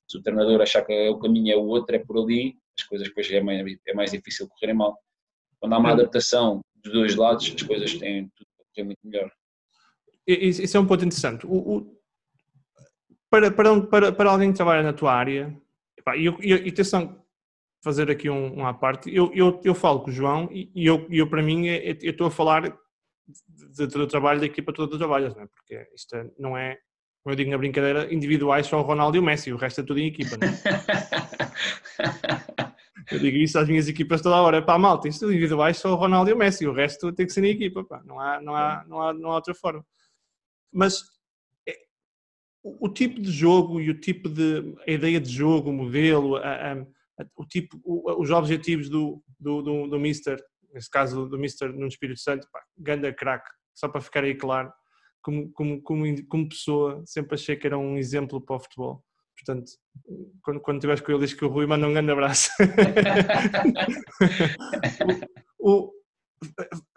Se 0.08 0.18
o 0.18 0.22
treinador 0.22 0.62
achar 0.62 0.86
que 0.86 1.10
o 1.10 1.18
caminho 1.18 1.54
é 1.54 1.58
o 1.58 1.66
outro, 1.66 1.96
é 1.96 2.00
por 2.00 2.22
ali, 2.22 2.56
as 2.80 2.86
coisas 2.86 3.08
depois 3.08 3.30
é 3.32 3.42
mais, 3.42 3.78
é 3.88 3.94
mais 3.94 4.12
difícil 4.12 4.48
correrem 4.48 4.76
mal. 4.76 4.98
Quando 5.60 5.74
há 5.74 5.78
uma 5.78 5.92
adaptação 5.92 6.62
dos 6.76 6.94
dois 6.94 7.16
lados, 7.16 7.54
as 7.56 7.62
coisas 7.62 7.94
têm 7.96 8.30
tudo 8.36 8.48
a 8.60 8.64
correr 8.74 8.86
muito 8.86 9.00
melhor. 9.04 9.32
Isso 10.26 10.78
é 10.78 10.80
um 10.80 10.88
ponto 10.88 11.06
interessante. 11.06 11.46
O, 11.46 11.78
o, 11.78 12.02
para, 13.30 13.52
para, 13.52 13.82
para, 13.82 14.12
para 14.12 14.32
alguém 14.32 14.52
que 14.52 14.58
trabalha 14.58 14.84
na 14.84 14.94
tua 14.94 15.14
área, 15.14 15.56
e, 16.16 16.26
eu, 16.26 16.38
atenção, 16.68 17.24
fazer 17.84 18.10
aqui 18.12 18.30
um, 18.30 18.60
um 18.60 18.66
à 18.66 18.74
parte, 18.74 19.14
eu, 19.14 19.32
eu, 19.34 19.60
eu 19.64 19.74
falo 19.74 20.02
com 20.02 20.10
o 20.10 20.14
João 20.14 20.50
e 20.52 20.70
eu, 20.76 21.08
eu 21.10 21.28
para 21.28 21.42
mim, 21.42 21.68
é, 21.68 21.92
é, 21.92 21.98
eu 22.02 22.12
estou 22.12 22.28
a 22.28 22.32
falar 22.32 22.78
do 23.70 24.08
trabalho 24.08 24.40
da 24.40 24.46
equipa 24.46 24.74
toda 24.74 24.92
que 24.92 24.98
trabalhas, 24.98 25.34
não 25.36 25.44
é? 25.44 25.48
porque 25.48 25.88
isto 25.96 26.16
é, 26.16 26.30
não 26.38 26.58
é, 26.58 26.78
como 27.24 27.34
eu 27.34 27.36
digo 27.36 27.50
na 27.50 27.58
brincadeira, 27.58 28.14
individuais 28.14 28.68
só 28.68 28.80
o 28.80 28.84
Ronaldo 28.84 29.18
e 29.18 29.20
o 29.20 29.24
Messi, 29.24 29.52
o 29.54 29.58
resto 29.58 29.82
é 29.82 29.84
tudo 29.84 30.00
em 30.00 30.08
equipa. 30.08 30.38
Não 30.38 30.48
é? 30.48 30.52
eu 33.12 33.20
digo 33.20 33.38
isso 33.38 33.60
às 33.60 33.68
minhas 33.68 33.88
equipas 33.88 34.22
toda 34.22 34.36
a 34.36 34.42
hora, 34.42 34.62
pá, 34.62 34.78
malta, 34.78 35.08
isto 35.08 35.26
é 35.26 35.28
individuais 35.30 35.78
só 35.78 35.92
o 35.92 35.96
Ronaldo 35.96 36.30
e 36.30 36.34
o 36.34 36.38
Messi, 36.38 36.66
o 36.68 36.74
resto 36.74 37.12
tem 37.12 37.26
que 37.26 37.34
ser 37.34 37.44
em 37.44 37.52
equipa, 37.52 37.84
pá. 37.84 38.02
Não, 38.06 38.20
há, 38.20 38.42
não, 38.42 38.56
há, 38.56 38.86
não, 38.88 39.02
há, 39.02 39.14
não 39.14 39.32
há 39.32 39.36
outra 39.36 39.54
forma. 39.54 39.86
Mas 40.72 41.04
o, 42.64 42.88
tipo 42.90 43.20
de 43.20 43.32
jogo 43.32 43.82
e 43.82 43.90
o 43.90 44.00
tipo 44.00 44.30
de 44.30 44.76
a 44.88 44.92
ideia 44.92 45.20
de 45.20 45.30
jogo, 45.30 45.70
o 45.70 45.74
modelo, 45.74 46.36
a, 46.38 46.74
a, 46.74 46.86
o 47.36 47.46
tipo, 47.46 47.80
o, 47.84 48.22
os 48.22 48.30
objetivos 48.30 48.90
do, 48.90 49.22
do, 49.40 49.62
do, 49.62 49.88
do 49.88 50.00
Mister, 50.00 50.40
nesse 50.74 50.90
caso 50.90 51.28
do 51.28 51.38
Mister 51.38 51.74
no 51.74 51.88
Espírito 51.88 52.20
Santo, 52.20 52.48
pá, 52.52 52.62
ganda 52.78 53.14
crack, 53.14 53.44
só 53.74 53.88
para 53.90 54.02
ficar 54.02 54.24
aí 54.24 54.36
claro, 54.36 54.72
como, 55.22 55.52
como, 55.54 55.82
como, 55.82 56.28
como 56.28 56.50
pessoa, 56.50 57.02
sempre 57.06 57.36
achei 57.36 57.56
que 57.56 57.68
era 57.68 57.78
um 57.78 57.98
exemplo 57.98 58.40
para 58.40 58.56
o 58.56 58.60
futebol. 58.60 59.04
Portanto, 59.44 59.72
quando, 60.44 60.62
quando 60.62 60.78
estiveres 60.78 61.02
com 61.02 61.12
ele, 61.12 61.26
diz 61.26 61.34
que 61.34 61.44
o 61.44 61.50
Rui 61.50 61.66
manda 61.66 61.88
um 61.88 61.94
grande 61.94 62.12
abraço. 62.12 62.52
o, 65.60 65.92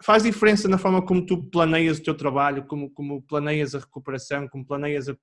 faz 0.03 0.23
diferença 0.23 0.67
na 0.67 0.77
forma 0.77 1.03
como 1.03 1.25
tu 1.25 1.49
planeias 1.49 1.97
o 1.97 2.03
teu 2.03 2.15
trabalho, 2.15 2.65
como, 2.67 2.91
como 2.91 3.21
planeias 3.23 3.73
a 3.73 3.79
recuperação, 3.79 4.47
como 4.47 4.65
planeias 4.65 5.09
a, 5.09 5.17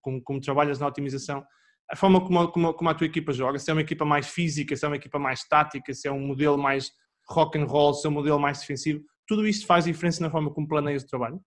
como, 0.00 0.22
como 0.22 0.40
trabalhas 0.40 0.78
na 0.78 0.86
otimização, 0.86 1.44
a 1.90 1.96
forma 1.96 2.20
como, 2.20 2.48
como, 2.48 2.74
como, 2.74 2.90
a 2.90 2.94
tua 2.94 3.06
equipa 3.06 3.32
joga, 3.32 3.58
se 3.58 3.70
é 3.70 3.74
uma 3.74 3.82
equipa 3.82 4.04
mais 4.04 4.28
física, 4.28 4.76
se 4.76 4.84
é 4.84 4.88
uma 4.88 4.96
equipa 4.96 5.18
mais 5.18 5.46
tática, 5.46 5.92
se 5.92 6.08
é 6.08 6.12
um 6.12 6.26
modelo 6.26 6.58
mais 6.58 6.90
rock 7.28 7.58
and 7.58 7.64
roll, 7.64 7.94
se 7.94 8.06
é 8.06 8.10
um 8.10 8.14
modelo 8.14 8.38
mais 8.38 8.60
defensivo, 8.60 9.02
tudo 9.26 9.46
isso 9.46 9.66
faz 9.66 9.84
diferença 9.84 10.22
na 10.22 10.30
forma 10.30 10.52
como 10.52 10.68
planeias 10.68 11.02
o 11.02 11.06
trabalho? 11.06 11.40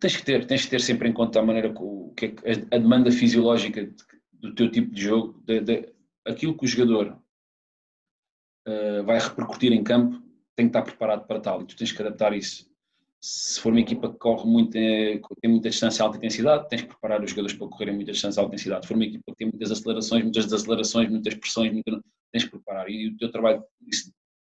Tens 0.00 0.16
que 0.16 0.24
ter, 0.24 0.46
tens 0.46 0.64
que 0.64 0.70
ter 0.70 0.80
sempre 0.80 1.08
em 1.08 1.12
conta 1.12 1.40
a 1.40 1.42
maneira 1.42 1.74
que, 2.16 2.26
é 2.44 2.52
a 2.74 2.78
demanda 2.78 3.10
fisiológica 3.10 3.92
do 4.32 4.54
teu 4.54 4.70
tipo 4.70 4.94
de 4.94 5.02
jogo, 5.02 5.42
de, 5.44 5.60
de, 5.60 5.92
aquilo 6.24 6.56
que 6.56 6.64
o 6.64 6.68
jogador 6.68 7.20
uh, 8.68 9.04
vai 9.04 9.18
repercutir 9.18 9.72
em 9.72 9.82
campo, 9.82 10.22
tem 10.54 10.66
que 10.66 10.70
estar 10.70 10.82
preparado 10.82 11.26
para 11.26 11.40
tal 11.40 11.62
e 11.62 11.66
tu 11.66 11.76
tens 11.76 11.92
que 11.92 12.02
adaptar 12.02 12.32
isso. 12.32 12.68
Se 13.20 13.60
for 13.60 13.72
uma 13.72 13.80
equipa 13.80 14.12
que 14.12 14.18
corre 14.18 14.48
muito, 14.48 14.76
eh, 14.76 15.20
tem 15.40 15.50
muita 15.50 15.70
distância 15.70 16.04
alta 16.04 16.18
intensidade, 16.18 16.68
tens 16.68 16.82
que 16.82 16.88
preparar 16.88 17.22
os 17.22 17.30
jogadores 17.30 17.56
para 17.56 17.66
correrem 17.66 17.96
muita 17.96 18.12
distância 18.12 18.40
alta 18.40 18.54
intensidade. 18.54 18.82
Se 18.82 18.88
for 18.88 18.94
uma 18.94 19.04
equipa 19.04 19.24
que 19.32 19.36
tem 19.38 19.48
muitas 19.48 19.72
acelerações, 19.72 20.22
muitas 20.22 20.44
desacelerações, 20.44 21.10
muitas 21.10 21.34
pressões, 21.34 21.72
muita, 21.72 22.00
tens 22.32 22.44
que 22.44 22.50
preparar. 22.50 22.88
E 22.88 23.08
o 23.08 23.16
teu 23.16 23.28
trabalho, 23.28 23.64
isso, 23.88 24.12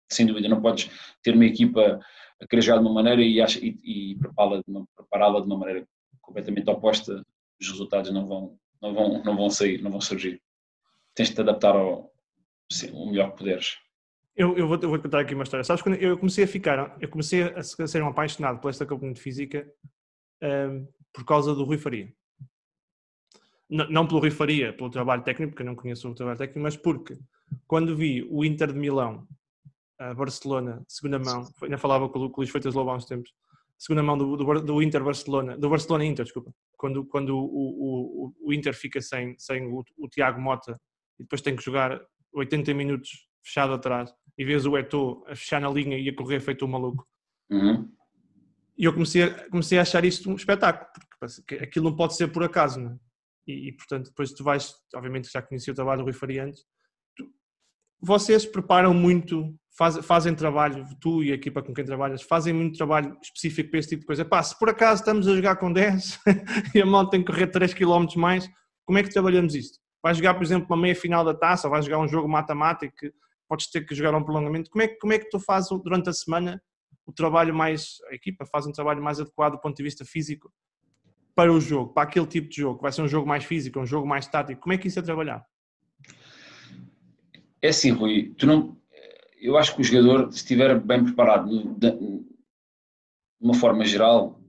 sem 0.10 0.26
dúvida, 0.26 0.48
não 0.48 0.62
podes 0.62 0.90
ter 1.24 1.34
uma 1.34 1.46
equipa 1.46 2.00
a 2.42 2.48
querer 2.48 2.62
jogar 2.62 2.80
de 2.80 2.86
uma 2.86 2.94
maneira 2.94 3.22
e, 3.22 3.40
e, 3.40 4.12
e 4.12 4.16
prepará-la 4.18 4.58
de, 4.58 4.86
prepará 4.96 5.30
de 5.40 5.46
uma 5.46 5.58
maneira 5.58 5.88
completamente 6.22 6.70
oposta, 6.70 7.24
os 7.60 7.70
resultados 7.70 8.12
não 8.12 8.26
vão, 8.26 8.58
não 8.82 8.94
vão, 8.94 9.24
não 9.24 9.36
vão 9.36 9.50
sair, 9.50 9.82
não 9.82 9.92
vão 9.92 10.02
surgir. 10.02 10.42
Tens 11.14 11.30
de 11.30 11.36
te 11.36 11.42
adaptar 11.42 11.76
ao 11.76 12.12
sim, 12.72 12.92
melhor 13.10 13.32
que 13.32 13.38
puderes. 13.38 13.78
Eu, 14.36 14.58
eu, 14.58 14.68
vou, 14.68 14.78
eu 14.82 14.90
vou 14.90 15.00
contar 15.00 15.22
aqui 15.22 15.34
uma 15.34 15.44
história. 15.44 15.64
Sabes, 15.64 15.82
quando 15.82 15.96
eu 15.96 16.18
comecei 16.18 16.44
a 16.44 16.48
ficar, 16.48 16.98
eu 17.00 17.08
comecei 17.08 17.44
a 17.44 17.64
ser 17.64 18.04
um 18.04 18.08
apaixonado 18.08 18.60
por 18.60 18.70
esta 18.70 18.86
componente 18.86 19.22
física 19.22 19.66
um, 20.44 20.86
por 21.14 21.24
causa 21.24 21.56
do 21.56 21.64
Rui 21.64 21.78
Faria. 21.78 22.14
N 23.70 23.88
não 23.90 24.06
pelo 24.06 24.20
Rui 24.20 24.32
Faria, 24.32 24.74
pelo 24.74 24.90
trabalho 24.90 25.24
técnico, 25.24 25.52
porque 25.52 25.64
eu 25.64 25.68
não 25.68 25.76
conheço 25.76 26.10
o 26.10 26.14
trabalho 26.14 26.38
técnico, 26.38 26.60
mas 26.60 26.76
porque 26.76 27.18
quando 27.66 27.96
vi 27.96 28.28
o 28.30 28.44
Inter 28.44 28.74
de 28.74 28.80
Milão 28.80 29.26
a 30.00 30.14
Barcelona, 30.14 30.84
segunda 30.88 31.20
mão, 31.20 31.48
ainda 31.64 31.78
falava 31.78 32.10
com 32.10 32.20
o 32.20 32.32
Luís 32.38 32.50
Freitas 32.50 32.74
Lobo 32.74 32.90
há 32.90 32.96
uns 32.96 33.06
tempos, 33.06 33.32
segunda 33.78 34.04
mão 34.04 34.18
do, 34.18 34.36
do, 34.36 34.62
do, 34.62 34.82
Inter 34.82 35.04
Barcelona, 35.04 35.58
do 35.58 35.70
Barcelona 35.70 36.06
Inter, 36.06 36.26
desculpa, 36.26 36.54
quando, 36.78 37.06
quando 37.06 37.38
o, 37.38 37.44
o, 38.28 38.34
o 38.42 38.54
Inter 38.54 38.74
fica 38.74 39.02
sem, 39.02 39.36
sem 39.38 39.68
o, 39.68 39.84
o, 39.98 40.08
Tiago 40.10 40.42
Mota 40.42 40.80
e 41.20 41.24
depois 41.24 41.42
tem 41.42 41.56
que 41.56 41.64
jogar 41.64 42.02
80 42.34 42.74
minutos 42.74 43.10
fechado 43.44 43.74
atrás 43.74 44.14
e 44.38 44.44
vês 44.44 44.66
o 44.66 44.78
Eto'o 44.78 45.24
a 45.28 45.36
fechar 45.36 45.62
na 45.62 45.70
linha 45.70 45.98
e 45.98 46.10
a 46.10 46.16
correr 46.16 46.40
feito 46.40 46.66
um 46.66 46.70
maluco. 46.70 47.08
Uhum. 47.50 47.90
E 48.78 48.84
eu 48.84 48.94
comecei, 48.94 49.24
a, 49.24 49.50
comecei 49.50 49.78
a 49.78 49.84
achar 49.84 50.04
isto 50.04 50.30
um 50.30 50.36
espetáculo, 50.36 50.90
porque 51.20 51.56
aquilo 51.56 51.90
não 51.90 51.96
pode 51.96 52.16
ser 52.16 52.28
por 52.28 52.44
acaso, 52.44 52.80
não 52.80 52.92
é? 52.92 53.00
e, 53.48 53.70
e, 53.70 53.72
portanto 53.72 54.08
depois 54.08 54.34
tu 54.34 54.44
vais, 54.44 54.74
obviamente 54.94 55.32
já 55.32 55.42
conheci 55.42 55.72
o 55.72 55.76
trabalho 55.76 56.02
do 56.02 56.06
Rui 56.06 56.14
Faria 56.14 56.46
antes, 56.46 56.66
vocês 58.02 58.46
preparam 58.46 58.94
muito, 58.94 59.58
faz, 59.78 59.98
fazem 60.06 60.34
trabalho, 60.36 60.86
tu 61.00 61.24
e 61.24 61.32
a 61.32 61.36
equipa 61.36 61.62
com 61.62 61.74
quem 61.74 61.86
trabalhas, 61.86 62.22
fazem 62.22 62.54
muito 62.54 62.78
trabalho 62.78 63.18
específico 63.22 63.72
para 63.72 63.80
esse 63.80 63.90
tipo 63.90 64.02
de 64.02 64.08
coisa. 64.08 64.26
Pá, 64.26 64.42
se 64.42 64.58
por 64.58 64.70
acaso 64.70 65.02
estamos 65.02 65.28
a 65.28 65.36
jogar 65.36 65.56
com 65.58 65.72
10 65.72 66.20
e 66.76 66.82
a 66.82 66.86
malta 66.86 67.12
tem 67.12 67.24
que 67.24 67.32
correr 67.32 67.48
3 67.48 67.74
km 67.74 68.06
mais, 68.16 68.50
como 68.86 68.98
é 68.98 69.04
que 69.04 69.10
trabalhamos 69.10 69.56
isto? 69.56 69.80
Vais 70.04 70.18
jogar, 70.18 70.36
por 70.36 70.44
exemplo, 70.44 70.68
uma 70.70 70.82
meia 70.82 70.96
final 70.96 71.26
da 71.26 71.34
taça, 71.34 71.68
ou 71.68 71.72
vais 71.72 71.86
jogar 71.86 72.00
um 72.00 72.08
jogo 72.08 72.28
matemático 72.28 72.96
podes 73.48 73.70
ter 73.70 73.86
que 73.86 73.96
jogar 73.96 74.16
um 74.16 74.24
prolongamento. 74.24 74.70
Como 74.70 74.84
é, 74.84 74.88
como 74.88 75.14
é 75.14 75.20
que 75.20 75.30
tu 75.30 75.40
fazes 75.40 75.70
durante 75.84 76.10
a 76.10 76.14
semana 76.14 76.62
o 77.06 77.14
trabalho 77.14 77.54
mais, 77.54 77.98
a 78.10 78.16
equipa 78.16 78.46
faz 78.46 78.66
um 78.66 78.72
trabalho 78.72 79.02
mais 79.02 79.20
adequado 79.20 79.54
do 79.54 79.62
ponto 79.62 79.78
de 79.78 79.84
vista 79.84 80.04
físico 80.04 80.52
para 81.36 81.52
o 81.52 81.60
jogo, 81.60 81.94
para 81.94 82.04
aquele 82.04 82.26
tipo 82.26 82.50
de 82.50 82.58
jogo? 82.58 82.82
Vai 82.82 82.92
ser 82.92 83.02
um 83.02 83.08
jogo 83.08 83.28
mais 83.28 83.44
físico, 83.44 83.80
um 83.80 83.86
jogo 83.86 84.08
mais 84.08 84.28
tático. 84.28 84.62
Como 84.62 84.74
é 84.74 84.78
que 84.78 84.88
isso 84.88 85.00
é 85.00 85.02
trabalhar? 85.02 85.46
É 87.62 87.70
assim, 87.70 87.92
Rui, 87.92 88.34
tu 88.38 88.46
não, 88.46 88.78
eu 89.46 89.58
acho 89.58 89.76
que 89.76 89.82
o 89.82 89.84
jogador, 89.84 90.32
se 90.32 90.38
estiver 90.38 90.80
bem 90.80 91.04
preparado 91.04 91.76
de, 91.78 92.26
uma 93.40 93.54
forma 93.54 93.86
geral, 93.86 94.40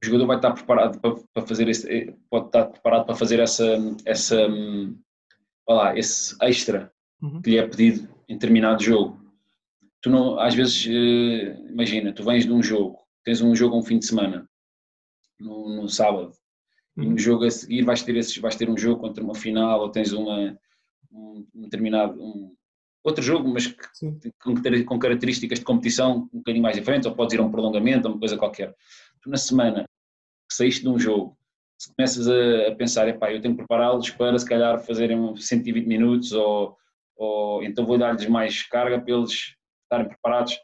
o 0.00 0.06
jogador 0.06 0.26
vai 0.26 0.36
estar 0.36 0.52
preparado 0.52 1.00
para, 1.00 1.46
fazer 1.46 1.68
esse, 1.68 1.90
eh, 1.90 2.14
pode 2.30 2.46
estar 2.46 2.66
preparado 2.66 3.04
para 3.04 3.16
fazer 3.16 3.40
essa, 3.40 3.76
essa, 4.04 4.36
lá, 5.68 5.98
esse 5.98 6.36
extra 6.40 6.92
uhum. 7.20 7.42
que 7.42 7.50
lhe 7.50 7.58
é 7.58 7.66
pedido 7.66 8.08
em 8.28 8.34
determinado 8.34 8.82
jogo. 8.82 9.18
Tu 10.00 10.08
não, 10.08 10.38
às 10.38 10.54
vezes, 10.54 10.86
eh, 10.86 11.58
imagina, 11.68 12.12
tu 12.12 12.22
vens 12.22 12.44
de 12.44 12.52
um 12.52 12.62
jogo, 12.62 12.98
tens 13.24 13.40
um 13.40 13.56
jogo 13.56 13.76
um 13.76 13.82
fim 13.82 13.98
de 13.98 14.06
semana, 14.06 14.48
no, 15.40 15.82
no 15.82 15.88
sábado, 15.88 16.32
uhum. 16.96 17.02
e 17.02 17.06
no 17.06 17.12
uhum. 17.12 17.18
jogo 17.18 17.44
a 17.44 17.50
seguir 17.50 17.82
vais 17.82 18.02
ter, 18.02 18.16
esses, 18.16 18.36
vais 18.38 18.54
ter 18.54 18.70
um 18.70 18.78
jogo 18.78 19.00
contra 19.00 19.24
uma 19.24 19.34
final 19.34 19.80
ou 19.80 19.90
tens 19.90 20.12
uma, 20.12 20.56
um, 21.10 21.44
determinado 21.54 22.22
um, 22.22 22.56
outro 23.04 23.22
jogo, 23.22 23.48
mas 23.48 23.66
que, 23.66 24.32
com, 24.40 24.54
com, 24.86 24.98
características 24.98 25.58
de 25.58 25.64
competição 25.64 26.28
um 26.32 26.38
bocadinho 26.38 26.62
mais 26.62 26.76
diferentes, 26.76 27.06
ou 27.06 27.14
podes 27.14 27.34
ir 27.34 27.40
a 27.40 27.42
um 27.42 27.50
prolongamento, 27.50 28.06
ou 28.06 28.14
uma 28.14 28.20
coisa 28.20 28.36
qualquer. 28.36 28.74
Tu 29.22 29.30
na 29.30 29.36
semana 29.36 29.84
que 30.48 30.54
saíste 30.54 30.82
de 30.82 30.88
um 30.88 30.98
jogo, 30.98 31.36
se 31.78 31.94
começas 31.94 32.28
a, 32.28 32.68
a 32.68 32.74
pensar, 32.74 33.08
epá, 33.08 33.32
eu 33.32 33.40
tenho 33.40 33.54
que 33.54 33.58
prepará-los 33.58 34.10
para 34.10 34.38
se 34.38 34.46
calhar 34.46 34.80
fazerem 34.80 35.36
120 35.36 35.86
minutos, 35.86 36.32
ou, 36.32 36.76
ou 37.16 37.62
então 37.62 37.86
vou 37.86 37.98
dar-lhes 37.98 38.26
mais 38.26 38.62
carga 38.64 39.00
para 39.00 39.14
eles 39.14 39.54
estarem 39.84 40.08
preparados, 40.08 40.58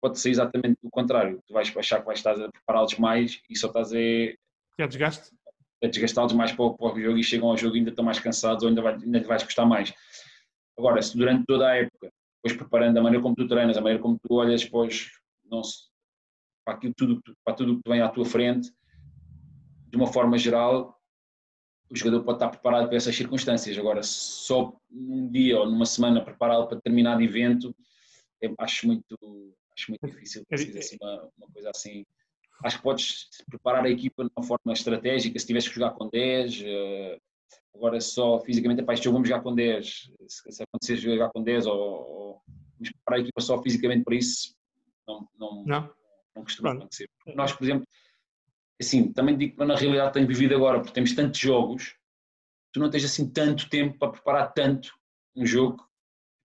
pode 0.00 0.18
ser 0.18 0.30
exatamente 0.30 0.76
o 0.82 0.90
contrário. 0.90 1.40
Tu 1.46 1.52
vais 1.52 1.74
achar 1.76 2.00
que 2.00 2.06
vais 2.06 2.18
estar 2.18 2.32
a 2.32 2.50
prepará-los 2.50 2.98
mais 2.98 3.40
e 3.48 3.56
só 3.56 3.68
estás 3.68 3.92
a. 3.92 3.98
É 3.98 4.86
desgaste? 4.86 5.30
a 5.84 5.88
desgastá-los 5.88 6.32
mais 6.32 6.52
para 6.52 6.64
o, 6.64 6.74
para 6.74 6.94
o 6.94 7.00
jogo 7.00 7.18
e 7.18 7.22
chegam 7.22 7.48
ao 7.48 7.56
jogo 7.56 7.76
e 7.76 7.78
ainda 7.78 7.90
estão 7.90 8.04
mais 8.04 8.18
cansados 8.18 8.62
ou 8.62 8.68
ainda, 8.68 8.82
vai, 8.82 8.94
ainda 8.94 9.18
lhe 9.18 9.24
vais 9.24 9.42
custar 9.42 9.66
mais. 9.66 9.92
Agora, 10.76 11.00
se 11.02 11.16
durante 11.16 11.44
toda 11.46 11.68
a 11.68 11.76
época, 11.76 12.12
depois 12.42 12.58
preparando 12.58 12.98
a 12.98 13.02
maneira 13.02 13.22
como 13.22 13.34
tu 13.34 13.46
treinas, 13.46 13.76
a 13.76 13.80
maneira 13.80 14.02
como 14.02 14.18
tu 14.18 14.34
olhas 14.34 14.62
depois, 14.62 15.10
para, 16.64 16.74
aquilo, 16.76 16.94
tudo, 16.94 17.22
para 17.44 17.54
tudo 17.54 17.80
que 17.82 17.88
vem 17.88 18.00
à 18.00 18.08
tua 18.08 18.24
frente, 18.24 18.70
de 19.88 19.96
uma 19.96 20.06
forma 20.06 20.36
geral, 20.36 20.98
o 21.88 21.96
jogador 21.96 22.24
pode 22.24 22.36
estar 22.36 22.48
preparado 22.48 22.88
para 22.88 22.96
essas 22.96 23.14
circunstâncias. 23.14 23.78
Agora, 23.78 24.02
só 24.02 24.76
num 24.90 25.30
dia 25.30 25.60
ou 25.60 25.66
numa 25.70 25.86
semana 25.86 26.24
prepará-lo 26.24 26.66
para 26.66 26.76
determinado 26.76 27.22
evento, 27.22 27.74
acho 28.58 28.86
muito, 28.86 29.16
acho 29.76 29.90
muito 29.90 30.06
difícil 30.06 30.44
fazer 30.50 30.78
assim, 30.78 30.96
uma, 31.00 31.30
uma 31.38 31.48
coisa 31.52 31.70
assim 31.70 32.04
acho 32.62 32.76
que 32.78 32.82
podes 32.82 33.28
preparar 33.48 33.84
a 33.84 33.90
equipa 33.90 34.24
de 34.24 34.30
uma 34.36 34.46
forma 34.46 34.72
estratégica, 34.72 35.38
se 35.38 35.46
tivesse 35.46 35.68
que 35.68 35.74
jogar 35.74 35.92
com 35.92 36.08
10, 36.08 36.60
uh, 36.60 36.64
eh, 36.64 37.18
agora 37.74 38.00
só 38.00 38.40
fisicamente, 38.40 38.82
epá, 38.82 38.94
este 38.94 39.04
jogo 39.04 39.16
vamos 39.16 39.28
jogar 39.28 39.42
com 39.42 39.54
10, 39.54 40.10
se, 40.28 40.52
se 40.52 40.62
acontecer 40.62 40.96
jogar 40.96 41.30
com 41.30 41.42
10 41.42 41.66
ou, 41.66 41.76
ou 41.76 42.42
vamos 42.74 42.92
preparar 42.92 43.18
a 43.18 43.22
equipa 43.22 43.40
só 43.40 43.60
fisicamente 43.62 44.04
para 44.04 44.14
isso, 44.14 44.54
não, 45.06 45.28
não, 45.38 45.64
não. 45.64 45.94
não 46.36 46.42
costuma 46.42 46.72
acontecer. 46.72 47.08
Nós, 47.34 47.52
por 47.52 47.64
exemplo, 47.64 47.86
assim, 48.80 49.12
também 49.12 49.36
digo 49.36 49.56
que 49.56 49.64
na 49.64 49.76
realidade 49.76 50.12
tenho 50.12 50.26
vivido 50.26 50.54
agora, 50.54 50.78
porque 50.80 50.94
temos 50.94 51.14
tantos 51.14 51.40
jogos, 51.40 51.96
tu 52.72 52.80
não 52.80 52.90
tens 52.90 53.04
assim 53.04 53.30
tanto 53.30 53.68
tempo 53.68 53.98
para 53.98 54.12
preparar 54.12 54.52
tanto 54.52 54.92
um 55.36 55.44
jogo 55.44 55.84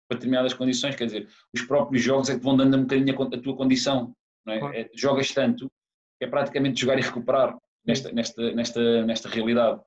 para 0.08 0.18
determinadas 0.18 0.54
condições, 0.54 0.96
quer 0.96 1.06
dizer, 1.06 1.30
os 1.54 1.62
próprios 1.62 2.04
jogos 2.04 2.30
é 2.30 2.38
que 2.38 2.44
vão 2.44 2.58
dando 2.58 2.76
um 2.76 2.82
bocadinho 2.82 3.22
a, 3.22 3.36
a 3.36 3.42
tua 3.42 3.56
condição, 3.56 4.16
não 4.46 4.54
é? 4.54 4.82
é 4.82 4.90
jogas 4.96 5.32
tanto 5.32 5.72
é 6.20 6.28
praticamente 6.28 6.82
jogar 6.82 7.00
e 7.00 7.02
recuperar 7.02 7.58
nesta, 7.86 8.12
nesta, 8.12 8.52
nesta, 8.52 9.06
nesta 9.06 9.30
realidade. 9.30 9.82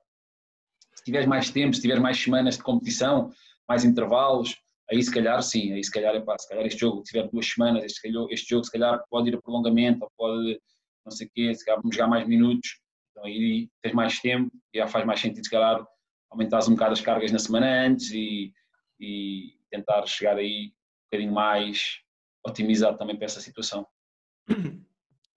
Se 1.03 1.05
tiveres 1.05 1.27
mais 1.27 1.49
tempo, 1.51 1.75
se 1.75 1.81
tiveres 1.81 2.01
mais 2.01 2.17
semanas 2.17 2.55
de 2.55 2.63
competição, 2.63 3.29
mais 3.67 3.83
intervalos, 3.83 4.55
aí 4.89 5.03
se 5.03 5.11
calhar 5.11 5.41
sim, 5.43 5.73
aí 5.73 5.83
se 5.83 5.91
calhar, 5.91 6.15
epá, 6.15 6.37
se 6.39 6.47
calhar 6.47 6.65
este 6.65 6.79
jogo, 6.79 7.03
tiver 7.03 7.27
duas 7.29 7.45
semanas, 7.45 7.83
este, 7.83 8.09
este 8.31 8.49
jogo 8.49 8.63
se 8.63 8.71
calhar 8.71 9.03
pode 9.09 9.29
ir 9.29 9.35
a 9.35 9.41
prolongamento, 9.41 10.03
ou 10.03 10.11
pode 10.17 10.59
não 11.05 11.11
sei 11.11 11.27
o 11.27 11.29
quê, 11.33 11.53
se 11.53 11.65
calhar 11.65 11.81
vamos 11.81 11.93
jogar 11.93 12.07
mais 12.07 12.25
minutos, 12.25 12.79
então 13.11 13.25
aí 13.25 13.69
tens 13.81 13.93
mais 13.93 14.19
tempo, 14.19 14.49
já 14.73 14.87
faz 14.87 15.05
mais 15.05 15.19
sentido 15.19 15.43
se 15.43 15.51
calhar 15.51 15.85
aumentares 16.31 16.69
um 16.69 16.71
bocado 16.71 16.93
as 16.93 17.01
cargas 17.01 17.31
na 17.33 17.39
semana 17.39 17.85
antes 17.85 18.11
e, 18.11 18.53
e 18.97 19.57
tentar 19.69 20.05
chegar 20.05 20.37
aí 20.37 20.67
um 20.67 21.05
bocadinho 21.11 21.33
mais 21.33 21.99
otimizado 22.47 22.97
também 22.97 23.17
para 23.17 23.25
essa 23.25 23.41
situação. 23.41 23.85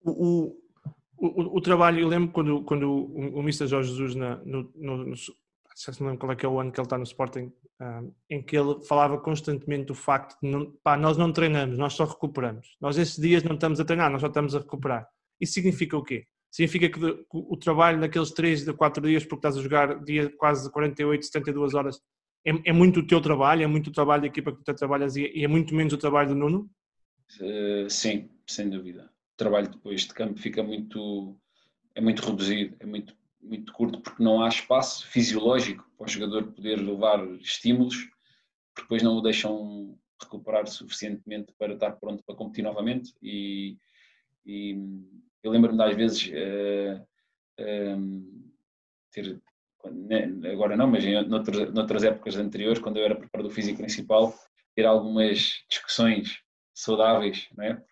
O, 0.03 0.57
o, 1.19 1.57
o, 1.57 1.61
trabalho, 1.61 1.99
eu 1.99 2.09
lembro 2.09 2.31
quando, 2.31 2.63
quando 2.63 2.89
o, 2.89 3.39
o 3.39 3.41
Mr. 3.41 3.67
Jorge 3.67 3.91
Jesus, 3.91 4.15
na, 4.15 4.37
no, 4.45 4.71
no, 4.77 5.15
no, 5.89 5.95
se 5.95 6.01
não 6.01 6.09
lembro 6.09 6.21
qual 6.21 6.33
é 6.33 6.37
que 6.37 6.47
é 6.47 6.49
o 6.49 6.61
ano 6.61 6.73
que 6.73 6.81
ele 6.81 6.87
está 6.87 6.97
no 6.97 7.05
Sporting, 7.05 7.53
um, 7.81 8.13
em 8.31 8.43
que 8.43 8.57
ele 8.57 8.83
falava 8.85 9.19
constantemente 9.19 9.87
do 9.87 9.95
facto 9.95 10.37
de 10.41 10.73
pá, 10.83 10.97
nós 10.97 11.17
não 11.17 11.33
treinamos, 11.33 11.77
nós 11.77 11.93
só 11.93 12.05
recuperamos. 12.05 12.77
Nós 12.81 12.97
esses 12.97 13.17
dias 13.17 13.43
não 13.43 13.55
estamos 13.55 13.81
a 13.81 13.85
treinar, 13.85 14.11
nós 14.11 14.21
só 14.21 14.29
estamos 14.29 14.55
a 14.55 14.59
recuperar. 14.59 15.09
Isso 15.41 15.55
significa 15.55 15.97
o 15.97 16.03
quê? 16.03 16.27
significa 16.57 16.89
que 16.89 17.19
o 17.33 17.57
trabalho 17.57 17.99
naqueles 17.99 18.31
3 18.31 18.67
a 18.69 18.73
4 18.73 19.07
dias, 19.07 19.25
porque 19.25 19.47
estás 19.47 19.59
a 19.59 19.63
jogar 19.63 20.03
dia 20.03 20.31
quase 20.39 20.71
48, 20.71 21.27
72 21.27 21.75
horas, 21.75 22.01
é, 22.47 22.71
é 22.71 22.73
muito 22.73 23.01
o 23.01 23.07
teu 23.07 23.21
trabalho, 23.21 23.63
é 23.63 23.67
muito 23.67 23.89
o 23.89 23.93
trabalho 23.93 24.23
da 24.23 24.29
equipa 24.29 24.53
que 24.53 24.65
tu 24.65 24.75
trabalhas 24.75 25.17
e 25.17 25.31
é 25.35 25.47
muito 25.47 25.75
menos 25.75 25.93
o 25.93 25.99
trabalho 25.99 26.31
do 26.31 26.35
Nuno? 26.35 26.71
Uh, 27.41 27.91
sim, 27.91 28.31
sem 28.47 28.71
dúvida. 28.71 29.11
O 29.35 29.37
trabalho 29.37 29.69
depois 29.69 30.03
de 30.03 30.15
campo 30.15 30.41
fica 30.41 30.63
muito, 30.63 31.37
é 31.95 32.01
muito 32.01 32.23
reduzido, 32.23 32.75
é 32.81 32.87
muito, 32.87 33.15
muito 33.47 33.73
curto, 33.73 34.01
porque 34.01 34.23
não 34.23 34.43
há 34.43 34.49
espaço 34.49 35.07
fisiológico 35.07 35.89
para 35.97 36.07
o 36.07 36.09
jogador 36.09 36.53
poder 36.53 36.77
levar 36.77 37.25
estímulos, 37.37 37.97
que 38.75 38.83
depois 38.83 39.03
não 39.03 39.17
o 39.17 39.23
deixam 39.23 39.99
recuperar 40.21 40.67
suficientemente 40.67 41.53
para 41.59 41.75
estar 41.75 41.93
pronto 41.93 42.23
para 42.25 42.35
competir 42.35 42.65
novamente. 42.65 43.15
E, 43.23 43.77
e 44.45 44.77
eu 45.43 45.51
lembro-me 45.51 45.79
das 45.79 45.95
vezes 45.95 46.29
uh, 46.29 47.07
um, 47.61 48.51
ter 49.13 49.41
né, 49.93 50.51
agora 50.51 50.77
não, 50.77 50.89
mas 50.89 51.05
em 51.05 51.27
noutras, 51.29 51.73
noutras 51.73 52.05
épocas 52.05 52.37
anteriores, 52.37 52.81
quando 52.81 52.97
eu 52.97 53.05
era 53.05 53.15
preparador 53.15 53.53
físico 53.53 53.79
principal, 53.79 54.35
ter 54.75 54.85
algumas 54.85 55.65
discussões 55.71 56.41
saudáveis, 56.75 57.49
não 57.57 57.65
é? 57.65 57.83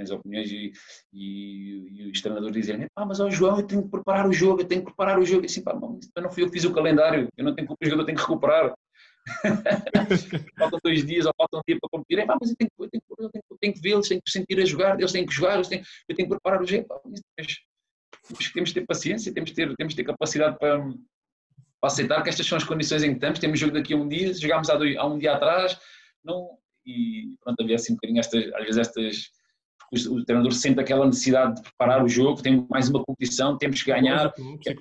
Tens 0.00 0.10
opiniões 0.10 0.50
e, 0.50 0.72
e, 1.12 2.06
e 2.06 2.10
os 2.10 2.22
treinadores 2.22 2.56
dizem 2.56 2.86
ah, 2.96 3.04
mas 3.04 3.20
ó 3.20 3.28
João, 3.28 3.58
eu 3.58 3.66
tenho 3.66 3.82
que 3.82 3.90
preparar 3.90 4.26
o 4.26 4.32
jogo, 4.32 4.62
eu 4.62 4.66
tenho 4.66 4.80
que 4.80 4.86
preparar 4.86 5.18
o 5.18 5.26
jogo. 5.26 5.44
E 5.44 5.46
assim, 5.46 5.62
pá, 5.62 5.74
não, 5.74 6.00
eu 6.16 6.22
não 6.22 6.30
fui 6.30 6.42
eu 6.42 6.46
que 6.46 6.54
fiz 6.54 6.64
o 6.64 6.72
calendário, 6.72 7.28
eu 7.36 7.44
não 7.44 7.54
tenho 7.54 7.68
que 7.68 7.74
o 7.74 7.84
jogador 7.84 8.06
tem 8.06 8.14
que 8.14 8.20
recuperar. 8.22 8.74
faltam 10.58 10.78
dois 10.82 11.04
dias 11.04 11.26
ou 11.26 11.34
faltam 11.36 11.60
um 11.60 11.62
dia 11.68 11.78
para 11.78 11.90
competir. 11.90 12.26
Pá, 12.26 12.38
mas 12.40 12.48
eu 12.48 12.56
tenho, 12.56 12.70
eu 12.78 12.88
tenho, 12.88 13.02
eu 13.10 13.30
tenho, 13.30 13.44
eu 13.50 13.58
tenho 13.60 13.74
que 13.74 13.80
vê-los, 13.80 14.08
tenho 14.08 14.22
que 14.22 14.30
sentir 14.30 14.58
a 14.58 14.64
jogar, 14.64 14.98
eles 14.98 15.12
têm 15.12 15.26
que 15.26 15.34
jogar, 15.34 15.56
eles 15.56 15.68
têm, 15.68 15.82
eu 16.08 16.16
tenho 16.16 16.28
que 16.28 16.34
preparar 16.34 16.62
o 16.62 16.66
jogo. 16.66 16.86
Mas, 17.38 18.50
temos 18.54 18.70
que 18.70 18.80
ter 18.80 18.86
paciência, 18.86 19.34
temos 19.34 19.50
que 19.50 19.56
ter, 19.56 19.76
temos 19.76 19.92
que 19.92 20.02
ter 20.02 20.04
capacidade 20.04 20.58
para, 20.58 20.78
para 20.78 20.94
aceitar 21.84 22.22
que 22.22 22.30
estas 22.30 22.46
são 22.46 22.56
as 22.56 22.64
condições 22.64 23.02
em 23.02 23.10
que 23.10 23.16
estamos. 23.16 23.38
Temos 23.38 23.58
jogo 23.58 23.74
daqui 23.74 23.92
a 23.92 23.96
um 23.98 24.08
dia, 24.08 24.32
jogámos 24.32 24.70
há, 24.70 24.76
dois, 24.76 24.96
há 24.96 25.04
um 25.04 25.18
dia 25.18 25.34
atrás, 25.34 25.78
não, 26.24 26.58
e 26.86 27.36
pronto, 27.42 27.62
havia 27.62 27.76
assim 27.76 27.92
um 27.92 27.96
bocadinho 27.96 28.20
estas, 28.20 28.52
às 28.54 28.64
vezes 28.64 28.78
estas. 28.78 29.39
O, 29.90 30.14
o 30.14 30.24
treinador 30.24 30.52
sente 30.52 30.80
aquela 30.80 31.06
necessidade 31.06 31.56
de 31.56 31.62
preparar 31.62 32.04
o 32.04 32.08
jogo, 32.08 32.42
tem 32.42 32.66
mais 32.70 32.88
uma 32.88 33.04
competição, 33.04 33.58
temos 33.58 33.82
que 33.82 33.90
ganhar. 33.90 34.32
Quer, 34.62 34.76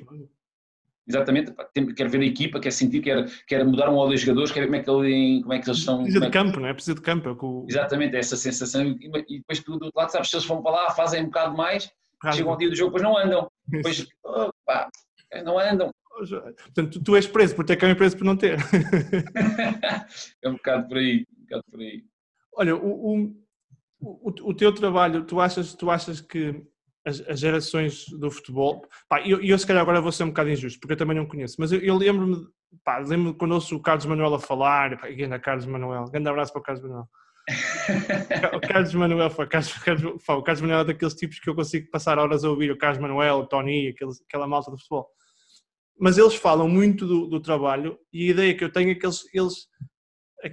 exatamente, 1.07 1.51
quer 1.95 2.07
ver 2.07 2.21
a 2.21 2.25
equipa, 2.25 2.59
quer 2.59 2.71
sentir, 2.71 3.01
quer, 3.01 3.25
quer 3.47 3.65
mudar 3.65 3.89
um 3.89 3.95
ou 3.95 4.07
dois 4.07 4.21
jogadores, 4.21 4.51
quer 4.51 4.61
ver 4.61 4.67
como 4.67 4.75
é 4.75 4.83
que, 4.83 4.89
ele, 4.89 5.41
como 5.41 5.53
é 5.53 5.59
que 5.59 5.67
eles 5.67 5.79
estão. 5.79 6.03
Precisa 6.03 6.19
de 6.19 6.27
é 6.27 6.29
campo, 6.29 6.59
não 6.59 6.67
é? 6.67 6.73
Precisa 6.73 6.95
de 6.95 7.01
campo. 7.01 7.29
É 7.29 7.35
com... 7.35 7.65
Exatamente, 7.67 8.15
essa 8.15 8.37
sensação. 8.37 8.85
E, 8.85 9.39
depois 9.39 9.59
do 9.63 9.73
outro 9.73 9.91
lado, 9.95 10.11
sabes, 10.11 10.29
se 10.29 10.35
eles 10.35 10.45
vão 10.45 10.61
para 10.61 10.71
lá, 10.71 10.91
fazem 10.91 11.23
um 11.23 11.25
bocado 11.25 11.57
mais, 11.57 11.91
chegam 12.33 12.51
ao 12.51 12.57
dia 12.57 12.69
do 12.69 12.75
jogo, 12.75 12.91
depois 12.91 13.03
não 13.03 13.17
andam. 13.17 13.51
Depois, 13.67 14.07
opa, 14.23 14.89
não 15.43 15.57
andam. 15.57 15.91
Portanto, 16.19 17.01
tu 17.01 17.15
és 17.15 17.25
preso 17.25 17.55
por 17.55 17.65
ter 17.65 17.77
câmbio 17.77 17.95
preso 17.95 18.17
por 18.17 18.25
não 18.25 18.35
ter. 18.35 18.57
é 20.43 20.49
um 20.49 20.53
bocado 20.53 20.87
por 20.87 20.97
aí, 20.97 21.25
um 21.37 21.41
bocado 21.43 21.63
por 21.71 21.79
aí. 21.79 22.03
Olha, 22.53 22.75
o, 22.75 23.15
o, 23.15 23.35
o, 23.99 24.49
o 24.49 24.53
teu 24.53 24.73
trabalho, 24.73 25.25
tu 25.25 25.39
achas, 25.39 25.73
tu 25.73 25.89
achas 25.89 26.21
que 26.21 26.63
as, 27.05 27.21
as 27.27 27.39
gerações 27.39 28.05
do 28.07 28.31
futebol, 28.31 28.87
pá, 29.07 29.21
eu, 29.21 29.41
eu 29.41 29.57
se 29.57 29.65
calhar 29.65 29.81
agora 29.81 30.01
vou 30.01 30.11
ser 30.11 30.23
um 30.23 30.29
bocado 30.29 30.49
injusto, 30.49 30.79
porque 30.79 30.93
eu 30.93 30.97
também 30.97 31.15
não 31.15 31.25
conheço, 31.25 31.55
mas 31.59 31.71
eu, 31.71 31.79
eu 31.79 31.95
lembro-me, 31.95 32.47
pá, 32.83 32.99
lembro-me 32.99 33.33
quando 33.33 33.53
ouço 33.53 33.75
o 33.75 33.81
Carlos 33.81 34.05
Manuel 34.05 34.35
a 34.35 34.39
falar, 34.39 34.97
pá, 34.99 35.07
ainda 35.07 35.39
Carlos 35.39 35.65
Manuel, 35.65 36.05
grande 36.05 36.29
abraço 36.29 36.53
para 36.53 36.59
o 36.59 36.63
Carlos 36.63 36.83
Manuel. 36.83 37.09
o 38.55 38.59
Carlos 38.59 38.93
Manuel 38.93 39.29
foi, 39.29 39.47
Carlos, 39.47 39.73
Carlos, 39.73 40.03
o 40.27 40.43
Carlos 40.43 40.61
Manuel 40.61 40.79
é 40.81 40.85
daqueles 40.85 41.15
tipos 41.15 41.39
que 41.39 41.49
eu 41.49 41.55
consigo 41.55 41.89
passar 41.89 42.19
horas 42.19 42.43
a 42.43 42.49
ouvir, 42.49 42.71
o 42.71 42.77
Carlos 42.77 42.99
Manuel, 42.99 43.39
o 43.39 43.47
Tony, 43.47 43.87
aqueles, 43.89 44.21
aquela 44.27 44.47
malta 44.47 44.71
do 44.71 44.77
futebol. 44.77 45.07
Mas 45.99 46.17
eles 46.17 46.35
falam 46.35 46.69
muito 46.69 47.05
do, 47.05 47.27
do, 47.27 47.41
trabalho 47.41 47.99
e 48.13 48.27
a 48.27 48.31
ideia 48.31 48.55
que 48.55 48.63
eu 48.63 48.71
tenho 48.71 48.91
é 48.91 48.95
que 48.95 49.05
eles, 49.05 49.21
eles 49.33 49.67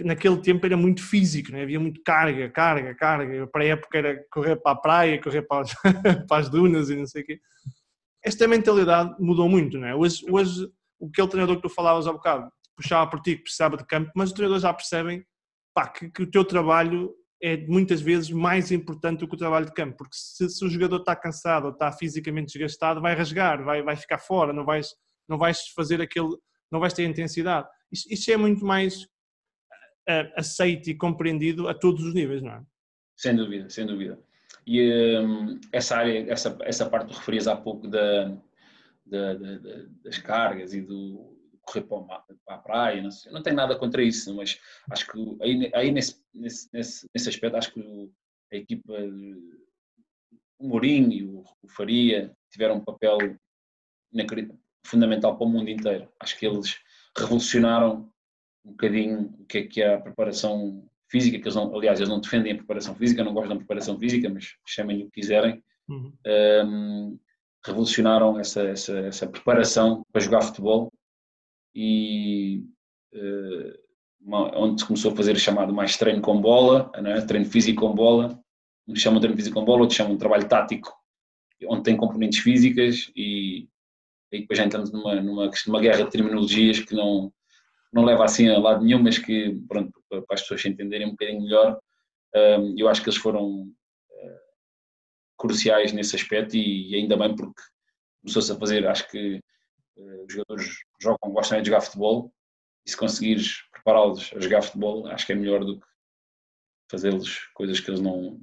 naquele 0.04 0.40
tempo 0.40 0.66
era 0.66 0.76
muito 0.76 1.02
físico, 1.02 1.52
né? 1.52 1.62
havia 1.62 1.78
muito 1.78 2.02
carga, 2.02 2.50
carga, 2.50 2.94
carga. 2.94 3.46
Para 3.46 3.62
a 3.62 3.66
época 3.66 3.98
era 3.98 4.24
correr 4.30 4.56
para 4.56 4.72
a 4.72 4.76
praia, 4.76 5.20
correr 5.20 5.42
para 5.42 5.62
as, 5.62 5.74
para 6.28 6.38
as 6.38 6.48
dunas 6.48 6.90
e 6.90 6.96
não 6.96 7.06
sei 7.06 7.22
o 7.22 7.26
quê. 7.26 7.40
Esta 8.24 8.48
mentalidade 8.48 9.14
mudou 9.20 9.48
muito, 9.48 9.78
não 9.78 9.86
é? 9.86 9.94
Hoje, 9.94 10.24
hoje 10.28 10.68
o 10.98 11.10
que 11.10 11.22
o 11.22 11.28
treinador 11.28 11.56
que 11.56 11.62
tu 11.62 11.68
falavas 11.68 12.06
há 12.06 12.12
bocado 12.12 12.50
puxava 12.76 13.08
por 13.08 13.20
ti 13.20 13.36
que 13.36 13.44
precisava 13.44 13.76
de 13.76 13.86
campo, 13.86 14.10
mas 14.14 14.30
os 14.30 14.34
treinadores 14.34 14.62
já 14.62 14.72
percebem 14.72 15.24
pá, 15.74 15.88
que, 15.88 16.10
que, 16.10 16.22
o 16.22 16.30
teu 16.30 16.44
trabalho 16.44 17.14
é 17.42 17.56
muitas 17.66 18.00
vezes 18.00 18.30
mais 18.30 18.72
importante 18.72 19.20
do 19.20 19.28
que 19.28 19.34
o 19.34 19.38
trabalho 19.38 19.66
de 19.66 19.72
campo, 19.72 19.96
porque 19.98 20.16
se, 20.16 20.48
se, 20.48 20.64
o 20.64 20.68
jogador 20.68 20.96
está 20.96 21.14
cansado 21.14 21.66
ou 21.66 21.72
está 21.72 21.92
fisicamente 21.92 22.52
desgastado, 22.52 23.00
vai 23.00 23.14
rasgar, 23.14 23.62
vai, 23.62 23.82
vai 23.82 23.94
ficar 23.94 24.18
fora, 24.18 24.52
não 24.52 24.64
vais, 24.64 24.94
não 25.28 25.38
vais 25.38 25.68
fazer 25.74 26.00
aquele, 26.00 26.34
não 26.70 26.80
vais 26.80 26.92
ter 26.94 27.04
intensidade. 27.04 27.68
Isso, 27.92 28.06
isso 28.10 28.30
é 28.30 28.36
muito 28.36 28.64
mais 28.64 29.06
aceito 30.36 30.88
e 30.88 30.94
compreendido 30.94 31.68
a 31.68 31.74
todos 31.74 32.04
os 32.04 32.14
níveis, 32.14 32.42
não 32.42 32.52
é? 32.52 32.62
Sem 33.16 33.34
dúvida, 33.34 33.68
sem 33.70 33.86
dúvida. 33.86 34.18
E 34.66 35.18
um, 35.18 35.60
essa 35.72 35.96
área, 35.96 36.30
essa, 36.30 36.56
essa 36.62 36.88
parte 36.88 37.08
que 37.08 37.18
referias 37.18 37.46
há 37.46 37.56
pouco 37.56 37.88
da, 37.88 38.36
da, 39.04 39.34
da, 39.34 39.58
das 40.02 40.18
cargas 40.18 40.74
e 40.74 40.80
do, 40.80 41.36
correr 41.66 41.82
para, 41.82 42.24
a 42.48 42.58
praia, 42.58 43.02
não, 43.02 43.10
sei, 43.10 43.32
não 43.32 43.42
tenho 43.42 43.56
nada 43.56 43.76
contra 43.76 44.02
isso, 44.02 44.34
mas 44.34 44.58
acho 44.90 45.06
que 45.06 45.36
aí, 45.42 45.70
aí 45.74 45.90
nesse, 45.90 46.22
nesse, 46.32 46.68
nesse, 46.72 47.28
aspecto, 47.28 47.56
acho 47.56 47.72
que 47.72 48.10
a 48.52 48.56
equipa, 48.56 48.92
o 50.58 50.68
Mourinho 50.68 51.12
e 51.12 51.24
o, 51.24 51.44
o 51.62 51.68
Faria 51.68 52.34
tiveram 52.50 52.76
um 52.76 52.84
papel 52.84 53.18
fundamental 54.86 55.36
para 55.36 55.46
o 55.46 55.50
mundo 55.50 55.68
inteiro. 55.68 56.08
Acho 56.20 56.38
que 56.38 56.46
eles 56.46 56.78
revolucionaram 57.18 58.10
um 58.66 58.70
bocadinho 58.72 59.34
o 59.38 59.44
que 59.44 59.58
é 59.58 59.62
que 59.62 59.80
é 59.80 59.94
a 59.94 60.00
preparação 60.00 60.84
física, 61.08 61.38
que 61.38 61.44
eles 61.44 61.54
não, 61.54 61.74
aliás, 61.74 62.00
eles 62.00 62.08
não 62.08 62.20
defendem 62.20 62.52
a 62.52 62.56
preparação 62.56 62.94
física, 62.94 63.22
não 63.22 63.32
gostam 63.32 63.54
da 63.54 63.58
preparação 63.58 63.98
física, 63.98 64.28
mas 64.28 64.56
chamem-lhe 64.66 65.04
o 65.04 65.06
que 65.06 65.20
quiserem. 65.20 65.62
Uhum. 65.88 66.12
Um, 66.66 67.18
revolucionaram 67.64 68.38
essa, 68.38 68.62
essa, 68.62 68.98
essa 68.98 69.26
preparação 69.26 70.04
para 70.12 70.20
jogar 70.20 70.42
futebol 70.42 70.92
e 71.74 72.64
uh, 73.14 73.78
uma, 74.20 74.58
onde 74.58 74.80
se 74.80 74.86
começou 74.86 75.12
a 75.12 75.16
fazer 75.16 75.36
chamado 75.36 75.72
mais 75.72 75.96
treino 75.96 76.20
com 76.20 76.40
bola, 76.40 76.90
é? 76.94 77.20
treino 77.20 77.46
físico 77.46 77.80
com 77.80 77.94
bola, 77.94 78.40
uns 78.86 79.00
chamam 79.00 79.20
treino 79.20 79.36
físico 79.36 79.58
com 79.58 79.64
bola, 79.64 79.82
outros 79.82 79.96
chamam 79.96 80.16
trabalho 80.16 80.48
tático, 80.48 80.92
onde 81.68 81.82
tem 81.82 81.96
componentes 81.96 82.40
físicas 82.40 83.10
e 83.14 83.68
aí 84.32 84.40
depois 84.40 84.58
já 84.58 84.64
entramos 84.64 84.92
numa, 84.92 85.14
numa, 85.20 85.50
numa 85.66 85.80
guerra 85.80 86.04
de 86.04 86.10
terminologias 86.10 86.80
que 86.80 86.94
não, 86.94 87.32
não 87.92 88.04
leva 88.04 88.24
assim 88.24 88.48
a 88.48 88.58
lado 88.58 88.84
nenhum, 88.84 89.02
mas 89.02 89.18
que, 89.18 89.60
pronto, 89.68 89.92
para 90.08 90.22
as 90.30 90.42
pessoas 90.42 90.62
se 90.62 90.68
entenderem 90.68 91.06
um 91.06 91.10
bocadinho 91.10 91.42
melhor, 91.42 91.78
um, 92.34 92.74
eu 92.78 92.88
acho 92.88 93.02
que 93.02 93.08
eles 93.08 93.18
foram 93.18 93.62
uh, 93.62 94.40
cruciais 95.38 95.92
nesse 95.92 96.16
aspecto 96.16 96.56
e, 96.56 96.94
ainda 96.94 97.16
bem 97.16 97.34
porque 97.34 97.62
começou-se 98.20 98.52
a 98.52 98.56
fazer, 98.56 98.86
acho 98.86 99.08
que 99.10 99.40
uh, 99.96 100.24
os 100.26 100.32
jogadores 100.32 100.70
jogam, 101.00 101.32
gostam 101.32 101.60
de 101.60 101.68
jogar 101.68 101.80
futebol 101.80 102.32
e 102.86 102.90
se 102.90 102.96
conseguires 102.96 103.62
prepará-los 103.72 104.32
a 104.34 104.40
jogar 104.40 104.62
futebol, 104.62 105.06
acho 105.08 105.26
que 105.26 105.32
é 105.32 105.36
melhor 105.36 105.64
do 105.64 105.80
que 105.80 105.86
fazê-los 106.90 107.46
coisas 107.54 107.80
que 107.80 107.90
eles 107.90 108.00
não, 108.00 108.40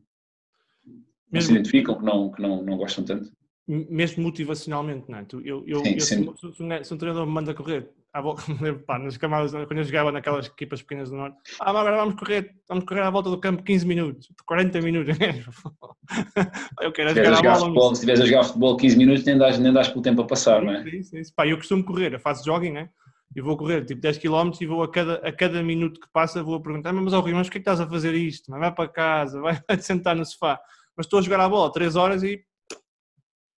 não 1.31 1.41
se 1.41 1.51
identificam, 1.51 1.97
que 1.97 2.03
não, 2.03 2.31
que 2.31 2.41
não, 2.41 2.63
não 2.63 2.77
gostam 2.77 3.05
tanto. 3.05 3.31
Mesmo 3.65 4.23
motivacionalmente, 4.23 5.09
não 5.09 5.19
é? 5.19 5.25
Eu, 5.31 5.65
eu, 5.65 5.79
sim, 5.79 5.93
eu 5.93 5.99
sim. 6.01 6.35
Se, 6.35 6.53
se, 6.53 6.83
se, 6.83 6.93
um 6.93 6.97
treinador 6.97 7.25
me 7.25 7.31
manda 7.31 7.53
correr, 7.53 7.89
à 8.13 8.21
volta, 8.21 8.43
pá, 8.87 8.99
nas 8.99 9.17
camadas, 9.17 9.51
quando 9.51 9.77
eu 9.77 9.83
jogava 9.83 10.11
naquelas 10.11 10.45
equipas 10.45 10.81
pequenas 10.81 11.09
do 11.09 11.17
Norte, 11.17 11.37
ah, 11.59 11.69
agora 11.71 11.97
vamos 11.97 12.15
correr, 12.15 12.55
vamos 12.69 12.85
correr 12.85 13.01
à 13.01 13.09
volta 13.09 13.29
do 13.29 13.39
campo 13.39 13.63
15 13.63 13.85
minutos, 13.87 14.29
40 14.45 14.81
minutos. 14.81 15.17
eu 16.81 16.91
quero 16.91 17.09
se 17.09 17.15
jogar, 17.15 17.35
jogar 17.35 17.55
futebol, 17.55 17.87
Se 17.89 17.93
estiveres 17.93 18.21
a 18.21 18.25
jogar 18.25 18.43
futebol 18.43 18.77
15 18.77 18.97
minutos, 18.97 19.23
nem 19.25 19.37
dás, 19.37 19.59
nem 19.59 19.73
dás 19.73 19.87
pelo 19.87 20.03
tempo 20.03 20.21
a 20.21 20.27
passar, 20.27 20.61
não 20.61 20.73
é? 20.73 20.83
Sim, 20.83 21.03
sim, 21.03 21.23
sim. 21.23 21.33
Pá, 21.35 21.47
eu 21.47 21.57
costumo 21.57 21.83
correr, 21.83 22.13
eu 22.13 22.19
faço 22.19 22.45
jogging, 22.45 22.71
né? 22.71 22.89
e 23.35 23.41
vou 23.41 23.57
correr 23.57 23.83
tipo 23.85 23.99
10 23.99 24.19
km 24.19 24.51
e 24.61 24.65
vou 24.65 24.83
a 24.83 24.91
cada, 24.91 25.15
a 25.27 25.31
cada 25.31 25.63
minuto 25.63 25.99
que 25.99 26.07
passa 26.11 26.43
vou 26.43 26.55
a 26.55 26.61
perguntar, 26.61 26.93
mas 26.93 27.13
ao 27.13 27.21
Rio, 27.21 27.35
mas 27.35 27.47
porquê 27.47 27.57
é 27.57 27.61
que 27.61 27.69
estás 27.69 27.81
a 27.81 27.89
fazer 27.89 28.13
isto? 28.13 28.51
Vai 28.51 28.73
para 28.73 28.89
casa, 28.89 29.41
vai, 29.41 29.59
vai 29.67 29.77
te 29.77 29.83
sentar 29.83 30.15
no 30.15 30.25
sofá. 30.25 30.59
Mas 30.95 31.07
estou 31.07 31.19
a 31.19 31.21
jogar 31.21 31.39
a 31.39 31.49
bola 31.49 31.71
3 31.71 31.95
horas 31.95 32.23
e... 32.23 32.45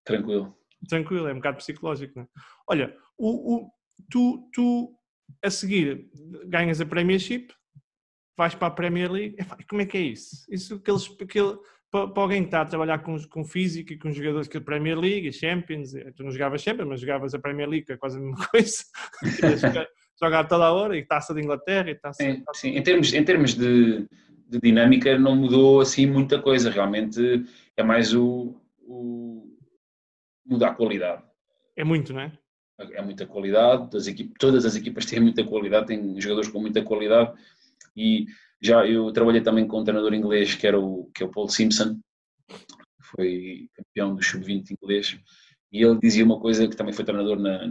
Tranquilo. 0.05 0.55
Tranquilo, 0.87 1.27
é 1.27 1.33
um 1.33 1.37
bocado 1.37 1.57
psicológico, 1.57 2.13
não 2.15 2.23
é? 2.23 2.27
Olha, 2.67 2.95
o, 3.17 3.55
o, 3.55 3.71
tu, 4.09 4.49
tu 4.53 4.95
a 5.43 5.49
seguir 5.49 6.09
ganhas 6.45 6.81
a 6.81 6.85
Premiership, 6.85 7.47
vais 8.37 8.55
para 8.55 8.67
a 8.67 8.71
Premier 8.71 9.11
League, 9.11 9.37
como 9.69 9.81
é 9.81 9.85
que 9.85 9.97
é 9.97 10.01
isso? 10.01 10.45
Isso 10.49 10.79
que 10.79 10.91
eles... 10.91 11.07
Que 11.07 11.39
ele, 11.39 11.57
para, 11.91 12.21
alguém 12.21 12.41
que 12.41 12.47
está 12.47 12.61
a 12.61 12.65
trabalhar 12.65 12.99
com, 12.99 13.17
com 13.29 13.45
físico 13.45 13.93
e 13.93 13.97
com 13.97 14.11
jogadores 14.11 14.47
que 14.47 14.57
a 14.57 14.61
Premier 14.61 14.99
League, 14.99 15.29
a 15.29 15.31
Champions, 15.31 15.95
eh, 15.95 16.11
tu 16.15 16.23
não 16.23 16.31
jogavas 16.31 16.61
Champions, 16.61 16.87
mas 16.87 16.99
jogavas 16.99 17.33
a 17.33 17.39
Premier 17.39 17.69
League, 17.69 17.85
que 17.85 17.93
é 17.93 17.97
quase 17.97 18.17
a 18.17 18.21
mesma 18.21 18.45
coisa, 18.51 18.83
jogar 20.21 20.43
toda 20.45 20.65
a 20.65 20.73
hora, 20.73 20.97
e 20.97 21.05
taça 21.05 21.33
de 21.33 21.41
Inglaterra, 21.41 21.89
e 21.89 21.95
taça... 21.95 22.21
Sim, 22.21 22.43
sim. 22.53 22.69
Em 22.69 22.83
termos, 22.83 23.13
em 23.13 23.23
termos 23.23 23.53
de, 23.53 24.07
de 24.47 24.59
dinâmica 24.61 25.17
não 25.17 25.35
mudou 25.35 25.79
assim 25.79 26.05
muita 26.05 26.41
coisa, 26.41 26.69
realmente 26.69 27.45
é 27.77 27.83
mais 27.83 28.13
o, 28.13 28.55
o 28.81 29.57
muda 30.45 30.67
a 30.67 30.73
qualidade. 30.73 31.23
É 31.75 31.83
muito, 31.83 32.13
não 32.13 32.21
é? 32.21 32.31
É 32.77 33.01
muita 33.01 33.25
qualidade, 33.25 33.95
as 33.95 34.07
equipas, 34.07 34.33
todas 34.39 34.65
as 34.65 34.75
equipas 34.75 35.05
têm 35.07 35.19
muita 35.19 35.43
qualidade, 35.43 35.87
têm 35.87 36.19
jogadores 36.19 36.49
com 36.49 36.59
muita 36.59 36.83
qualidade 36.83 37.33
e 37.95 38.25
já 38.61 38.85
eu 38.85 39.11
trabalhei 39.11 39.41
também 39.41 39.67
com 39.67 39.79
um 39.79 39.83
treinador 39.83 40.13
inglês 40.13 40.55
que 40.55 40.67
era 40.67 40.79
o, 40.79 41.09
que 41.13 41.23
é 41.23 41.25
o 41.25 41.29
Paul 41.29 41.47
Simpson, 41.47 41.99
foi 43.01 43.69
campeão 43.75 44.15
do 44.15 44.23
sub-20 44.23 44.71
inglês, 44.71 45.17
e 45.75 45.83
ele 45.83 45.99
dizia 45.99 46.23
uma 46.23 46.39
coisa 46.39 46.67
que 46.67 46.75
também 46.75 46.93
foi 46.93 47.03
treinador 47.03 47.37
na, 47.37 47.67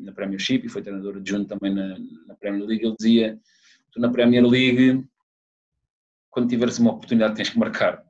na 0.00 0.12
Premiership 0.12 0.64
e 0.64 0.68
foi 0.68 0.82
treinador 0.82 1.16
adjunto 1.16 1.46
também 1.46 1.72
na, 1.72 1.96
na 2.26 2.34
Premier 2.34 2.66
League. 2.66 2.84
Ele 2.84 2.96
dizia: 2.98 3.38
Tu 3.92 4.00
na 4.00 4.10
Premier 4.10 4.44
League, 4.44 5.06
quando 6.28 6.48
tiveres 6.48 6.78
uma 6.80 6.90
oportunidade, 6.90 7.36
tens 7.36 7.50
que 7.50 7.58
marcar. 7.58 8.04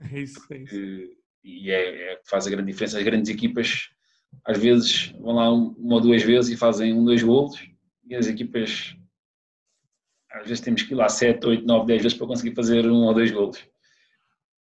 É 0.00 0.20
isso, 0.20 0.40
é 0.50 0.58
isso. 0.58 0.74
E, 0.74 1.16
e 1.42 1.70
é, 1.70 2.12
é, 2.12 2.20
faz 2.26 2.46
a 2.46 2.50
grande 2.50 2.70
diferença. 2.70 2.98
As 2.98 3.04
grandes 3.04 3.30
equipas, 3.30 3.88
às 4.44 4.58
vezes, 4.58 5.12
vão 5.20 5.34
lá 5.34 5.52
uma 5.52 5.94
ou 5.94 6.00
duas 6.00 6.22
vezes 6.22 6.50
e 6.50 6.56
fazem 6.56 6.92
um, 6.92 7.04
dois 7.04 7.22
golos, 7.22 7.58
e 8.06 8.14
as 8.14 8.26
equipas, 8.28 8.96
às 10.30 10.46
vezes, 10.48 10.60
temos 10.60 10.82
que 10.82 10.92
ir 10.92 10.96
lá 10.96 11.08
sete, 11.08 11.46
oito, 11.46 11.66
nove, 11.66 11.86
dez 11.86 12.02
vezes 12.02 12.16
para 12.16 12.26
conseguir 12.26 12.54
fazer 12.54 12.86
um 12.86 13.04
ou 13.04 13.14
dois 13.14 13.30
golos. 13.30 13.58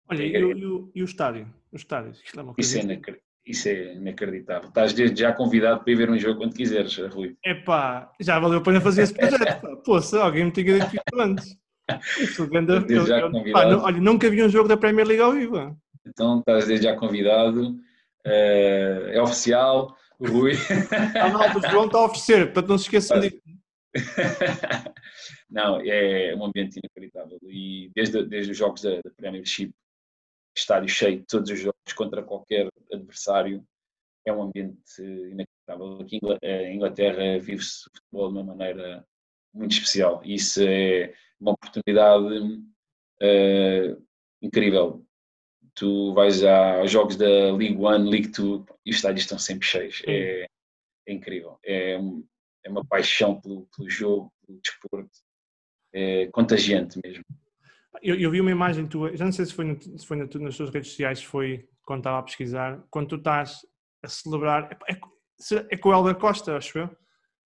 Olha, 0.09 0.23
e, 0.23 0.33
e, 0.33 0.45
o, 0.45 0.91
e 0.95 1.03
o 1.03 1.05
estádio? 1.05 1.53
O 1.73 1.77
estádio, 1.77 2.13
isto 2.13 2.39
é 2.39 2.43
uma 2.43 2.55
coisa. 2.55 2.79
Isso 2.79 2.91
é, 2.91 3.19
isso 3.47 3.69
é 3.69 3.95
inacreditável. 3.95 4.69
Estás 4.69 4.93
desde 4.93 5.21
já 5.21 5.33
convidado 5.33 5.83
para 5.83 5.93
ir 5.93 5.97
ver 5.97 6.11
um 6.11 6.19
jogo 6.19 6.39
quando 6.39 6.55
quiseres, 6.55 6.97
Rui. 6.97 7.37
Epá, 7.45 8.11
já 8.21 8.39
valeu 8.39 8.59
a 8.59 8.63
pena 8.63 8.81
fazer 8.81 9.03
esse 9.03 9.15
projeto. 9.15 10.03
Se 10.03 10.17
alguém 10.17 10.47
me 10.47 10.51
tinha 10.51 10.79
dito 10.79 10.97
isso 10.97 11.21
antes. 11.21 11.57
Isso, 12.19 12.47
desde 12.47 13.07
já 13.07 13.31
convidado. 13.31 13.53
Pá, 13.53 13.67
não, 13.67 13.83
olha, 13.83 14.01
nunca 14.01 14.31
vi 14.31 14.43
um 14.43 14.49
jogo 14.49 14.69
da 14.69 14.77
Premier 14.77 15.07
League 15.07 15.23
ao 15.23 15.33
vivo. 15.33 15.77
Então 16.07 16.39
estás 16.39 16.67
desde 16.67 16.87
já 16.87 16.97
convidado. 16.97 17.77
Uh, 18.27 19.09
é 19.11 19.23
oficial. 19.23 19.97
O 20.19 20.29
Rui. 20.29 20.53
A 21.21 21.29
malta 21.29 21.61
do 21.61 21.69
João 21.69 21.87
está 21.87 21.99
a 21.99 22.05
oferecer, 22.05 22.53
para 22.53 22.67
não 22.67 22.79
se 22.79 22.85
esqueçam 22.85 23.21
disso. 23.21 23.41
Não, 25.51 25.81
é 25.81 26.35
um 26.35 26.45
ambiente 26.45 26.81
inacreditável. 26.81 27.39
E 27.45 27.91
desde, 27.95 28.25
desde 28.27 28.53
os 28.53 28.59
jogos 28.59 28.83
da, 28.83 28.97
da 28.97 29.11
Premiership 29.17 29.73
estádio 30.57 30.89
cheio 30.89 31.25
todos 31.29 31.51
os 31.51 31.59
jogos 31.59 31.93
contra 31.95 32.23
qualquer 32.23 32.69
adversário, 32.93 33.65
é 34.27 34.33
um 34.33 34.43
ambiente 34.43 35.01
inacreditável. 35.01 36.01
Aqui 36.01 36.19
em 36.43 36.77
Inglaterra 36.77 37.39
vive-se 37.39 37.89
o 37.89 37.91
futebol 37.97 38.33
de 38.33 38.39
uma 38.39 38.55
maneira 38.55 39.07
muito 39.53 39.73
especial 39.73 40.21
e 40.25 40.35
isso 40.35 40.61
é 40.63 41.15
uma 41.41 41.53
oportunidade 41.53 42.65
uh, 43.23 44.07
incrível. 44.43 45.05
Tu 45.75 46.15
vais 46.15 46.45
aos 46.45 46.91
jogos 46.91 47.17
da 47.17 47.53
League 47.53 47.77
One, 47.77 48.09
League 48.09 48.31
Two 48.31 48.65
e 48.87 48.91
os 48.91 48.97
estádios 48.97 49.23
estão 49.23 49.39
sempre 49.39 49.67
cheios. 49.67 50.03
É, 50.07 50.47
é 51.07 51.13
incrível. 51.13 51.59
É, 51.65 51.95
é, 52.65 52.71
uma 52.71 52.85
paixão 52.85 53.41
pelo, 53.41 53.67
pelo 53.77 53.91
jogo, 53.91 54.33
pelo 54.47 54.61
desporto. 54.61 55.19
É 55.93 56.27
contagiante 56.29 56.99
mesmo. 57.05 57.25
Eu, 58.03 58.19
eu, 58.19 58.31
vi 58.31 58.41
uma 58.41 58.51
imagem 58.51 58.87
tua, 58.87 59.17
já 59.17 59.25
não 59.25 59.33
sei 59.33 59.47
se 59.47 59.55
foi, 59.55 59.65
no, 59.65 59.81
se 59.81 60.07
foi 60.07 60.17
na, 60.17 60.25
nas 60.25 60.57
tuas 60.57 60.71
redes 60.71 60.91
sociais, 60.91 61.23
foi 61.23 61.69
quando 61.83 62.01
estava 62.01 62.19
a 62.19 62.23
pesquisar, 62.23 62.85
quando 62.91 63.09
tu 63.09 63.17
estás 63.17 63.61
a 64.03 64.09
celebrar, 64.09 64.71
é, 64.89 64.93
é, 64.93 64.99
é 65.71 65.77
com 65.77 65.89
o 65.89 65.93
Helder 65.93 66.17
Costa, 66.17 66.57
acho 66.57 66.79
eu, 66.79 66.91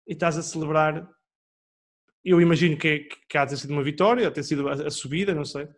e 0.07 0.12
estás 0.12 0.39
a 0.39 0.43
celebrar, 0.43 1.09
eu 2.25 2.41
imagino 2.41 2.77
que, 2.77 2.89
é, 2.89 2.99
que 3.29 3.39
há 3.39 3.45
de 3.45 3.51
ter 3.51 3.57
sido 3.59 3.73
uma 3.73 3.83
vitória, 3.83 4.31
ter 4.31 4.43
sido 4.43 4.69
a, 4.69 4.73
a 4.73 4.91
subida, 4.91 5.35
não 5.35 5.45
sei. 5.45 5.69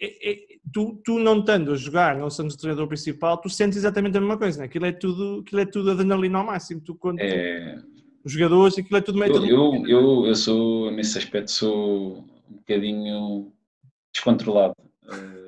É, 0.00 0.30
é, 0.30 0.53
tu, 0.72 1.00
tu 1.04 1.18
não 1.18 1.40
estando 1.40 1.72
a 1.72 1.76
jogar, 1.76 2.16
não 2.16 2.30
sendo 2.30 2.50
o 2.50 2.56
treinador 2.56 2.88
principal, 2.88 3.38
tu 3.38 3.48
sentes 3.48 3.78
exatamente 3.78 4.16
a 4.16 4.20
mesma 4.20 4.38
coisa, 4.38 4.60
né? 4.60 4.64
aquilo, 4.66 4.86
é 4.86 4.92
tudo, 4.92 5.42
aquilo 5.44 5.60
é 5.60 5.66
tudo 5.66 5.90
adrenalina 5.90 6.38
ao 6.38 6.46
máximo. 6.46 6.80
Tu, 6.80 6.94
quando 6.94 7.20
é... 7.20 7.78
os 8.24 8.32
jogadores, 8.32 8.78
aquilo 8.78 8.98
é 8.98 9.00
tudo 9.00 9.18
meio. 9.18 9.34
Eu, 9.34 9.44
eu, 9.44 9.86
eu, 9.86 10.26
eu 10.26 10.34
sou, 10.34 10.90
nesse 10.90 11.18
aspecto, 11.18 11.50
sou 11.50 12.18
um 12.50 12.56
bocadinho 12.56 13.52
descontrolado. 14.12 14.74
Uh, 15.04 15.44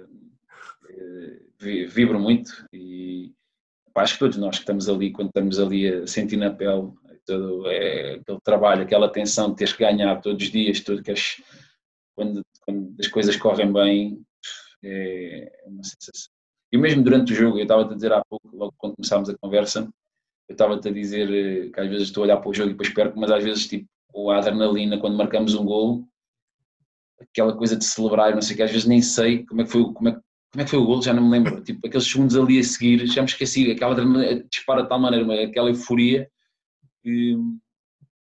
vibro 1.88 2.20
muito 2.20 2.66
e 2.72 3.32
pá, 3.92 4.02
acho 4.02 4.14
que 4.14 4.18
todos 4.20 4.36
nós 4.36 4.56
que 4.56 4.62
estamos 4.62 4.88
ali, 4.88 5.10
quando 5.10 5.28
estamos 5.28 5.58
ali 5.58 5.88
a 5.88 6.06
sentir 6.06 6.36
na 6.36 6.50
pele 6.50 6.92
todo, 7.24 7.66
é, 7.68 8.14
aquele 8.14 8.40
trabalho, 8.44 8.82
aquela 8.82 9.08
tensão 9.08 9.50
de 9.50 9.56
teres 9.56 9.72
que 9.72 9.84
ganhar 9.84 10.20
todos 10.20 10.44
os 10.44 10.52
dias, 10.52 10.80
tudo 10.80 11.02
que 11.02 11.10
as, 11.10 11.42
quando, 12.14 12.42
quando 12.60 12.94
as 13.00 13.08
coisas 13.08 13.36
correm 13.36 13.72
bem, 13.72 14.22
é, 14.86 15.64
é 15.64 15.68
uma 15.68 15.82
sensação. 15.84 16.30
E 16.72 16.78
mesmo 16.78 17.02
durante 17.02 17.32
o 17.32 17.36
jogo, 17.36 17.58
eu 17.58 17.62
estava 17.62 17.82
a 17.82 17.94
dizer 17.94 18.12
há 18.12 18.22
pouco, 18.28 18.48
logo 18.54 18.74
quando 18.76 18.96
começámos 18.96 19.28
a 19.28 19.38
conversa, 19.38 19.88
eu 20.48 20.52
estava-te 20.52 20.88
a 20.88 20.92
dizer 20.92 21.28
eh, 21.30 21.70
que 21.70 21.80
às 21.80 21.88
vezes 21.88 22.08
estou 22.08 22.22
a 22.22 22.26
olhar 22.26 22.36
para 22.38 22.50
o 22.50 22.54
jogo 22.54 22.70
e 22.70 22.72
depois 22.72 22.90
perco, 22.90 23.18
mas 23.18 23.30
às 23.30 23.42
vezes 23.42 23.66
tipo 23.66 23.88
a 24.30 24.38
adrenalina 24.38 24.98
quando 24.98 25.16
marcamos 25.16 25.54
um 25.54 25.64
gol 25.64 26.08
aquela 27.20 27.56
coisa 27.56 27.76
de 27.76 27.84
celebrar, 27.84 28.34
não 28.34 28.42
sei 28.42 28.54
o 28.54 28.56
que, 28.56 28.62
às 28.62 28.70
vezes 28.70 28.86
nem 28.86 29.00
sei 29.00 29.44
como 29.46 29.62
é 29.62 29.64
que 29.64 29.70
foi, 29.70 29.84
como 29.92 30.08
é, 30.08 30.12
como 30.12 30.62
é 30.62 30.64
que 30.64 30.70
foi 30.70 30.78
o 30.78 30.84
gol, 30.84 31.02
já 31.02 31.12
não 31.12 31.24
me 31.24 31.30
lembro. 31.30 31.62
Tipo, 31.62 31.86
aqueles 31.86 32.06
segundos 32.06 32.36
ali 32.36 32.58
a 32.58 32.64
seguir, 32.64 33.06
já 33.06 33.22
me 33.22 33.28
esqueci, 33.28 33.70
aquela 33.70 33.94
dispara 34.50 34.82
de 34.82 34.88
tal 34.88 34.98
maneira, 34.98 35.44
aquela 35.44 35.68
euforia. 35.68 36.30
Que, 37.02 37.36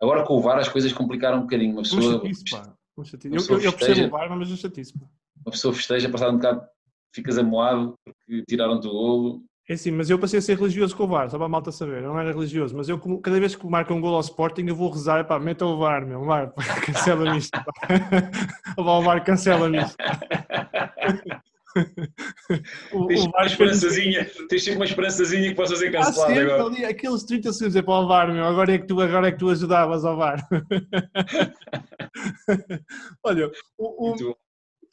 agora 0.00 0.24
com 0.24 0.36
o 0.36 0.40
VAR 0.40 0.58
as 0.58 0.68
coisas 0.68 0.92
complicaram 0.92 1.38
um 1.38 1.42
bocadinho. 1.42 1.72
Uma 1.72 1.82
pessoa. 1.82 2.20
Chatice, 2.20 2.44
pá. 2.50 2.76
Uma 2.96 3.04
chatice. 3.04 3.34
Eu, 3.34 3.58
eu, 3.58 3.64
eu 3.64 3.72
percebo 3.72 4.06
o 4.06 4.10
VAR, 4.10 4.36
mas 4.36 4.52
é 4.52 4.56
chatice. 4.56 4.92
Pá. 4.98 5.06
Uma 5.44 5.52
pessoa 5.52 5.74
festeja, 5.74 6.08
passado 6.08 6.32
um 6.32 6.36
bocado, 6.36 6.66
ficas 7.14 7.38
amoado 7.38 7.94
porque 8.04 8.44
tiraram-te 8.48 8.86
o 8.86 8.92
golo 8.92 9.44
é 9.66 9.76
sim, 9.76 9.92
mas 9.92 10.10
eu 10.10 10.18
passei 10.18 10.38
a 10.38 10.42
ser 10.42 10.58
religioso 10.58 10.94
com 10.94 11.04
o 11.04 11.08
VAR, 11.08 11.30
só 11.30 11.38
para 11.38 11.46
a 11.46 11.48
malta 11.48 11.72
saber. 11.72 12.02
Eu 12.02 12.08
não 12.10 12.20
era 12.20 12.32
religioso, 12.32 12.76
mas 12.76 12.86
eu, 12.86 12.98
cada 13.20 13.40
vez 13.40 13.56
que 13.56 13.66
marca 13.66 13.94
um 13.94 14.00
gol 14.00 14.14
ao 14.14 14.20
Sporting, 14.20 14.66
eu 14.66 14.76
vou 14.76 14.90
rezar, 14.90 15.26
pá, 15.26 15.40
meta 15.40 15.64
o 15.64 15.78
VAR, 15.78 16.06
meu, 16.06 16.22
VAR, 16.22 16.52
cancela-me 16.84 17.38
isto. 17.38 17.58
o 18.76 19.02
VAR, 19.02 19.24
cancela-me 19.24 19.78
isto. 19.78 19.96
o, 22.92 23.06
tens, 23.06 23.24
o 23.24 23.28
uma 23.30 23.46
esperançazinha, 23.46 24.30
tens 24.50 24.64
sempre 24.64 24.80
uma 24.80 24.84
esperançazinha 24.84 25.48
que 25.48 25.54
possa 25.54 25.76
ser 25.76 25.90
cancelado 25.90 26.32
ah, 26.38 26.42
agora. 26.42 26.64
Ali, 26.66 26.84
aqueles 26.84 27.24
30 27.24 27.52
segundos 27.54 27.76
é 27.76 27.80
para 27.80 28.00
o 28.00 28.06
VAR, 28.06 28.30
meu, 28.30 28.44
agora 28.44 28.74
é 28.74 28.78
que 28.78 28.86
tu, 28.86 29.00
agora 29.00 29.28
é 29.28 29.32
que 29.32 29.38
tu 29.38 29.48
ajudavas 29.48 30.04
ao 30.04 30.18
VAR. 30.18 30.46
Olha, 33.24 33.50
o, 33.78 34.10
o, 34.10 34.36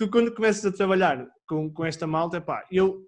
tu 0.01 0.09
quando 0.09 0.33
começas 0.33 0.65
a 0.65 0.75
trabalhar 0.75 1.27
com, 1.47 1.71
com 1.71 1.85
esta 1.85 2.07
malta, 2.07 2.41
pá, 2.41 2.65
eu 2.71 3.07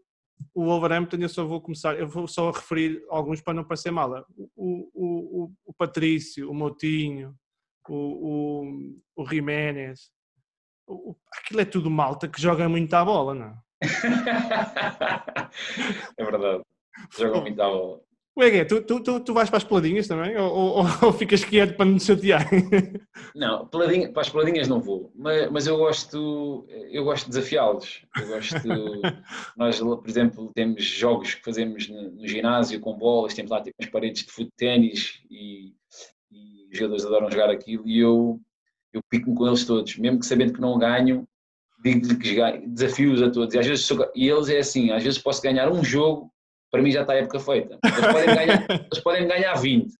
o 0.54 0.66
Wolverhampton 0.66 1.18
eu 1.18 1.30
só 1.30 1.44
vou 1.44 1.60
começar, 1.60 1.98
eu 1.98 2.08
vou 2.08 2.28
só 2.28 2.52
referir 2.52 3.04
alguns 3.10 3.42
para 3.42 3.56
não 3.56 3.64
parecer 3.64 3.90
mala. 3.90 4.24
O, 4.56 4.92
o, 4.94 5.44
o, 5.44 5.52
o 5.66 5.74
Patrício, 5.74 6.52
o 6.52 6.54
Moutinho, 6.54 7.34
o, 7.90 7.96
o, 7.96 9.24
o 9.24 9.26
Jiménez, 9.26 10.12
o, 10.86 11.16
aquilo 11.36 11.62
é 11.62 11.66
tudo 11.66 11.90
malta 11.90 12.28
que 12.28 12.40
joga 12.40 12.70
muito 12.70 12.94
à 12.94 13.04
bola, 13.04 13.34
não 13.34 13.46
é? 13.48 13.58
é 16.18 16.24
verdade, 16.24 16.64
joga 17.18 17.42
muito 17.42 17.60
à 17.60 17.68
bola. 17.68 18.02
O 18.36 18.42
é 18.42 18.66
tu, 18.66 18.82
tu, 18.82 19.00
tu, 19.00 19.20
tu 19.20 19.34
vais 19.34 19.48
para 19.48 19.58
as 19.58 19.64
peladinhas 19.64 20.08
também? 20.08 20.36
Ou, 20.38 20.52
ou, 20.52 20.86
ou 21.04 21.14
ficas 21.14 21.44
quieto 21.44 21.76
para 21.76 21.86
não 21.86 21.98
te 21.98 22.06
chatear? 22.06 22.50
Não, 23.36 23.68
peladinha, 23.68 24.12
para 24.12 24.22
as 24.22 24.30
peladinhas 24.30 24.68
não 24.68 24.80
vou, 24.80 25.12
mas, 25.16 25.50
mas 25.52 25.68
eu 25.68 25.78
gosto 25.78 26.68
eu 26.92 27.04
gosto 27.04 27.26
de 27.26 27.32
desafiá-los. 27.32 28.06
Eu 28.20 28.28
gosto. 28.28 28.56
nós, 29.58 29.80
por 29.80 30.08
exemplo, 30.08 30.52
temos 30.54 30.84
jogos 30.84 31.36
que 31.36 31.44
fazemos 31.44 31.90
no, 31.90 32.12
no 32.12 32.28
ginásio 32.28 32.80
com 32.80 32.98
bolas, 32.98 33.34
temos 33.34 33.52
lá 33.52 33.62
tipo, 33.62 33.76
as 33.80 33.88
paredes 33.88 34.24
de 34.24 34.32
futebol 34.32 34.54
ténis 34.58 35.22
e, 35.30 35.74
e 36.32 36.70
os 36.72 36.78
jogadores 36.78 37.06
adoram 37.06 37.32
jogar 37.32 37.50
aquilo 37.50 37.88
e 37.88 38.00
eu, 38.00 38.40
eu 38.94 39.02
pico-me 39.10 39.36
com 39.36 39.48
eles 39.48 39.66
todos, 39.66 39.98
mesmo 39.98 40.20
que 40.20 40.26
sabendo 40.26 40.54
que 40.54 40.62
não 40.62 40.78
ganho, 40.78 41.28
digo-lhe 41.84 42.16
que 42.16 42.68
desafios 42.68 43.22
a 43.22 43.30
todos. 43.30 43.54
E, 43.54 43.60
às 43.60 43.66
vezes, 43.66 43.90
e 44.16 44.30
eles 44.30 44.50
é 44.50 44.60
assim, 44.60 44.92
às 44.92 45.04
vezes 45.04 45.20
posso 45.20 45.42
ganhar 45.42 45.72
um 45.72 45.84
jogo 45.84 46.33
para 46.74 46.82
mim 46.82 46.90
já 46.90 47.02
está 47.02 47.14
a 47.14 47.18
época 47.18 47.40
feita. 47.40 47.78
Eles 47.84 48.08
podem 48.08 48.36
ganhar, 48.36 48.66
eles 48.92 49.04
podem 49.04 49.28
ganhar 49.28 49.54
20. 49.54 49.94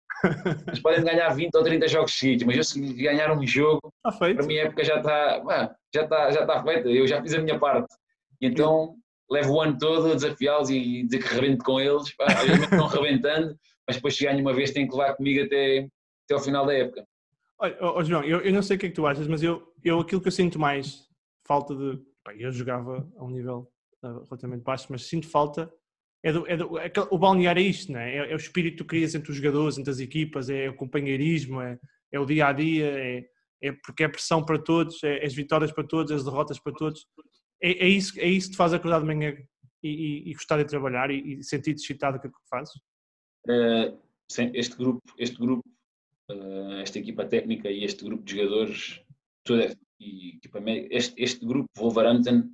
Eles 0.66 0.80
podem 0.80 1.04
ganhar 1.04 1.28
20 1.28 1.54
ou 1.54 1.62
30 1.62 1.88
jogos 1.88 2.18
seguidos, 2.18 2.44
mas 2.44 2.56
eu 2.56 2.64
se 2.64 2.94
ganhar 2.94 3.30
um 3.30 3.46
jogo, 3.46 3.92
para 4.02 4.44
mim 4.44 4.58
a 4.58 4.64
época 4.64 4.82
já 4.82 4.96
está, 4.96 5.70
já 5.94 6.02
está, 6.02 6.30
já 6.32 6.40
está 6.40 6.62
feita. 6.64 6.88
Eu 6.88 7.06
já 7.06 7.22
fiz 7.22 7.32
a 7.34 7.38
minha 7.38 7.60
parte. 7.60 7.94
Então 8.40 8.96
levo 9.30 9.54
o 9.54 9.60
ano 9.60 9.78
todo 9.78 10.10
a 10.10 10.14
desafiá-los 10.16 10.68
e 10.68 11.04
dizer 11.04 11.22
que 11.22 11.32
rebento 11.32 11.64
com 11.64 11.80
eles. 11.80 12.12
Pá, 12.16 12.26
obviamente 12.40 12.64
estão 12.64 12.86
rebentando, 12.88 13.56
mas 13.86 13.96
depois 13.96 14.16
se 14.16 14.24
ganho 14.24 14.40
uma 14.40 14.52
vez 14.52 14.72
tem 14.72 14.88
que 14.88 14.96
levar 14.96 15.14
comigo 15.14 15.44
até, 15.44 15.86
até 16.24 16.34
ao 16.34 16.40
final 16.40 16.66
da 16.66 16.74
época. 16.74 17.06
Olha, 17.60 17.78
oh, 17.80 18.02
João, 18.02 18.24
eu, 18.24 18.40
eu 18.40 18.52
não 18.52 18.62
sei 18.62 18.76
o 18.76 18.80
que 18.80 18.86
é 18.86 18.88
que 18.88 18.96
tu 18.96 19.06
achas, 19.06 19.28
mas 19.28 19.44
eu, 19.44 19.62
eu 19.84 20.00
aquilo 20.00 20.20
que 20.20 20.26
eu 20.26 20.32
sinto 20.32 20.58
mais 20.58 21.08
falta 21.46 21.72
de. 21.72 22.02
Bem, 22.26 22.40
eu 22.40 22.50
jogava 22.50 23.08
a 23.16 23.24
um 23.24 23.30
nível 23.30 23.70
uh, 24.02 24.24
relativamente 24.24 24.64
baixo, 24.64 24.88
mas 24.90 25.04
sinto 25.04 25.28
falta 25.28 25.72
é 26.24 26.32
do, 26.32 26.46
é 26.46 26.56
do, 26.56 26.78
é, 26.78 26.90
o 27.10 27.18
balneário 27.18 27.60
é 27.60 27.66
isto, 27.66 27.94
é? 27.94 28.16
é? 28.16 28.32
é? 28.32 28.34
o 28.34 28.38
espírito 28.38 28.78
que 28.78 28.84
tu 28.84 28.86
crias 28.86 29.14
entre 29.14 29.30
os 29.30 29.36
jogadores, 29.36 29.76
entre 29.76 29.90
as 29.90 30.00
equipas, 30.00 30.48
é 30.48 30.70
o 30.70 30.74
companheirismo, 30.74 31.60
é, 31.60 31.78
é 32.10 32.18
o 32.18 32.24
dia 32.24 32.46
a 32.46 32.52
dia, 32.52 33.28
é, 33.62 33.72
porque 33.84 34.04
é 34.04 34.08
pressão 34.08 34.42
para 34.42 34.58
todos, 34.58 35.04
é, 35.04 35.22
as 35.22 35.34
vitórias 35.34 35.70
para 35.70 35.84
todos, 35.84 36.10
as 36.10 36.24
derrotas 36.24 36.58
para 36.58 36.72
todos. 36.72 37.06
É, 37.62 37.86
isso, 37.86 38.18
é 38.18 38.26
isso 38.26 38.48
que 38.48 38.52
te 38.52 38.56
faz 38.56 38.72
acordar 38.72 39.00
de 39.00 39.06
manhã 39.06 39.36
e, 39.82 39.88
e, 39.88 40.30
e 40.30 40.32
gostar 40.32 40.56
de 40.56 40.64
trabalhar 40.64 41.10
e, 41.10 41.34
e 41.34 41.44
sentir-te 41.44 41.82
excitado 41.82 42.18
com 42.18 42.28
o 42.28 42.30
que 42.30 42.48
fazes? 42.48 42.74
Uh, 43.46 44.00
este 44.54 44.76
grupo, 44.76 45.02
este 45.18 45.36
grupo, 45.36 45.68
uh, 46.30 46.80
esta 46.80 46.98
equipa 46.98 47.26
técnica 47.26 47.70
e 47.70 47.84
este 47.84 48.02
grupo 48.02 48.24
de 48.24 48.34
jogadores, 48.34 49.02
toda, 49.44 49.76
e 50.00 50.36
equipa, 50.36 50.58
este, 50.90 51.22
este 51.22 51.44
grupo 51.44 51.68
Wolverhampton 51.76 52.50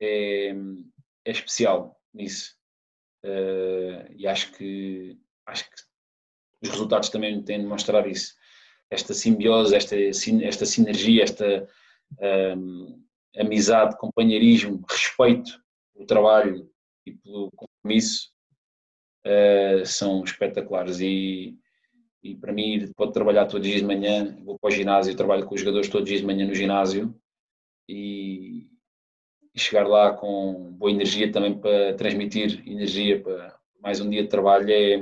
é, 0.00 0.54
é 1.26 1.30
especial 1.30 2.00
nisso. 2.14 2.61
Uh, 3.24 4.12
e 4.16 4.26
acho 4.26 4.52
que, 4.52 5.16
acho 5.46 5.64
que 5.64 5.76
os 6.62 6.70
resultados 6.70 7.08
também 7.08 7.42
têm 7.42 7.60
de 7.60 7.66
mostrar 7.66 8.06
isso. 8.06 8.34
Esta 8.90 9.14
simbiose, 9.14 9.74
esta, 9.74 9.96
esta 9.96 10.66
sinergia, 10.66 11.22
esta 11.22 11.68
um, 12.56 13.02
amizade, 13.36 13.96
companheirismo, 13.96 14.84
respeito 14.88 15.52
pelo 15.94 16.06
trabalho 16.06 16.70
e 17.06 17.12
pelo 17.12 17.50
compromisso 17.52 18.30
uh, 19.26 19.86
são 19.86 20.22
espetaculares. 20.24 21.00
E, 21.00 21.56
e 22.22 22.36
para 22.36 22.52
mim, 22.52 22.92
pode 22.96 23.12
trabalhar 23.12 23.46
todos 23.46 23.66
os 23.66 23.72
dias 23.72 23.80
de 23.80 23.86
manhã, 23.86 24.36
vou 24.44 24.58
para 24.58 24.68
o 24.68 24.70
ginásio, 24.70 25.16
trabalho 25.16 25.46
com 25.46 25.54
os 25.54 25.60
jogadores 25.60 25.88
todos 25.88 26.04
os 26.04 26.08
dias 26.08 26.20
de 26.20 26.26
manhã 26.26 26.46
no 26.46 26.54
ginásio 26.54 27.14
e, 27.88 28.68
e 29.54 29.60
chegar 29.60 29.86
lá 29.86 30.14
com 30.14 30.72
boa 30.72 30.90
energia 30.90 31.30
também 31.30 31.58
para 31.58 31.94
transmitir 31.94 32.62
energia 32.66 33.22
para 33.22 33.58
mais 33.80 34.00
um 34.00 34.08
dia 34.08 34.22
de 34.22 34.28
trabalho 34.28 34.70
é, 34.70 34.98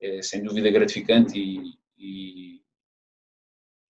é 0.00 0.22
sem 0.22 0.42
dúvida 0.42 0.70
gratificante 0.70 1.38
e, 1.38 1.74
e, 1.98 2.62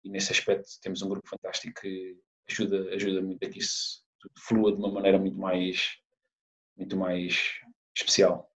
e, 0.04 0.10
nesse 0.10 0.32
aspecto 0.32 0.68
temos 0.82 1.02
um 1.02 1.10
grupo 1.10 1.28
fantástico 1.28 1.82
que 1.82 2.18
ajuda, 2.50 2.94
ajuda 2.96 3.22
muito 3.22 3.44
a 3.46 3.50
que 3.50 3.60
isso 3.60 4.04
flua 4.38 4.72
de 4.72 4.78
uma 4.78 4.92
maneira 4.92 5.18
muito 5.18 5.38
mais, 5.38 5.98
muito 6.78 6.96
mais 6.98 7.60
especial. 7.96 8.50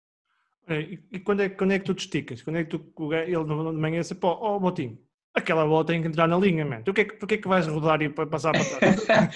É, 0.67 0.79
e 0.79 1.19
quando 1.19 1.41
é, 1.41 1.49
quando 1.49 1.71
é 1.71 1.79
que 1.79 1.85
tu 1.85 1.93
te 1.93 2.05
esticas? 2.05 2.41
Quando 2.41 2.57
é 2.57 2.63
que 2.63 2.77
tu, 2.77 3.13
ele 3.13 3.31
de 3.31 3.53
manhã 3.77 3.99
disse, 3.99 4.15
pô, 4.15 4.29
ó 4.29 4.55
oh, 4.55 4.59
Motinho, 4.59 4.97
aquela 5.33 5.65
bola 5.65 5.85
tem 5.85 6.01
que 6.01 6.07
entrar 6.07 6.27
na 6.27 6.37
linha, 6.37 6.65
man. 6.65 6.81
Tu 6.83 6.93
que, 6.93 7.05
que 7.05 7.33
é 7.33 7.37
que 7.37 7.47
vais 7.47 7.65
rodar 7.67 8.01
e 8.01 8.09
passar 8.09 8.51
para 8.51 8.63
trás? 8.63 9.01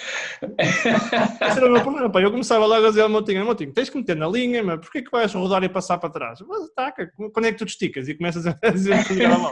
Esse 0.59 1.57
era 1.57 1.67
o 1.67 1.71
meu 1.71 1.81
problema, 1.81 2.09
pá. 2.09 2.21
Eu 2.21 2.31
começava 2.31 2.65
logo 2.65 2.85
a 2.85 2.89
dizer 2.89 3.01
ao 3.01 3.09
Motinho, 3.09 3.45
Motinho, 3.45 3.73
tens 3.73 3.89
que 3.89 3.97
meter 3.97 4.15
na 4.15 4.27
linha, 4.27 4.63
mas 4.63 4.79
porquê 4.79 5.01
que 5.01 5.11
vais 5.11 5.33
rodar 5.33 5.63
e 5.63 5.69
passar 5.69 5.97
para 5.97 6.09
trás? 6.09 6.39
Mas 6.41 6.69
taca, 6.75 7.11
quando 7.33 7.45
é 7.45 7.51
que 7.51 7.57
tu 7.57 7.65
te 7.65 7.71
esticas 7.71 8.07
e 8.07 8.15
começas 8.15 8.45
a 8.45 8.51
dizer 8.71 8.93
a 9.25 9.35
bola? 9.35 9.49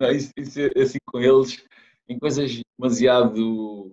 Não, 0.00 0.10
isso, 0.10 0.32
isso 0.36 0.60
é 0.60 0.80
assim 0.80 0.98
com 1.06 1.20
eles, 1.20 1.62
em 2.08 2.18
coisas 2.18 2.60
demasiado 2.78 3.92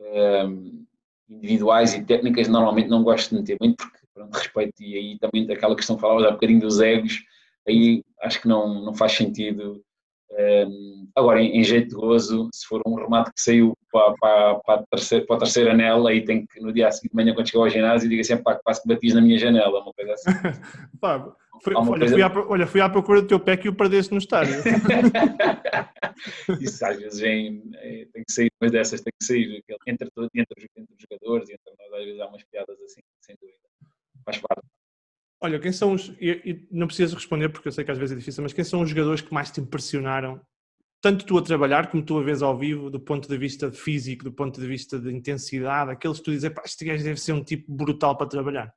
um, 0.00 0.84
individuais 1.30 1.94
e 1.94 2.04
técnicas, 2.04 2.48
normalmente 2.48 2.88
não 2.88 3.02
gosto 3.02 3.30
de 3.30 3.40
meter 3.40 3.56
muito, 3.60 3.76
porque 3.76 3.98
pronto, 4.12 4.34
respeito, 4.34 4.82
e 4.82 4.96
aí 4.96 5.18
também 5.18 5.50
aquela 5.50 5.76
questão 5.76 5.96
que 5.96 6.02
falavas 6.02 6.24
há 6.24 6.30
bocadinho 6.32 6.60
dos 6.60 6.80
egos, 6.80 7.22
aí 7.66 8.02
acho 8.22 8.40
que 8.40 8.48
não, 8.48 8.82
não 8.82 8.94
faz 8.94 9.12
sentido. 9.12 9.82
Um, 10.30 11.08
agora, 11.16 11.40
em, 11.40 11.58
em, 11.58 11.64
jeito 11.64 11.88
de 11.88 11.94
gozo, 11.94 12.50
se 12.52 12.66
for 12.66 12.82
um 12.86 12.94
remate 12.94 13.32
que 13.32 13.40
saiu 13.40 13.72
para, 13.90 14.14
para, 14.20 14.54
para, 14.56 14.80
a 14.80 14.84
terceira, 14.90 15.26
para 15.26 15.36
a 15.36 15.38
terceira 15.38 15.72
anela, 15.72 16.10
aí 16.10 16.22
tem 16.22 16.46
que 16.46 16.60
no 16.60 16.72
dia 16.72 16.90
seguinte 16.90 17.10
de 17.10 17.16
manhã, 17.16 17.34
quando 17.34 17.48
chegar 17.48 17.64
ao 17.64 17.70
ginásio, 17.70 18.08
diga 18.08 18.22
sempre: 18.22 18.44
pá, 18.44 18.60
quase 18.62 18.82
que 18.82 18.88
batis 18.88 19.14
na 19.14 19.22
minha 19.22 19.38
janela, 19.38 19.80
uma 19.80 19.92
coisa 19.92 20.12
assim. 20.12 20.30
pá, 21.00 21.34
foi, 21.62 21.74
olha, 21.74 21.86
coisa... 21.86 22.14
fui 22.14 22.22
à, 22.22 22.32
olha, 22.46 22.66
fui 22.66 22.80
à 22.80 22.88
procura 22.88 23.22
do 23.22 23.28
teu 23.28 23.40
pé 23.40 23.56
que 23.56 23.68
o 23.68 23.74
perdeste 23.74 24.12
no 24.12 24.18
estádio. 24.18 24.54
Isso 26.60 26.84
às 26.84 26.98
vezes 26.98 27.22
é, 27.22 28.06
tem 28.12 28.24
que 28.24 28.32
sair, 28.32 28.50
mas 28.60 28.70
dessas 28.70 29.00
tem 29.00 29.12
que 29.18 29.26
sair, 29.26 29.64
entre, 29.86 29.86
entre, 29.86 30.10
entre, 30.36 30.68
os 30.94 31.04
jogadores 31.10 31.48
e 31.48 31.54
entre 31.54 31.72
nós, 31.78 32.00
às 32.00 32.04
vezes 32.04 32.20
há 32.20 32.26
umas 32.26 32.44
piadas 32.44 32.80
assim, 32.82 33.00
sem 33.20 33.34
dúvida 33.40 33.58
faz 34.28 34.38
parte. 34.38 34.67
Olha, 35.40 35.58
quem 35.58 35.72
são 35.72 35.92
os. 35.92 36.12
Não 36.70 36.86
precisas 36.86 37.14
responder 37.14 37.48
porque 37.48 37.68
eu 37.68 37.72
sei 37.72 37.84
que 37.84 37.90
às 37.90 37.98
vezes 37.98 38.16
é 38.16 38.18
difícil, 38.18 38.42
mas 38.42 38.52
quem 38.52 38.64
são 38.64 38.82
os 38.82 38.90
jogadores 38.90 39.20
que 39.20 39.32
mais 39.32 39.50
te 39.50 39.60
impressionaram, 39.60 40.40
tanto 41.00 41.24
tu 41.24 41.38
a 41.38 41.42
trabalhar 41.42 41.90
como 41.90 42.04
tu 42.04 42.18
a 42.18 42.22
vez 42.22 42.42
ao 42.42 42.58
vivo, 42.58 42.90
do 42.90 42.98
ponto 42.98 43.28
de 43.28 43.38
vista 43.38 43.70
físico, 43.70 44.24
do 44.24 44.32
ponto 44.32 44.60
de 44.60 44.66
vista 44.66 44.98
de 44.98 45.12
intensidade, 45.12 45.92
aqueles 45.92 46.18
que 46.18 46.24
tu 46.24 46.30
dizes, 46.32 46.50
pá, 46.50 46.62
este 46.64 46.84
gajo 46.84 47.04
deve 47.04 47.20
ser 47.20 47.32
um 47.32 47.44
tipo 47.44 47.72
brutal 47.72 48.16
para 48.16 48.26
trabalhar? 48.26 48.74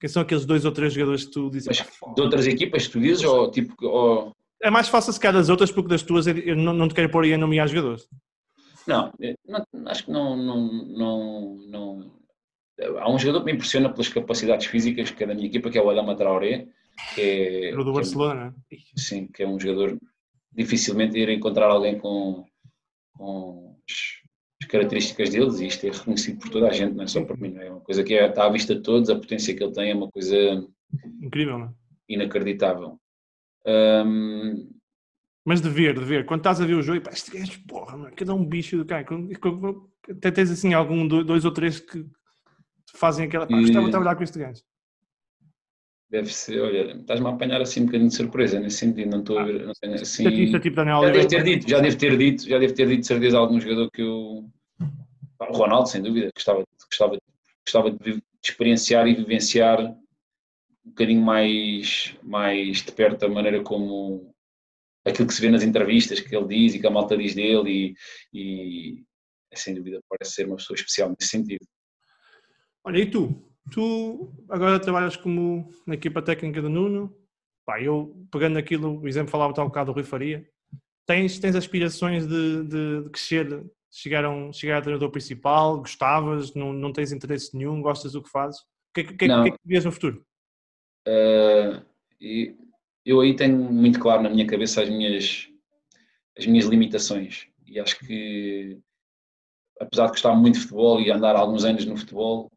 Quem 0.00 0.08
são 0.08 0.22
aqueles 0.22 0.44
dois 0.44 0.64
ou 0.64 0.72
três 0.72 0.92
jogadores 0.92 1.24
que 1.24 1.32
tu 1.32 1.50
dizes? 1.50 1.66
Mas, 1.66 2.14
de 2.14 2.22
outras 2.22 2.46
equipas, 2.46 2.88
tu 2.88 3.00
dizes, 3.00 3.24
ou 3.24 3.50
tipo. 3.50 3.74
Ou... 3.84 4.32
É 4.62 4.70
mais 4.70 4.88
fácil 4.88 5.12
se 5.12 5.18
calhar 5.18 5.34
das 5.34 5.48
outras, 5.48 5.72
porque 5.72 5.88
das 5.88 6.02
tuas 6.02 6.26
eu 6.26 6.56
não, 6.56 6.72
não 6.72 6.86
te 6.86 6.94
quero 6.94 7.10
pôr 7.10 7.24
aí 7.24 7.34
a 7.34 7.38
nomear 7.38 7.66
jogadores. 7.66 8.08
Não, 8.86 9.12
não, 9.46 9.88
acho 9.88 10.04
que 10.04 10.10
não, 10.10 10.36
não, 10.36 10.72
não, 10.72 11.56
não, 11.68 12.12
há 12.80 13.10
um 13.10 13.18
jogador 13.18 13.40
que 13.40 13.46
me 13.46 13.52
impressiona 13.52 13.90
pelas 13.90 14.08
capacidades 14.08 14.66
físicas 14.66 15.10
que 15.10 15.24
é 15.24 15.26
da 15.26 15.34
minha 15.34 15.46
equipa, 15.46 15.70
que 15.70 15.78
é 15.78 15.82
o 15.82 15.90
Adama 15.90 16.16
Traoré, 16.16 16.66
que 17.14 17.20
é... 17.20 17.76
Do 17.76 17.92
Barcelona. 17.92 18.54
É, 18.70 18.76
sim, 18.96 19.26
que 19.26 19.42
é 19.42 19.48
um 19.48 19.58
jogador 19.58 19.98
dificilmente 20.52 21.18
ir 21.18 21.28
encontrar 21.30 21.66
alguém 21.66 21.98
com, 21.98 22.44
com 23.16 23.76
as 23.88 24.66
características 24.68 25.30
deles 25.30 25.60
e 25.60 25.66
isto 25.66 25.86
é 25.86 25.90
reconhecido 25.90 26.38
por 26.38 26.50
toda 26.50 26.68
a 26.68 26.72
gente, 26.72 26.94
não 26.94 27.04
é 27.04 27.06
só 27.06 27.24
por 27.24 27.38
mim, 27.38 27.56
é 27.56 27.70
uma 27.70 27.80
coisa 27.80 28.02
que 28.04 28.14
é, 28.14 28.26
está 28.26 28.46
à 28.46 28.50
vista 28.50 28.74
de 28.74 28.82
todos, 28.82 29.10
a 29.10 29.16
potência 29.16 29.54
que 29.54 29.62
ele 29.62 29.72
tem 29.72 29.90
é 29.90 29.94
uma 29.94 30.10
coisa 30.10 30.66
incrível, 31.22 31.58
não 31.58 31.66
é? 31.66 31.72
inacreditável. 32.08 32.98
Um... 33.66 34.70
Mas 35.44 35.60
de 35.60 35.68
ver, 35.68 35.98
de 35.98 36.04
ver, 36.04 36.24
quando 36.24 36.40
estás 36.40 36.60
a 36.60 36.66
ver 36.66 36.74
o 36.74 36.82
jogo, 36.82 37.00
pá, 37.00 37.10
este 37.10 37.36
gajo, 37.36 37.60
porra, 37.66 38.10
cada 38.12 38.32
um 38.32 38.44
bicho 38.44 38.76
do 38.76 38.84
cara, 38.84 39.04
até 40.08 40.30
tens 40.30 40.50
assim 40.50 40.72
algum, 40.72 41.06
dois 41.06 41.44
ou 41.44 41.50
três 41.50 41.80
que 41.80 42.06
fazem 42.94 43.26
aquela. 43.26 43.46
Pá, 43.46 43.58
gostava 43.58 43.84
de 43.86 43.90
trabalhar 43.90 44.16
com 44.16 44.22
este 44.22 44.38
gajo. 44.38 44.62
Deve 46.10 46.32
ser, 46.32 46.60
olha, 46.60 46.92
estás-me 46.92 47.26
a 47.26 47.30
apanhar 47.30 47.62
assim 47.62 47.80
um 47.80 47.86
bocadinho 47.86 48.10
de 48.10 48.16
surpresa 48.16 48.60
nesse 48.60 48.76
sentido, 48.76 49.10
não 49.10 49.20
estou 49.20 49.38
a 49.38 49.44
ver, 49.44 49.64
não 49.64 49.72
tenho 49.80 49.94
assim. 49.94 50.24
Statista, 50.24 50.60
tipo 50.60 50.76
Daniel 50.76 51.02
já 51.04 51.10
devo 51.10 51.28
ter 51.28 51.42
dito, 51.42 51.70
já 51.70 51.80
devo 51.80 51.96
ter 51.96 52.18
dito, 52.18 52.48
já 52.48 52.58
devo 52.58 52.74
ter 52.74 52.86
dito 52.86 53.00
de 53.00 53.06
certeza 53.06 53.38
algum 53.38 53.58
jogador 53.58 53.90
que 53.90 54.02
eu. 54.02 54.46
O 55.40 55.56
Ronaldo, 55.56 55.88
sem 55.88 56.02
dúvida, 56.02 56.30
gostava, 56.34 56.62
gostava, 56.86 57.18
gostava 57.64 57.90
de, 57.90 58.12
de 58.12 58.22
experienciar 58.44 59.08
e 59.08 59.14
vivenciar 59.14 59.80
um 59.80 60.90
bocadinho 60.90 61.22
mais, 61.22 62.14
mais 62.22 62.82
de 62.82 62.92
perto 62.92 63.24
a 63.24 63.28
maneira 63.28 63.62
como 63.62 64.32
aquilo 65.04 65.26
que 65.26 65.34
se 65.34 65.40
vê 65.40 65.50
nas 65.50 65.62
entrevistas 65.62 66.20
que 66.20 66.36
ele 66.36 66.46
diz 66.46 66.74
e 66.74 66.78
que 66.78 66.86
a 66.86 66.90
malta 66.90 67.16
diz 67.16 67.34
dele 67.34 67.94
e, 68.32 69.02
e 69.02 69.04
sem 69.54 69.74
dúvida 69.74 70.00
parece 70.08 70.34
ser 70.34 70.46
uma 70.46 70.56
pessoa 70.56 70.76
especial 70.76 71.08
nesse 71.08 71.28
sentido. 71.28 71.66
Olha, 72.84 72.98
e 72.98 73.10
tu? 73.10 73.34
Tu 73.70 74.32
agora 74.48 74.80
trabalhas 74.80 75.16
como 75.16 75.70
na 75.86 75.94
equipa 75.94 76.20
técnica 76.20 76.60
do 76.60 76.68
Nuno. 76.68 77.16
Pá, 77.64 77.80
eu 77.80 78.26
pegando 78.30 78.58
aquilo, 78.58 79.00
o 79.00 79.08
exemplo 79.08 79.30
falava 79.30 79.54
tal 79.54 79.66
bocado 79.66 79.92
do 79.92 79.94
Rui 79.94 80.02
Faria. 80.02 80.46
Tens, 81.06 81.38
tens 81.38 81.54
aspirações 81.54 82.26
de, 82.26 82.64
de, 82.64 83.02
de 83.04 83.10
crescer, 83.10 83.64
chegar 83.90 84.24
a, 84.24 84.30
um, 84.30 84.52
chegar 84.52 84.78
a 84.78 84.82
treinador 84.82 85.10
principal? 85.10 85.78
Gostavas? 85.78 86.54
Não, 86.54 86.72
não 86.72 86.92
tens 86.92 87.12
interesse 87.12 87.56
nenhum? 87.56 87.80
Gostas 87.80 88.12
do 88.12 88.22
que 88.22 88.30
fazes? 88.30 88.60
O 88.60 88.64
que, 88.94 89.04
que, 89.04 89.14
que, 89.14 89.26
que 89.26 89.32
é 89.32 89.50
que 89.50 89.58
vês 89.64 89.84
no 89.84 89.92
futuro? 89.92 90.24
Uh, 91.06 91.84
eu 93.04 93.20
aí 93.20 93.34
tenho 93.34 93.56
muito 93.56 93.98
claro 93.98 94.22
na 94.22 94.30
minha 94.30 94.46
cabeça 94.46 94.82
as 94.82 94.88
minhas, 94.88 95.48
as 96.36 96.46
minhas 96.46 96.66
limitações 96.66 97.48
e 97.72 97.80
acho 97.80 97.98
que 98.00 98.78
apesar 99.80 100.06
de 100.06 100.12
gostar 100.12 100.34
muito 100.34 100.54
de 100.54 100.60
futebol 100.60 101.00
e 101.00 101.10
andar 101.10 101.34
alguns 101.34 101.64
anos 101.64 101.86
no 101.86 101.96
futebol, 101.96 102.52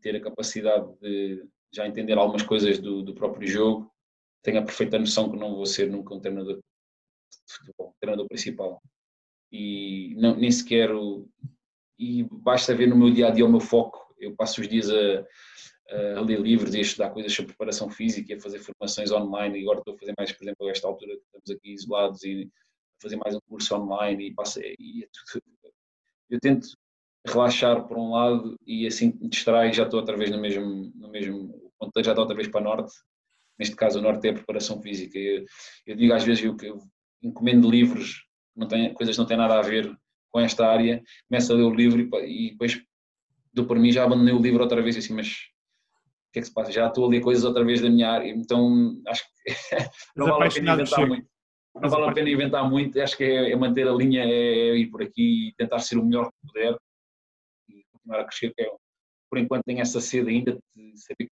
ter 0.00 0.16
a 0.16 0.20
capacidade 0.20 0.92
de 1.00 1.44
já 1.72 1.86
entender 1.86 2.16
algumas 2.16 2.42
coisas 2.42 2.78
do, 2.78 3.02
do 3.02 3.14
próprio 3.14 3.46
jogo, 3.46 3.92
tenho 4.42 4.58
a 4.58 4.64
perfeita 4.64 4.98
noção 4.98 5.30
que 5.30 5.36
não 5.36 5.54
vou 5.54 5.66
ser 5.66 5.90
nunca 5.90 6.14
um 6.14 6.20
treinador 6.20 6.56
de 6.56 6.62
futebol, 7.46 7.94
treinador 8.00 8.26
principal. 8.26 8.80
E 9.52 10.14
não, 10.16 10.36
nem 10.36 10.50
sequer. 10.50 10.90
E 11.98 12.24
basta 12.24 12.74
ver 12.74 12.86
no 12.86 12.96
meu 12.96 13.10
dia 13.10 13.28
a 13.28 13.30
dia 13.30 13.44
o 13.44 13.50
meu 13.50 13.60
foco. 13.60 14.14
Eu 14.18 14.34
passo 14.34 14.60
os 14.60 14.68
dias 14.68 14.88
a, 14.90 16.18
a 16.18 16.20
ler 16.20 16.40
livros 16.40 16.74
e 16.74 16.78
a 16.78 16.82
estudar 16.82 17.10
coisas 17.10 17.32
sobre 17.32 17.48
preparação 17.48 17.90
física 17.90 18.34
a 18.34 18.40
fazer 18.40 18.60
formações 18.60 19.10
online. 19.10 19.58
E 19.58 19.62
agora 19.62 19.78
estou 19.80 19.94
a 19.94 19.98
fazer 19.98 20.14
mais, 20.16 20.32
por 20.32 20.44
exemplo, 20.44 20.66
a 20.66 20.70
esta 20.70 20.86
altura 20.86 21.16
que 21.16 21.22
estamos 21.24 21.50
aqui 21.50 21.72
isolados 21.72 22.22
e 22.24 22.50
fazer 23.00 23.16
mais 23.16 23.34
um 23.34 23.40
curso 23.48 23.74
online. 23.74 24.28
E, 24.28 24.34
passo, 24.34 24.60
e 24.60 25.04
é 25.04 25.08
tudo, 25.32 25.44
eu 26.30 26.38
tento 26.40 26.68
relaxar 27.26 27.86
por 27.86 27.98
um 27.98 28.12
lado 28.12 28.56
e 28.66 28.86
assim 28.86 29.12
me 29.20 29.28
distrai 29.28 29.72
já 29.72 29.84
estou 29.84 30.00
outra 30.00 30.16
vez 30.16 30.30
no 30.30 30.40
mesmo, 30.40 30.92
no 30.94 31.10
mesmo 31.10 31.72
ponto, 31.78 32.02
já 32.02 32.12
estou 32.12 32.22
outra 32.22 32.36
vez 32.36 32.48
para 32.48 32.60
norte. 32.60 32.92
Neste 33.58 33.74
caso, 33.74 33.98
o 33.98 34.02
norte 34.02 34.28
é 34.28 34.30
a 34.30 34.34
preparação 34.34 34.80
física. 34.80 35.18
Eu, 35.18 35.44
eu 35.86 35.96
digo 35.96 36.12
às 36.12 36.24
vezes 36.24 36.40
que 36.40 36.66
eu, 36.66 36.78
encomendo 37.22 37.70
livros, 37.70 38.24
não 38.56 38.68
tem, 38.68 38.92
coisas 38.94 39.16
que 39.16 39.20
não 39.20 39.26
têm 39.26 39.36
nada 39.36 39.58
a 39.58 39.62
ver 39.62 39.92
com 40.30 40.40
esta 40.40 40.66
área, 40.66 41.02
começo 41.28 41.52
a 41.52 41.56
ler 41.56 41.62
o 41.62 41.74
livro 41.74 42.00
e, 42.00 42.48
e 42.48 42.50
depois 42.52 42.80
dou 43.52 43.66
por 43.66 43.78
mim, 43.78 43.90
já 43.90 44.04
abandonei 44.04 44.34
o 44.34 44.40
livro 44.40 44.62
outra 44.62 44.82
vez 44.82 44.96
assim, 44.96 45.14
mas 45.14 45.28
o 45.28 46.32
que 46.32 46.38
é 46.38 46.42
que 46.42 46.48
se 46.48 46.54
passa? 46.54 46.70
Já 46.70 46.86
estou 46.86 47.06
a 47.06 47.08
ler 47.08 47.20
coisas 47.20 47.44
outra 47.44 47.64
vez 47.64 47.80
da 47.80 47.90
minha 47.90 48.10
área, 48.10 48.30
então 48.30 49.00
acho 49.06 49.24
que 49.24 49.54
não 50.16 50.26
vale 50.26 50.46
a 50.46 50.50
pena 50.50 50.74
inventar 50.74 51.06
muito. 51.06 51.28
Não 51.80 51.90
vale 51.90 52.08
a 52.08 52.12
pena 52.12 52.30
inventar 52.30 52.70
muito, 52.70 53.00
acho 53.00 53.16
que 53.16 53.24
é, 53.24 53.52
é 53.52 53.56
manter 53.56 53.86
a 53.88 53.92
linha, 53.92 54.24
é, 54.24 54.68
é 54.68 54.76
ir 54.76 54.88
por 54.88 55.02
aqui 55.02 55.48
e 55.48 55.54
tentar 55.56 55.78
ser 55.78 55.96
o 55.98 56.04
melhor 56.04 56.26
que 56.26 56.46
puder 56.46 56.76
continuar 58.08 58.20
a 58.20 58.24
crescer, 58.24 58.54
que 58.54 58.62
é, 58.62 58.70
por 59.30 59.38
enquanto 59.38 59.64
tenho 59.64 59.80
essa 59.80 60.00
sede 60.00 60.30
ainda 60.30 60.58
de 60.74 60.96
saber 60.96 61.28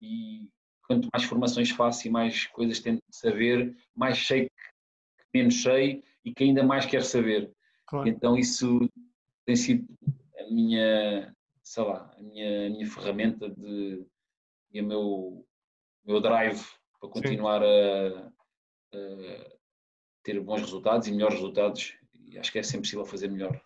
e 0.00 0.48
quanto 0.86 1.08
mais 1.12 1.24
formações 1.24 1.70
faço 1.70 2.06
e 2.06 2.10
mais 2.10 2.46
coisas 2.46 2.80
tento 2.80 3.02
saber, 3.10 3.76
mais 3.94 4.26
sei 4.26 4.46
que 4.46 5.24
menos 5.34 5.60
sei 5.62 6.02
e 6.24 6.32
que 6.32 6.44
ainda 6.44 6.62
mais 6.62 6.86
quero 6.86 7.04
saber. 7.04 7.52
Claro. 7.86 8.08
Então 8.08 8.36
isso 8.36 8.88
tem 9.44 9.56
sido 9.56 9.86
a 10.38 10.44
minha, 10.50 11.34
sei 11.62 11.82
lá, 11.82 12.14
a 12.16 12.22
minha, 12.22 12.66
a 12.66 12.70
minha 12.70 12.86
ferramenta 12.86 13.50
de, 13.50 14.06
e 14.72 14.80
o 14.80 14.86
meu, 14.86 15.46
meu 16.04 16.20
drive 16.20 16.64
para 17.00 17.10
continuar 17.10 17.62
a, 17.62 18.32
a, 18.94 19.56
ter 20.22 20.40
bons 20.40 20.60
resultados 20.60 21.06
e 21.06 21.12
melhores 21.12 21.36
resultados. 21.36 21.94
E 22.14 22.38
acho 22.38 22.52
que 22.52 22.58
é 22.58 22.62
sempre 22.62 22.82
possível 22.82 23.04
fazer 23.04 23.28
melhor. 23.28 23.60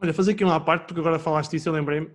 Olha, 0.00 0.12
fazer 0.12 0.32
aqui 0.32 0.44
uma 0.44 0.60
parte, 0.60 0.86
porque 0.86 1.00
agora 1.00 1.18
falaste 1.18 1.52
disso, 1.52 1.68
eu 1.68 1.72
lembrei-me. 1.72 2.10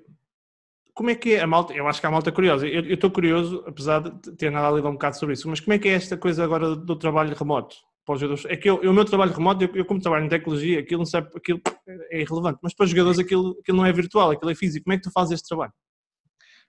Como 0.93 1.09
é 1.09 1.15
que 1.15 1.34
é 1.34 1.41
a 1.41 1.47
malta? 1.47 1.73
Eu 1.73 1.88
acho 1.88 1.99
que 1.99 2.05
há 2.05 2.11
malta 2.11 2.32
curiosa. 2.32 2.67
Eu 2.67 2.93
estou 2.93 3.09
curioso, 3.09 3.63
apesar 3.65 4.01
de 4.01 4.36
ter 4.36 4.51
nada 4.51 4.67
a 4.67 4.69
ler 4.69 4.86
um 4.86 4.93
bocado 4.93 5.17
sobre 5.17 5.34
isso, 5.34 5.49
mas 5.49 5.59
como 5.59 5.73
é 5.73 5.79
que 5.79 5.88
é 5.88 5.93
esta 5.93 6.17
coisa 6.17 6.43
agora 6.43 6.75
do 6.75 6.95
trabalho 6.95 7.36
remoto? 7.36 7.75
Para 8.05 8.15
os 8.15 8.21
jogadores? 8.21 8.45
É 8.45 8.57
que 8.57 8.69
eu, 8.69 8.75
o 8.82 8.93
meu 8.93 9.05
trabalho 9.05 9.32
remoto, 9.32 9.63
eu, 9.63 9.69
eu, 9.73 9.86
como 9.86 10.01
trabalho 10.01 10.25
em 10.25 10.29
tecnologia, 10.29 10.79
aquilo 10.79 10.99
não 10.99 11.05
sabe, 11.05 11.29
aquilo 11.36 11.61
é 11.88 12.21
irrelevante, 12.21 12.59
mas 12.61 12.73
para 12.73 12.84
os 12.84 12.89
jogadores 12.89 13.19
aquilo, 13.19 13.57
aquilo 13.61 13.77
não 13.77 13.86
é 13.86 13.91
virtual, 13.93 14.32
aquilo 14.32 14.51
é 14.51 14.55
físico. 14.55 14.84
Como 14.84 14.93
é 14.93 14.97
que 14.97 15.03
tu 15.03 15.11
fazes 15.11 15.34
este 15.34 15.47
trabalho? 15.47 15.73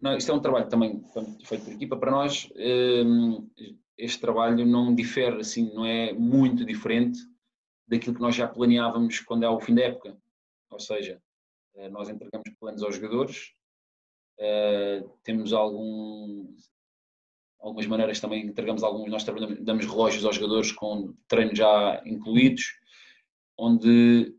Não, 0.00 0.16
isto 0.16 0.30
é 0.30 0.34
um 0.34 0.40
trabalho 0.40 0.68
também 0.68 1.02
feito 1.44 1.64
por 1.64 1.72
equipa. 1.72 1.96
Para 1.96 2.10
nós, 2.10 2.48
hum, 2.56 3.48
este 3.96 4.20
trabalho 4.20 4.66
não 4.66 4.94
difere, 4.94 5.40
assim, 5.40 5.72
não 5.74 5.84
é 5.84 6.12
muito 6.12 6.64
diferente 6.64 7.18
daquilo 7.86 8.14
que 8.14 8.20
nós 8.20 8.34
já 8.34 8.48
planeávamos 8.48 9.20
quando 9.20 9.44
é 9.44 9.48
o 9.48 9.60
fim 9.60 9.74
da 9.74 9.82
época. 9.82 10.16
Ou 10.72 10.80
seja, 10.80 11.22
eh, 11.74 11.88
nós 11.88 12.08
entregamos 12.08 12.48
planos 12.58 12.82
aos 12.82 12.96
jogadores, 12.96 13.52
eh, 14.38 15.04
temos 15.22 15.52
algum, 15.52 16.56
algumas 17.60 17.86
maneiras 17.86 18.20
também, 18.20 18.46
entregamos 18.46 18.82
alguns, 18.82 19.10
nós 19.10 19.24
damos 19.60 19.86
relógios 19.86 20.24
aos 20.24 20.36
jogadores 20.36 20.72
com 20.72 21.14
treinos 21.28 21.58
já 21.58 22.02
incluídos, 22.06 22.64
onde 23.56 24.34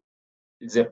é, 0.62 0.92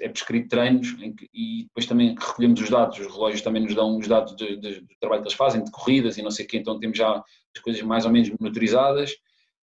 é 0.00 0.08
prescrito 0.08 0.48
treinos 0.48 0.92
que, 0.92 1.30
e 1.32 1.64
depois 1.64 1.86
também 1.86 2.14
recolhemos 2.14 2.60
os 2.60 2.70
dados, 2.70 2.98
os 2.98 3.06
relógios 3.06 3.42
também 3.42 3.62
nos 3.62 3.74
dão 3.74 3.96
os 3.96 4.06
dados 4.06 4.36
de, 4.36 4.56
de, 4.56 4.80
do 4.80 4.94
trabalho 5.00 5.22
que 5.22 5.28
eles 5.28 5.36
fazem, 5.36 5.64
de 5.64 5.70
corridas 5.70 6.18
e 6.18 6.22
não 6.22 6.30
sei 6.30 6.44
o 6.44 6.48
quê, 6.48 6.58
então 6.58 6.78
temos 6.78 6.98
já 6.98 7.16
as 7.54 7.62
coisas 7.62 7.82
mais 7.82 8.04
ou 8.04 8.12
menos 8.12 8.30
monitorizadas, 8.38 9.12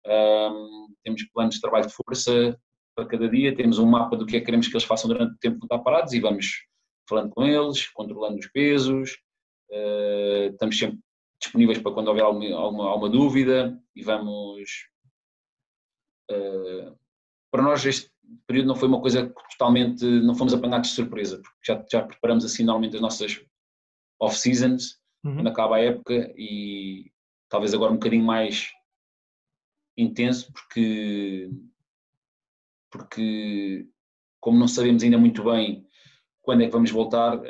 um, 0.07 0.95
temos 1.05 1.23
planos 1.33 1.57
de 1.57 1.61
trabalho 1.61 1.87
de 1.87 1.93
força, 1.93 2.59
para 2.95 3.07
cada 3.07 3.29
dia, 3.29 3.55
temos 3.55 3.79
um 3.79 3.87
mapa 3.87 4.17
do 4.17 4.27
que 4.27 4.37
é 4.37 4.41
que 4.41 4.47
queremos 4.47 4.69
que 4.69 4.75
eles 4.75 4.85
façam 4.85 5.09
durante 5.09 5.35
o 5.35 5.39
tempo 5.39 5.59
que 5.59 5.65
estão 5.65 5.83
parados 5.83 6.13
e 6.13 6.21
vamos 6.21 6.67
falando 7.09 7.31
com 7.31 7.45
eles, 7.45 7.89
controlando 7.89 8.39
os 8.39 8.47
pesos, 8.47 9.19
uh, 9.71 10.53
estamos 10.53 10.79
sempre 10.79 10.99
disponíveis 11.41 11.79
para 11.79 11.93
quando 11.93 12.09
houver 12.09 12.23
alguma, 12.23 12.55
alguma, 12.55 12.89
alguma 12.89 13.11
dúvida 13.11 13.81
e 13.97 14.03
vamos. 14.03 14.89
Uh, 16.31 16.97
para 17.51 17.63
nós, 17.63 17.85
este 17.85 18.11
período 18.47 18.69
não 18.69 18.77
foi 18.77 18.89
uma 18.89 19.01
coisa 19.01 19.33
totalmente. 19.51 20.05
não 20.05 20.35
fomos 20.35 20.55
apanhados 20.55 20.91
de 20.91 20.95
surpresa, 20.95 21.41
porque 21.43 21.59
já, 21.67 21.85
já 21.91 22.03
preparamos 22.03 22.45
assim 22.45 22.63
normalmente 22.65 22.97
as 22.97 23.03
nossas 23.03 23.45
off-seasons, 24.21 25.01
uhum. 25.25 25.37
quando 25.37 25.49
acaba 25.49 25.77
a 25.77 25.81
época, 25.81 26.33
e 26.37 27.11
talvez 27.49 27.75
agora 27.75 27.91
um 27.91 27.97
bocadinho 27.97 28.25
mais 28.25 28.71
intenso, 29.97 30.53
porque 30.53 31.51
porque 32.91 33.87
como 34.41 34.59
não 34.59 34.69
sabemos 34.69 35.03
ainda 35.03 35.19
muito 35.19 35.45
bem 35.45 35.87
quando 36.43 36.63
é 36.63 36.67
que 36.67 36.73
vamos 36.73 36.91
voltar, 36.91 37.41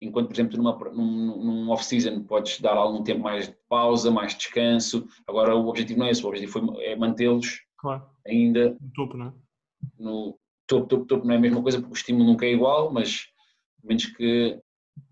enquanto, 0.00 0.28
por 0.28 0.34
exemplo, 0.34 0.56
numa, 0.56 0.78
num, 0.92 1.44
num 1.44 1.70
off-season 1.70 2.22
podes 2.24 2.60
dar 2.60 2.76
algum 2.76 3.02
tempo 3.02 3.22
mais 3.22 3.48
de 3.48 3.56
pausa, 3.68 4.10
mais 4.10 4.32
de 4.32 4.38
descanso, 4.38 5.06
agora 5.26 5.54
o 5.54 5.68
objetivo 5.68 6.00
não 6.00 6.06
é 6.06 6.10
esse, 6.10 6.24
o 6.24 6.28
objetivo 6.28 6.52
foi, 6.52 6.84
é 6.84 6.96
mantê-los 6.96 7.60
claro. 7.76 8.08
ainda 8.26 8.76
no 8.80 8.90
topo, 8.94 9.16
não 9.16 9.26
é? 9.26 9.32
No 9.98 10.38
topo, 10.66 10.86
topo, 10.86 11.06
topo 11.06 11.26
não 11.26 11.34
é 11.34 11.36
a 11.36 11.40
mesma 11.40 11.62
coisa 11.62 11.78
porque 11.78 11.92
o 11.92 11.96
estímulo 11.96 12.24
nunca 12.24 12.46
é 12.46 12.52
igual, 12.52 12.92
mas 12.92 13.26
menos 13.82 14.06
que 14.06 14.60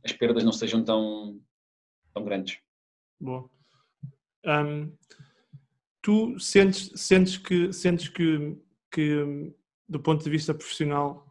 as 0.05 0.13
perdas 0.13 0.45
não 0.45 0.53
sejam 0.53 0.85
tão, 0.85 1.41
tão 2.13 2.25
grandes. 2.25 2.59
Boa. 3.21 3.49
Um, 4.47 4.93
tu 6.03 6.39
sentes, 6.39 6.91
sentes 6.95 7.39
que, 7.39 7.73
sentes 7.73 8.09
que 8.09 8.57
que, 8.95 9.53
do 9.89 10.01
ponto 10.01 10.23
de 10.23 10.31
vista 10.31 10.55
profissional, 10.55 11.27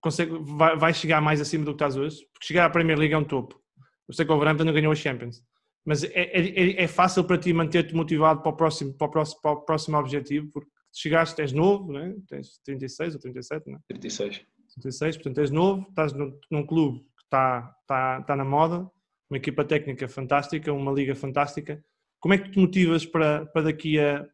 consegue, 0.00 0.32
vai, 0.42 0.76
vai, 0.76 0.94
chegar 0.94 1.20
mais 1.20 1.40
acima 1.40 1.64
do 1.64 1.72
que 1.72 1.76
estás 1.76 1.96
hoje? 1.96 2.24
Porque 2.32 2.46
chegar 2.46 2.66
à 2.66 2.70
Premier 2.70 2.98
League 2.98 3.14
é 3.14 3.18
um 3.18 3.24
topo. 3.24 3.60
Eu 4.06 4.14
sei 4.14 4.24
que 4.24 4.30
o 4.30 4.34
Wolverhampton 4.34 4.64
não 4.64 4.72
ganhou 4.72 4.92
a 4.92 4.94
Champions. 4.94 5.42
Mas 5.84 6.04
é, 6.04 6.10
é, 6.12 6.82
é 6.84 6.88
fácil 6.88 7.24
para 7.24 7.38
ti 7.38 7.52
manter-te 7.52 7.94
motivado 7.94 8.40
para 8.42 8.50
o, 8.50 8.56
próximo, 8.56 8.94
para, 8.94 9.06
o 9.06 9.10
próximo, 9.10 9.40
para 9.42 9.50
o 9.50 9.60
próximo 9.62 9.98
objetivo? 9.98 10.48
Porque 10.52 10.70
chegaste, 10.92 11.40
és 11.40 11.52
novo, 11.52 11.92
né? 11.92 12.14
tens 12.28 12.58
36 12.64 13.14
ou 13.14 13.20
37, 13.20 13.68
não 13.68 13.76
é? 13.76 13.80
36. 13.88 14.42
36, 14.74 15.16
portanto 15.16 15.38
és 15.38 15.50
novo, 15.50 15.86
estás 15.88 16.12
num, 16.12 16.38
num 16.50 16.66
clube 16.66 17.00
que 17.00 17.24
está, 17.24 17.76
está, 17.82 18.18
está 18.20 18.36
na 18.36 18.44
moda, 18.44 18.90
uma 19.30 19.36
equipa 19.36 19.64
técnica 19.64 20.08
fantástica, 20.08 20.72
uma 20.72 20.92
liga 20.92 21.14
fantástica. 21.14 21.84
Como 22.18 22.34
é 22.34 22.38
que 22.38 22.50
te 22.50 22.58
motivas 22.58 23.04
para, 23.04 23.46
para 23.46 23.62
daqui 23.62 23.98
a 24.00 24.26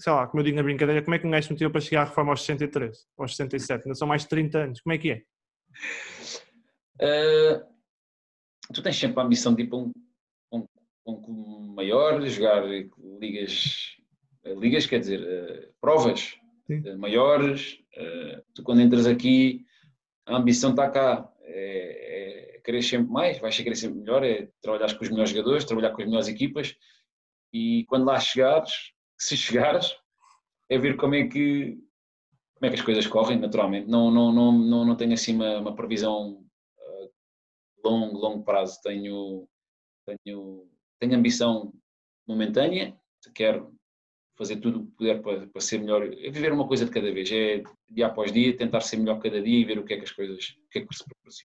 sei 0.00 0.12
lá, 0.12 0.26
como 0.26 0.40
eu 0.40 0.44
digo 0.44 0.56
na 0.56 0.62
brincadeira, 0.62 1.02
como 1.02 1.14
é 1.14 1.18
que 1.18 1.26
um 1.26 1.30
gajo 1.30 1.52
meteu 1.52 1.70
para 1.70 1.80
chegar 1.80 2.02
à 2.02 2.04
reforma 2.06 2.32
aos 2.32 2.40
63, 2.40 3.06
aos 3.18 3.36
67? 3.36 3.84
Ainda 3.84 3.94
são 3.94 4.08
mais 4.08 4.22
de 4.22 4.28
30 4.28 4.58
anos, 4.58 4.80
como 4.80 4.94
é 4.94 4.98
que 4.98 5.10
é? 5.10 5.22
Uh, 6.96 7.62
tu 8.72 8.82
tens 8.82 8.96
sempre 8.96 9.20
a 9.20 9.24
ambição 9.24 9.54
de 9.54 9.62
ir 9.62 9.68
para 9.68 9.78
um, 9.78 9.92
um, 10.52 10.66
um 11.06 11.20
clube 11.20 11.74
maior, 11.74 12.20
jogar 12.26 12.64
ligas, 13.20 13.96
ligas 14.44 14.86
quer 14.86 15.00
dizer, 15.00 15.20
uh, 15.20 15.72
provas 15.80 16.34
uh, 16.70 16.98
maiores. 16.98 17.78
tu 18.54 18.62
quando 18.62 18.80
entras 18.80 19.06
aqui, 19.06 19.66
a 20.26 20.36
ambição 20.36 20.70
está 20.70 20.88
cá. 20.90 21.30
É, 21.42 22.56
é 22.56 22.60
querer 22.60 22.82
sempre 22.82 23.10
mais, 23.10 23.38
vais 23.38 23.56
querer 23.56 23.74
sempre 23.74 23.98
melhor, 23.98 24.22
é 24.22 24.48
trabalhar 24.62 24.94
com 24.94 25.02
os 25.02 25.10
melhores 25.10 25.30
jogadores, 25.30 25.64
trabalhar 25.64 25.90
com 25.90 26.02
as 26.02 26.06
melhores 26.06 26.28
equipas 26.28 26.76
e 27.52 27.84
quando 27.88 28.04
lá 28.04 28.20
chegares, 28.20 28.92
se 29.20 29.36
chegares, 29.36 29.94
é 30.68 30.78
ver 30.78 30.96
como 30.96 31.14
é 31.14 31.28
que, 31.28 31.78
como 32.54 32.66
é 32.66 32.68
que 32.70 32.76
as 32.76 32.82
coisas 32.82 33.06
correm, 33.06 33.38
naturalmente. 33.38 33.86
Não, 33.86 34.10
não, 34.10 34.32
não, 34.32 34.52
não, 34.52 34.84
não 34.86 34.96
tenho 34.96 35.12
assim 35.12 35.34
uma, 35.34 35.58
uma 35.58 35.76
previsão 35.76 36.42
uh, 36.78 37.10
longo, 37.84 38.18
longo 38.18 38.44
prazo. 38.44 38.80
Tenho, 38.82 39.46
tenho, 40.06 40.66
tenho 40.98 41.16
ambição 41.16 41.72
momentânea, 42.26 42.96
quero 43.34 43.74
fazer 44.38 44.56
tudo 44.56 44.80
o 44.80 44.86
que 44.86 44.92
puder 44.92 45.20
para, 45.20 45.46
para 45.46 45.60
ser 45.60 45.78
melhor, 45.78 46.02
é 46.02 46.30
viver 46.30 46.50
uma 46.50 46.66
coisa 46.66 46.86
de 46.86 46.90
cada 46.90 47.12
vez, 47.12 47.30
é 47.30 47.62
dia 47.90 48.06
após 48.06 48.32
dia, 48.32 48.56
tentar 48.56 48.80
ser 48.80 48.96
melhor 48.96 49.20
cada 49.20 49.42
dia 49.42 49.60
e 49.60 49.64
ver 49.66 49.78
o 49.78 49.84
que 49.84 49.92
é 49.92 49.98
que 49.98 50.04
as 50.04 50.12
coisas, 50.12 50.56
o 50.64 50.68
que 50.70 50.78
é 50.78 50.86
que 50.86 50.96
se 50.96 51.04
proporciona. 51.04 51.50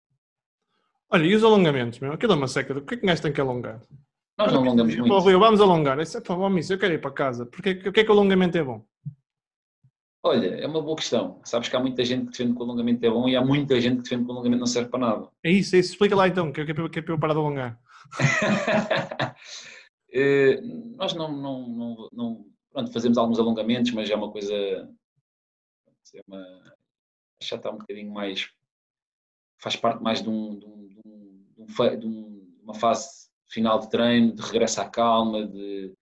Olha, 1.08 1.26
e 1.26 1.34
os 1.36 1.44
alongamentos, 1.44 2.00
meu? 2.00 2.12
Aquilo 2.12 2.32
é 2.32 2.36
uma 2.36 2.48
seca, 2.48 2.76
o 2.76 2.84
que 2.84 2.94
é 2.94 2.96
que 2.96 3.06
gajo 3.06 3.22
tem 3.22 3.32
que 3.32 3.40
alongar? 3.40 3.80
Nós 4.38 4.52
não 4.52 4.62
alongamos 4.62 4.96
muito. 4.96 5.18
Rio, 5.20 5.38
vamos 5.38 5.60
alongar. 5.60 5.98
Isso 6.00 6.18
é 6.18 6.20
para 6.20 6.34
vamos, 6.34 6.70
eu 6.70 6.78
quero 6.78 6.94
ir 6.94 7.00
para 7.00 7.10
casa. 7.10 7.46
Porque, 7.46 7.70
o 7.88 7.92
que 7.92 8.00
é 8.00 8.04
que 8.04 8.10
o 8.10 8.12
alongamento 8.12 8.56
é 8.56 8.64
bom? 8.64 8.84
Olha, 10.24 10.46
é 10.54 10.66
uma 10.66 10.80
boa 10.80 10.96
questão. 10.96 11.40
Sabes 11.44 11.68
que 11.68 11.74
há 11.76 11.80
muita 11.80 12.04
gente 12.04 12.26
que 12.26 12.30
defende 12.30 12.54
que 12.54 12.60
o 12.60 12.62
alongamento 12.62 13.04
é 13.04 13.10
bom 13.10 13.28
e 13.28 13.34
há 13.34 13.44
muita 13.44 13.80
gente 13.80 13.96
que 13.96 14.02
defende 14.04 14.24
que 14.24 14.30
o 14.30 14.32
alongamento 14.32 14.60
não 14.60 14.66
serve 14.66 14.88
para 14.88 15.00
nada. 15.00 15.28
É 15.42 15.50
isso, 15.50 15.74
é 15.74 15.80
isso. 15.80 15.92
Explica 15.92 16.14
lá 16.14 16.28
então, 16.28 16.52
que 16.52 16.60
é, 16.60 16.64
que 16.64 16.98
é 16.98 17.02
para 17.02 17.14
eu 17.14 17.18
parar 17.18 17.34
de 17.34 17.40
alongar. 17.40 17.78
Eh, 20.14 20.60
nós 20.94 21.14
não, 21.14 21.32
não, 21.32 21.66
não, 21.66 22.08
não, 22.12 22.46
pronto, 22.70 22.92
fazemos 22.92 23.16
alguns 23.16 23.38
alongamentos, 23.38 23.92
mas 23.92 24.10
é 24.10 24.14
uma 24.14 24.30
coisa. 24.30 24.54
É 24.54 26.20
uma, 26.28 26.74
já 27.42 27.56
está 27.56 27.70
um 27.70 27.78
bocadinho 27.78 28.12
mais. 28.12 28.50
faz 29.58 29.74
parte 29.74 30.02
mais 30.02 30.22
de, 30.22 30.28
um, 30.28 30.58
de, 30.58 30.66
um, 30.66 30.88
de, 31.56 32.06
um, 32.06 32.46
de 32.50 32.62
uma 32.62 32.74
fase 32.74 33.21
final 33.52 33.78
de 33.78 33.90
treino, 33.90 34.34
de 34.34 34.42
regresso 34.42 34.80
à 34.80 34.88
calma, 34.88 35.46
de 35.46 35.92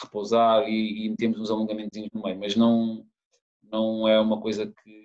repousar 0.00 0.68
e, 0.68 1.06
e 1.06 1.10
metemos 1.10 1.40
uns 1.40 1.50
alongamentos 1.50 2.00
no 2.12 2.22
meio, 2.22 2.38
mas 2.38 2.56
não, 2.56 3.06
não 3.62 4.08
é 4.08 4.20
uma 4.20 4.40
coisa 4.40 4.66
que 4.66 5.04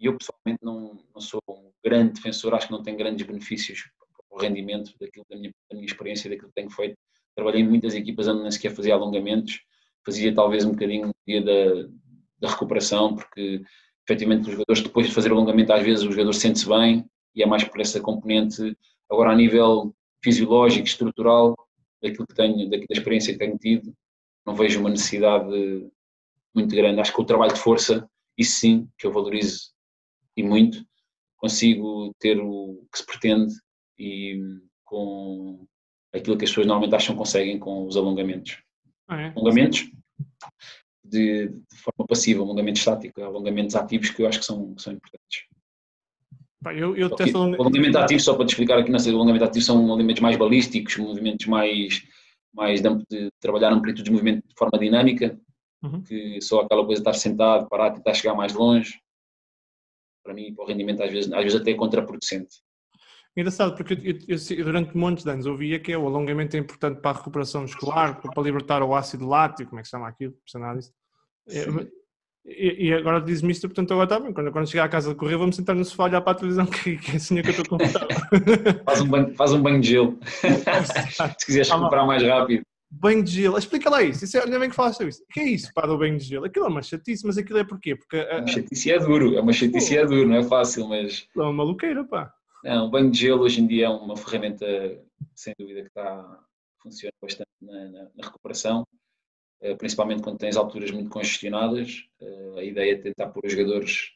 eu 0.00 0.16
pessoalmente 0.18 0.62
não, 0.62 0.98
não 1.14 1.20
sou 1.20 1.40
um 1.48 1.70
grande 1.82 2.14
defensor, 2.14 2.54
acho 2.54 2.66
que 2.66 2.72
não 2.72 2.82
tem 2.82 2.96
grandes 2.96 3.26
benefícios 3.26 3.82
para 4.28 4.36
o 4.36 4.40
rendimento 4.40 4.92
daquilo 5.00 5.24
da 5.30 5.36
minha, 5.36 5.50
da 5.70 5.76
minha 5.76 5.86
experiência, 5.86 6.28
daquilo 6.28 6.48
que 6.48 6.54
tenho 6.54 6.70
feito. 6.70 6.96
Trabalhei 7.34 7.62
em 7.62 7.68
muitas 7.68 7.94
equipas 7.94 8.28
onde 8.28 8.42
nem 8.42 8.50
sequer 8.50 8.74
fazia 8.74 8.94
alongamentos, 8.94 9.60
fazia 10.04 10.34
talvez 10.34 10.64
um 10.64 10.72
bocadinho 10.72 11.06
no 11.08 11.14
dia 11.26 11.42
da, 11.42 11.88
da 12.38 12.50
recuperação, 12.50 13.14
porque 13.14 13.62
efetivamente 14.06 14.42
os 14.42 14.52
jogadores 14.52 14.82
depois 14.82 15.06
de 15.06 15.14
fazer 15.14 15.30
alongamento 15.30 15.72
às 15.72 15.82
vezes 15.82 16.04
o 16.04 16.10
jogador 16.10 16.32
sente-se 16.34 16.68
bem 16.68 17.04
e 17.34 17.42
é 17.42 17.46
mais 17.46 17.64
por 17.64 17.80
essa 17.80 18.00
componente. 18.00 18.76
Agora 19.10 19.32
a 19.32 19.36
nível 19.36 19.94
fisiológico, 20.24 20.86
estrutural, 20.86 21.54
daquilo 22.02 22.26
que 22.26 22.34
tenho, 22.34 22.68
da, 22.70 22.78
experiência 22.90 23.32
que 23.34 23.38
tenho 23.38 23.58
tido, 23.58 23.94
não 24.46 24.54
vejo 24.54 24.80
uma 24.80 24.88
necessidade 24.88 25.46
muito 26.54 26.74
grande. 26.74 27.00
Acho 27.00 27.14
que 27.14 27.20
o 27.20 27.26
trabalho 27.26 27.52
de 27.52 27.60
força, 27.60 28.08
isso 28.36 28.58
sim, 28.58 28.88
que 28.98 29.06
eu 29.06 29.12
valorizo 29.12 29.72
e 30.34 30.42
muito, 30.42 30.84
consigo 31.36 32.14
ter 32.18 32.40
o 32.40 32.86
que 32.90 32.98
se 32.98 33.06
pretende 33.06 33.54
e 33.98 34.40
com 34.82 35.66
aquilo 36.12 36.38
que 36.38 36.44
as 36.44 36.50
pessoas 36.50 36.66
normalmente 36.66 36.94
acham 36.94 37.14
que 37.14 37.18
conseguem 37.18 37.58
com 37.58 37.86
os 37.86 37.96
alongamentos. 37.96 38.62
Ah, 39.06 39.20
é? 39.20 39.26
Alongamentos 39.28 39.90
de, 41.04 41.48
de, 41.48 41.76
forma 41.76 42.06
passiva, 42.08 42.42
alongamentos 42.42 42.80
estáticos, 42.80 43.22
alongamentos 43.22 43.76
ativos 43.76 44.08
que 44.08 44.22
eu 44.22 44.28
acho 44.28 44.38
que 44.40 44.46
são, 44.46 44.74
que 44.74 44.82
são 44.82 44.94
importantes. 44.94 45.44
Eu, 46.72 46.96
eu 46.96 47.10
testo... 47.10 47.38
O 47.38 47.62
alongamento 47.62 47.98
ativo, 47.98 48.20
só 48.20 48.34
para 48.34 48.46
te 48.46 48.50
explicar 48.50 48.78
aqui, 48.78 48.90
não 48.90 48.98
sei, 48.98 49.12
o 49.12 49.16
alongamento 49.16 49.44
ativo 49.44 49.64
são 49.64 49.82
movimentos 49.82 50.22
mais 50.22 50.36
balísticos, 50.36 50.96
movimentos 50.96 51.46
mais, 51.46 52.02
mais 52.52 52.80
de, 52.80 52.88
de 53.10 53.30
trabalhar 53.40 53.72
amplitude 53.72 54.04
de 54.04 54.10
movimento 54.10 54.46
de 54.46 54.54
forma 54.56 54.78
dinâmica, 54.78 55.38
uhum. 55.82 56.02
que 56.02 56.40
só 56.40 56.60
aquela 56.60 56.84
coisa 56.84 57.02
de 57.02 57.08
estar 57.08 57.18
sentado, 57.18 57.68
parar, 57.68 57.90
tentar 57.92 58.14
chegar 58.14 58.34
mais 58.34 58.54
longe, 58.54 59.00
para 60.24 60.32
mim, 60.32 60.54
para 60.54 60.64
o 60.64 60.66
rendimento, 60.66 61.02
às 61.02 61.12
vezes, 61.12 61.32
às 61.32 61.42
vezes 61.42 61.60
até 61.60 61.72
é 61.72 61.74
contraproducente. 61.74 62.62
Engraçado, 63.36 63.74
porque 63.74 63.94
eu, 63.94 64.16
eu, 64.28 64.64
durante 64.64 64.96
muitos 64.96 65.26
anos 65.26 65.44
ouvia 65.44 65.80
que 65.80 65.92
é, 65.92 65.98
o 65.98 66.06
alongamento 66.06 66.56
é 66.56 66.60
importante 66.60 67.00
para 67.00 67.10
a 67.10 67.14
recuperação 67.14 67.62
muscular, 67.62 68.20
para 68.20 68.42
libertar 68.42 68.82
o 68.82 68.94
ácido 68.94 69.26
lático, 69.26 69.70
como 69.70 69.80
é 69.80 69.82
que 69.82 69.88
se 69.88 69.90
chama 69.90 70.08
aquilo, 70.08 70.32
não 70.32 70.40
sei 70.46 70.60
nada 70.60 70.78
disso. 70.78 70.92
É, 71.48 71.64
e, 72.46 72.88
e, 72.88 72.94
agora 72.94 73.20
diz-me 73.20 73.52
isto, 73.52 73.66
portanto 73.68 73.92
agora 73.92 74.04
está 74.04 74.20
bem. 74.20 74.32
Quando, 74.32 74.52
quando 74.52 74.68
chegar 74.68 74.84
à 74.84 74.88
casa 74.88 75.10
de 75.10 75.14
correr, 75.16 75.36
vou-me 75.36 75.52
sentar 75.52 75.74
no 75.74 75.84
sofá 75.84 76.04
olhar 76.04 76.20
para 76.20 76.32
a 76.32 76.34
televisão, 76.34 76.66
que, 76.66 76.96
que 76.98 77.12
é 77.12 77.16
assim 77.16 77.40
que 77.40 77.48
eu 77.48 77.50
estou 77.52 77.78
confortável. 77.78 78.84
faz, 78.84 79.00
um 79.00 79.08
banho, 79.08 79.34
faz 79.34 79.52
um 79.52 79.62
banho 79.62 79.80
de 79.80 79.88
gelo. 79.88 80.18
Se 81.38 81.46
quiseres 81.46 81.70
ah, 81.70 81.76
recuperar 81.76 82.06
mais 82.06 82.22
rápido. 82.22 82.62
Banho 82.90 83.24
de 83.24 83.30
gelo, 83.30 83.58
explica 83.58 83.90
lá 83.90 84.02
isso. 84.02 84.24
isso 84.24 84.36
é, 84.36 84.42
ainda 84.44 84.58
bem 84.58 84.68
que 84.68 84.76
falaste 84.76 85.08
isso. 85.08 85.22
O 85.22 85.32
que 85.32 85.40
é 85.40 85.44
isso, 85.44 85.70
pá, 85.74 85.86
do 85.86 85.98
banho 85.98 86.18
de 86.18 86.24
gelo? 86.24 86.44
Aquilo 86.44 86.66
é 86.66 86.68
uma 86.68 86.82
chatice, 86.82 87.26
mas 87.26 87.38
aquilo 87.38 87.58
é 87.58 87.64
porquê? 87.64 87.96
Porque. 87.96 88.16
A, 88.16 88.42
a... 88.42 88.46
chatice 88.46 88.92
é 88.92 88.98
duro, 88.98 89.36
é 89.36 89.40
uma 89.40 89.52
chatice 89.52 89.96
é 89.96 90.04
duro, 90.06 90.28
não 90.28 90.36
é 90.36 90.44
fácil, 90.44 90.86
mas. 90.88 91.26
É 91.36 91.40
uma 91.40 91.52
maluqueira, 91.52 92.04
pá. 92.04 92.32
Não, 92.62 92.86
o 92.86 92.90
banho 92.90 93.10
de 93.10 93.18
gelo 93.18 93.42
hoje 93.42 93.60
em 93.60 93.66
dia 93.66 93.86
é 93.86 93.88
uma 93.88 94.16
ferramenta, 94.16 94.66
sem 95.34 95.52
dúvida, 95.58 95.82
que 95.82 95.88
está, 95.88 96.38
funciona 96.82 97.12
bastante 97.20 97.50
na, 97.60 97.88
na, 97.88 98.02
na 98.16 98.24
recuperação, 98.24 98.82
eh, 98.82 99.03
principalmente 99.76 100.22
quando 100.22 100.38
tens 100.38 100.56
alturas 100.56 100.90
muito 100.90 101.08
congestionadas. 101.08 102.08
Eh, 102.20 102.54
a 102.58 102.64
ideia 102.64 102.92
é 102.92 102.98
tentar 102.98 103.28
pôr 103.28 103.46
os 103.46 103.52
jogadores 103.52 104.12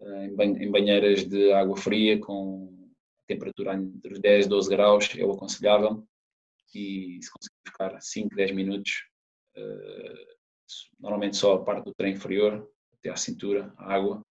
eh, 0.00 0.26
em 0.26 0.70
banheiras 0.70 1.24
de 1.24 1.52
água 1.52 1.76
fria 1.76 2.18
com 2.20 2.88
temperatura 3.26 3.74
entre 3.74 4.14
os 4.14 4.20
10 4.20 4.46
e 4.46 4.48
12 4.48 4.70
graus, 4.70 5.10
é 5.16 5.24
o 5.24 5.32
aconselhável. 5.32 6.06
E 6.74 7.18
se 7.20 7.30
conseguir 7.30 7.60
ficar 7.66 8.00
5, 8.00 8.34
10 8.34 8.52
minutos, 8.52 8.92
normalmente 10.98 11.36
só 11.36 11.54
a 11.54 11.64
parte 11.64 11.84
do 11.84 11.94
trem 11.94 12.14
inferior, 12.14 12.66
até 12.94 13.10
à 13.10 13.16
cintura, 13.16 13.72
a 13.76 13.94
água, 13.94 14.24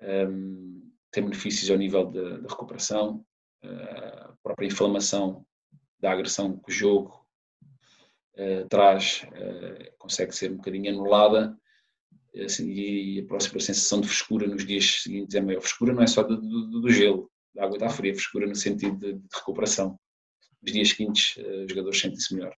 ehm, 0.00 0.82
tem 1.12 1.24
benefícios 1.24 1.70
ao 1.70 1.76
nível 1.76 2.10
da 2.10 2.48
recuperação, 2.48 3.24
eh, 3.62 4.26
a 4.28 4.34
própria 4.42 4.66
inflamação 4.66 5.46
da 5.98 6.12
agressão 6.12 6.58
que 6.58 6.70
o 6.70 6.74
jogo 6.74 7.25
uh, 8.38 8.68
traz 8.68 9.24
uh, 9.24 9.96
consegue 9.98 10.32
ser 10.32 10.52
um 10.52 10.56
bocadinho 10.56 10.92
anulada 10.92 11.56
assim, 12.44 12.70
e 12.70 13.20
a 13.20 13.26
próxima 13.26 13.60
sensação 13.60 14.00
de 14.00 14.08
frescura 14.08 14.46
nos 14.46 14.64
dias 14.64 15.02
seguintes 15.02 15.34
é 15.34 15.40
maior. 15.40 15.60
Frescura 15.60 15.94
não 15.94 16.02
é 16.02 16.06
só 16.06 16.22
do, 16.22 16.36
do, 16.36 16.80
do 16.80 16.90
gelo, 16.90 17.30
da 17.54 17.64
água 17.64 17.76
está 17.76 17.88
fria, 17.88 18.14
frescura 18.14 18.46
no 18.46 18.54
sentido 18.54 18.96
de, 18.98 19.14
de 19.14 19.26
recuperação. 19.34 19.98
Nos 20.62 20.72
dias 20.72 20.88
seguintes 20.90 21.36
os 21.36 21.70
jogadores 21.70 22.00
sentem-se 22.00 22.34
melhor. 22.34 22.54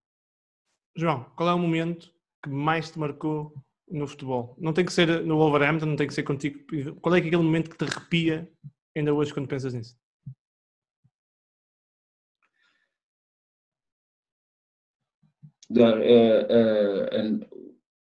João, 0.96 1.24
qual 1.36 1.48
é 1.48 1.54
o 1.54 1.58
momento 1.58 2.12
que 2.42 2.50
mais 2.50 2.90
te 2.90 2.98
marcou 2.98 3.54
no 3.88 4.08
futebol? 4.08 4.56
Não 4.58 4.72
tem 4.72 4.84
que 4.84 4.92
ser 4.92 5.24
no 5.24 5.36
Wolverhampton, 5.36 5.86
não 5.86 5.96
tem 5.96 6.08
que 6.08 6.14
ser 6.14 6.24
contigo. 6.24 6.58
Qual 7.00 7.14
é, 7.14 7.18
é 7.18 7.20
aquele 7.20 7.36
momento 7.36 7.70
que 7.70 7.76
te 7.76 7.84
arrepia 7.84 8.50
ainda 8.96 9.14
hoje 9.14 9.32
quando 9.32 9.46
pensas 9.46 9.74
nisso? 9.74 9.96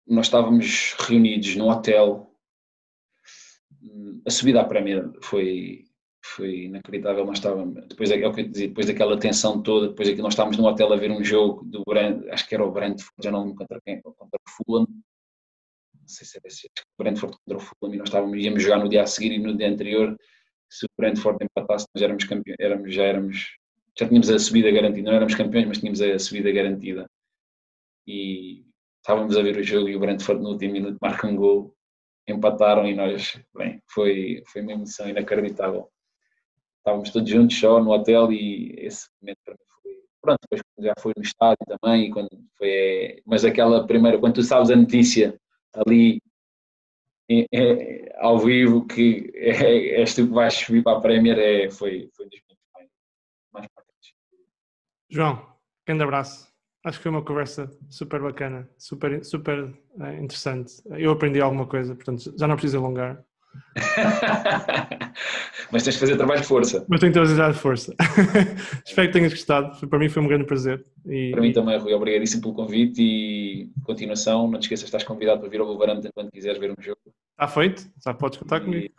Nós 0.07 0.25
estávamos 0.25 0.95
reunidos 0.99 1.55
no 1.55 1.69
hotel. 1.69 2.31
A 4.25 4.29
subida 4.29 4.61
à 4.61 4.65
Premier 4.65 5.09
foi, 5.21 5.85
foi 6.23 6.65
inacreditável. 6.65 7.25
Nós 7.25 7.37
estávamos, 7.37 7.87
depois, 7.87 8.11
é 8.11 8.27
o 8.27 8.33
que 8.33 8.41
eu 8.41 8.47
dizia, 8.47 8.67
depois 8.67 8.87
daquela 8.87 9.19
tensão 9.19 9.61
toda, 9.61 9.89
depois 9.89 10.09
aqui 10.09 10.21
nós 10.21 10.33
estávamos 10.33 10.57
no 10.57 10.65
hotel 10.65 10.91
a 10.93 10.97
ver 10.97 11.11
um 11.11 11.23
jogo 11.23 11.63
do 11.65 11.83
Brand, 11.87 12.27
acho 12.29 12.47
que 12.47 12.55
era 12.55 12.65
o 12.65 12.71
Brentford, 12.71 13.13
já 13.23 13.31
não 13.31 13.55
contra 13.55 13.79
quem, 13.83 14.01
contra 14.01 14.23
o 14.23 14.65
Fulham 14.65 14.87
não 16.07 16.13
sei 16.15 16.25
se 16.25 16.37
era 16.37 16.47
esse, 16.47 16.67
o 16.67 17.03
Brentford 17.03 17.37
contra 17.37 17.57
o 17.57 17.59
Fulham 17.59 17.95
e 17.95 17.97
nós 17.97 18.07
estávamos, 18.07 18.37
íamos 18.37 18.63
jogar 18.63 18.77
no 18.77 18.87
dia 18.87 19.03
a 19.03 19.05
seguir 19.05 19.33
e 19.33 19.39
no 19.39 19.55
dia 19.55 19.69
anterior, 19.69 20.17
se 20.69 20.85
o 20.85 20.89
Brentford 20.97 21.43
empatasse, 21.43 21.85
nós 21.93 22.01
éramos 22.01 22.23
campeões, 22.23 22.57
éramos, 22.59 22.93
já 22.93 23.03
éramos, 23.03 23.57
já 23.97 24.07
tínhamos 24.07 24.29
a 24.29 24.39
subida 24.39 24.71
garantida, 24.71 25.09
não 25.09 25.17
éramos 25.17 25.35
campeões, 25.35 25.67
mas 25.67 25.79
tínhamos 25.79 26.01
a 26.01 26.17
subida 26.17 26.51
garantida. 26.51 27.09
E 28.07 28.65
estávamos 28.97 29.35
a 29.37 29.41
ver 29.41 29.57
o 29.57 29.63
jogo 29.63 29.89
e 29.89 29.95
o 29.95 29.99
Brentford 29.99 30.41
no 30.41 30.49
último 30.49 30.73
minuto 30.73 30.97
marca 31.01 31.27
um 31.27 31.35
gol, 31.35 31.75
empataram 32.27 32.87
e 32.87 32.95
nós, 32.95 33.39
bem, 33.55 33.81
foi, 33.89 34.41
foi 34.47 34.61
uma 34.61 34.73
emoção 34.73 35.09
inacreditável. 35.09 35.89
Estávamos 36.79 37.09
todos 37.11 37.29
juntos 37.29 37.59
só 37.59 37.81
no 37.81 37.91
hotel 37.91 38.31
e 38.31 38.73
esse 38.77 39.07
momento 39.21 39.39
para 39.43 39.53
mim 39.53 39.65
foi, 39.81 39.91
pronto, 40.21 40.39
depois 40.43 40.61
já 40.79 40.93
foi 40.99 41.13
no 41.17 41.23
estádio 41.23 41.65
também, 41.81 42.09
quando 42.11 42.29
foi, 42.57 43.21
mas 43.25 43.43
aquela 43.43 43.85
primeira, 43.85 44.17
quando 44.17 44.35
tu 44.35 44.43
sabes 44.43 44.69
a 44.69 44.75
notícia 44.75 45.37
ali 45.73 46.21
é, 47.29 47.45
é, 47.53 48.15
ao 48.19 48.39
vivo 48.39 48.85
que 48.87 49.31
é, 49.35 49.99
és 49.99 50.15
tu 50.15 50.27
que 50.27 50.33
vais 50.33 50.53
subir 50.53 50.81
para 50.81 50.97
a 50.97 51.01
Premier 51.01 51.37
é, 51.37 51.69
foi, 51.69 52.09
foi 52.15 52.25
dos 52.29 52.39
mais, 52.73 52.89
mais. 53.53 53.67
João, 55.09 55.57
grande 55.85 56.03
abraço. 56.03 56.46
Acho 56.87 56.99
que 56.99 57.03
foi 57.03 57.11
uma 57.11 57.21
conversa 57.21 57.69
super 57.89 58.21
bacana, 58.21 58.65
super, 58.77 59.21
super 59.25 59.73
é, 59.99 60.21
interessante. 60.21 60.75
Eu 60.91 61.11
aprendi 61.11 61.41
alguma 61.41 61.67
coisa, 61.67 61.93
portanto 61.93 62.33
já 62.37 62.47
não 62.47 62.55
preciso 62.55 62.77
alongar. 62.77 63.21
Mas 65.69 65.83
tens 65.83 65.95
de 65.95 65.99
fazer 65.99 66.15
trabalho 66.15 66.39
de 66.39 66.47
força. 66.47 66.85
Mas 66.87 67.01
tenho 67.01 67.11
que 67.11 67.19
fazer 67.19 67.35
trabalho 67.35 67.55
de 67.55 67.59
força. 67.59 67.93
Espero 68.87 69.07
que 69.09 69.13
tenhas 69.13 69.33
gostado. 69.33 69.85
Para 69.85 69.99
mim 69.99 70.07
foi 70.07 70.23
um 70.23 70.29
grande 70.29 70.45
prazer. 70.45 70.81
E... 71.05 71.31
Para 71.31 71.41
mim 71.41 71.51
também, 71.51 71.77
Rui. 71.77 71.93
Obrigadíssimo 71.93 72.41
pelo 72.41 72.53
convite 72.53 73.01
e 73.01 73.69
continuação. 73.83 74.49
Não 74.49 74.57
te 74.57 74.63
esqueças, 74.63 74.85
estás 74.85 75.03
convidado 75.03 75.41
para 75.41 75.49
vir 75.49 75.59
ao 75.59 75.67
Wolverhampton 75.67 76.07
quando 76.13 76.31
quiseres 76.31 76.57
ver 76.57 76.71
um 76.71 76.81
jogo. 76.81 77.01
Está 77.31 77.49
feito. 77.49 77.85
Já 78.01 78.13
podes 78.13 78.39
contar 78.39 78.61
e... 78.61 78.61
comigo. 78.61 78.93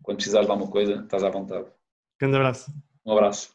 Quando 0.00 0.18
precisares 0.18 0.46
de 0.46 0.52
alguma 0.52 0.70
coisa, 0.70 1.00
estás 1.02 1.24
à 1.24 1.30
vontade. 1.30 1.66
Grande 2.20 2.36
abraço. 2.36 2.72
Um 3.04 3.12
abraço. 3.12 3.52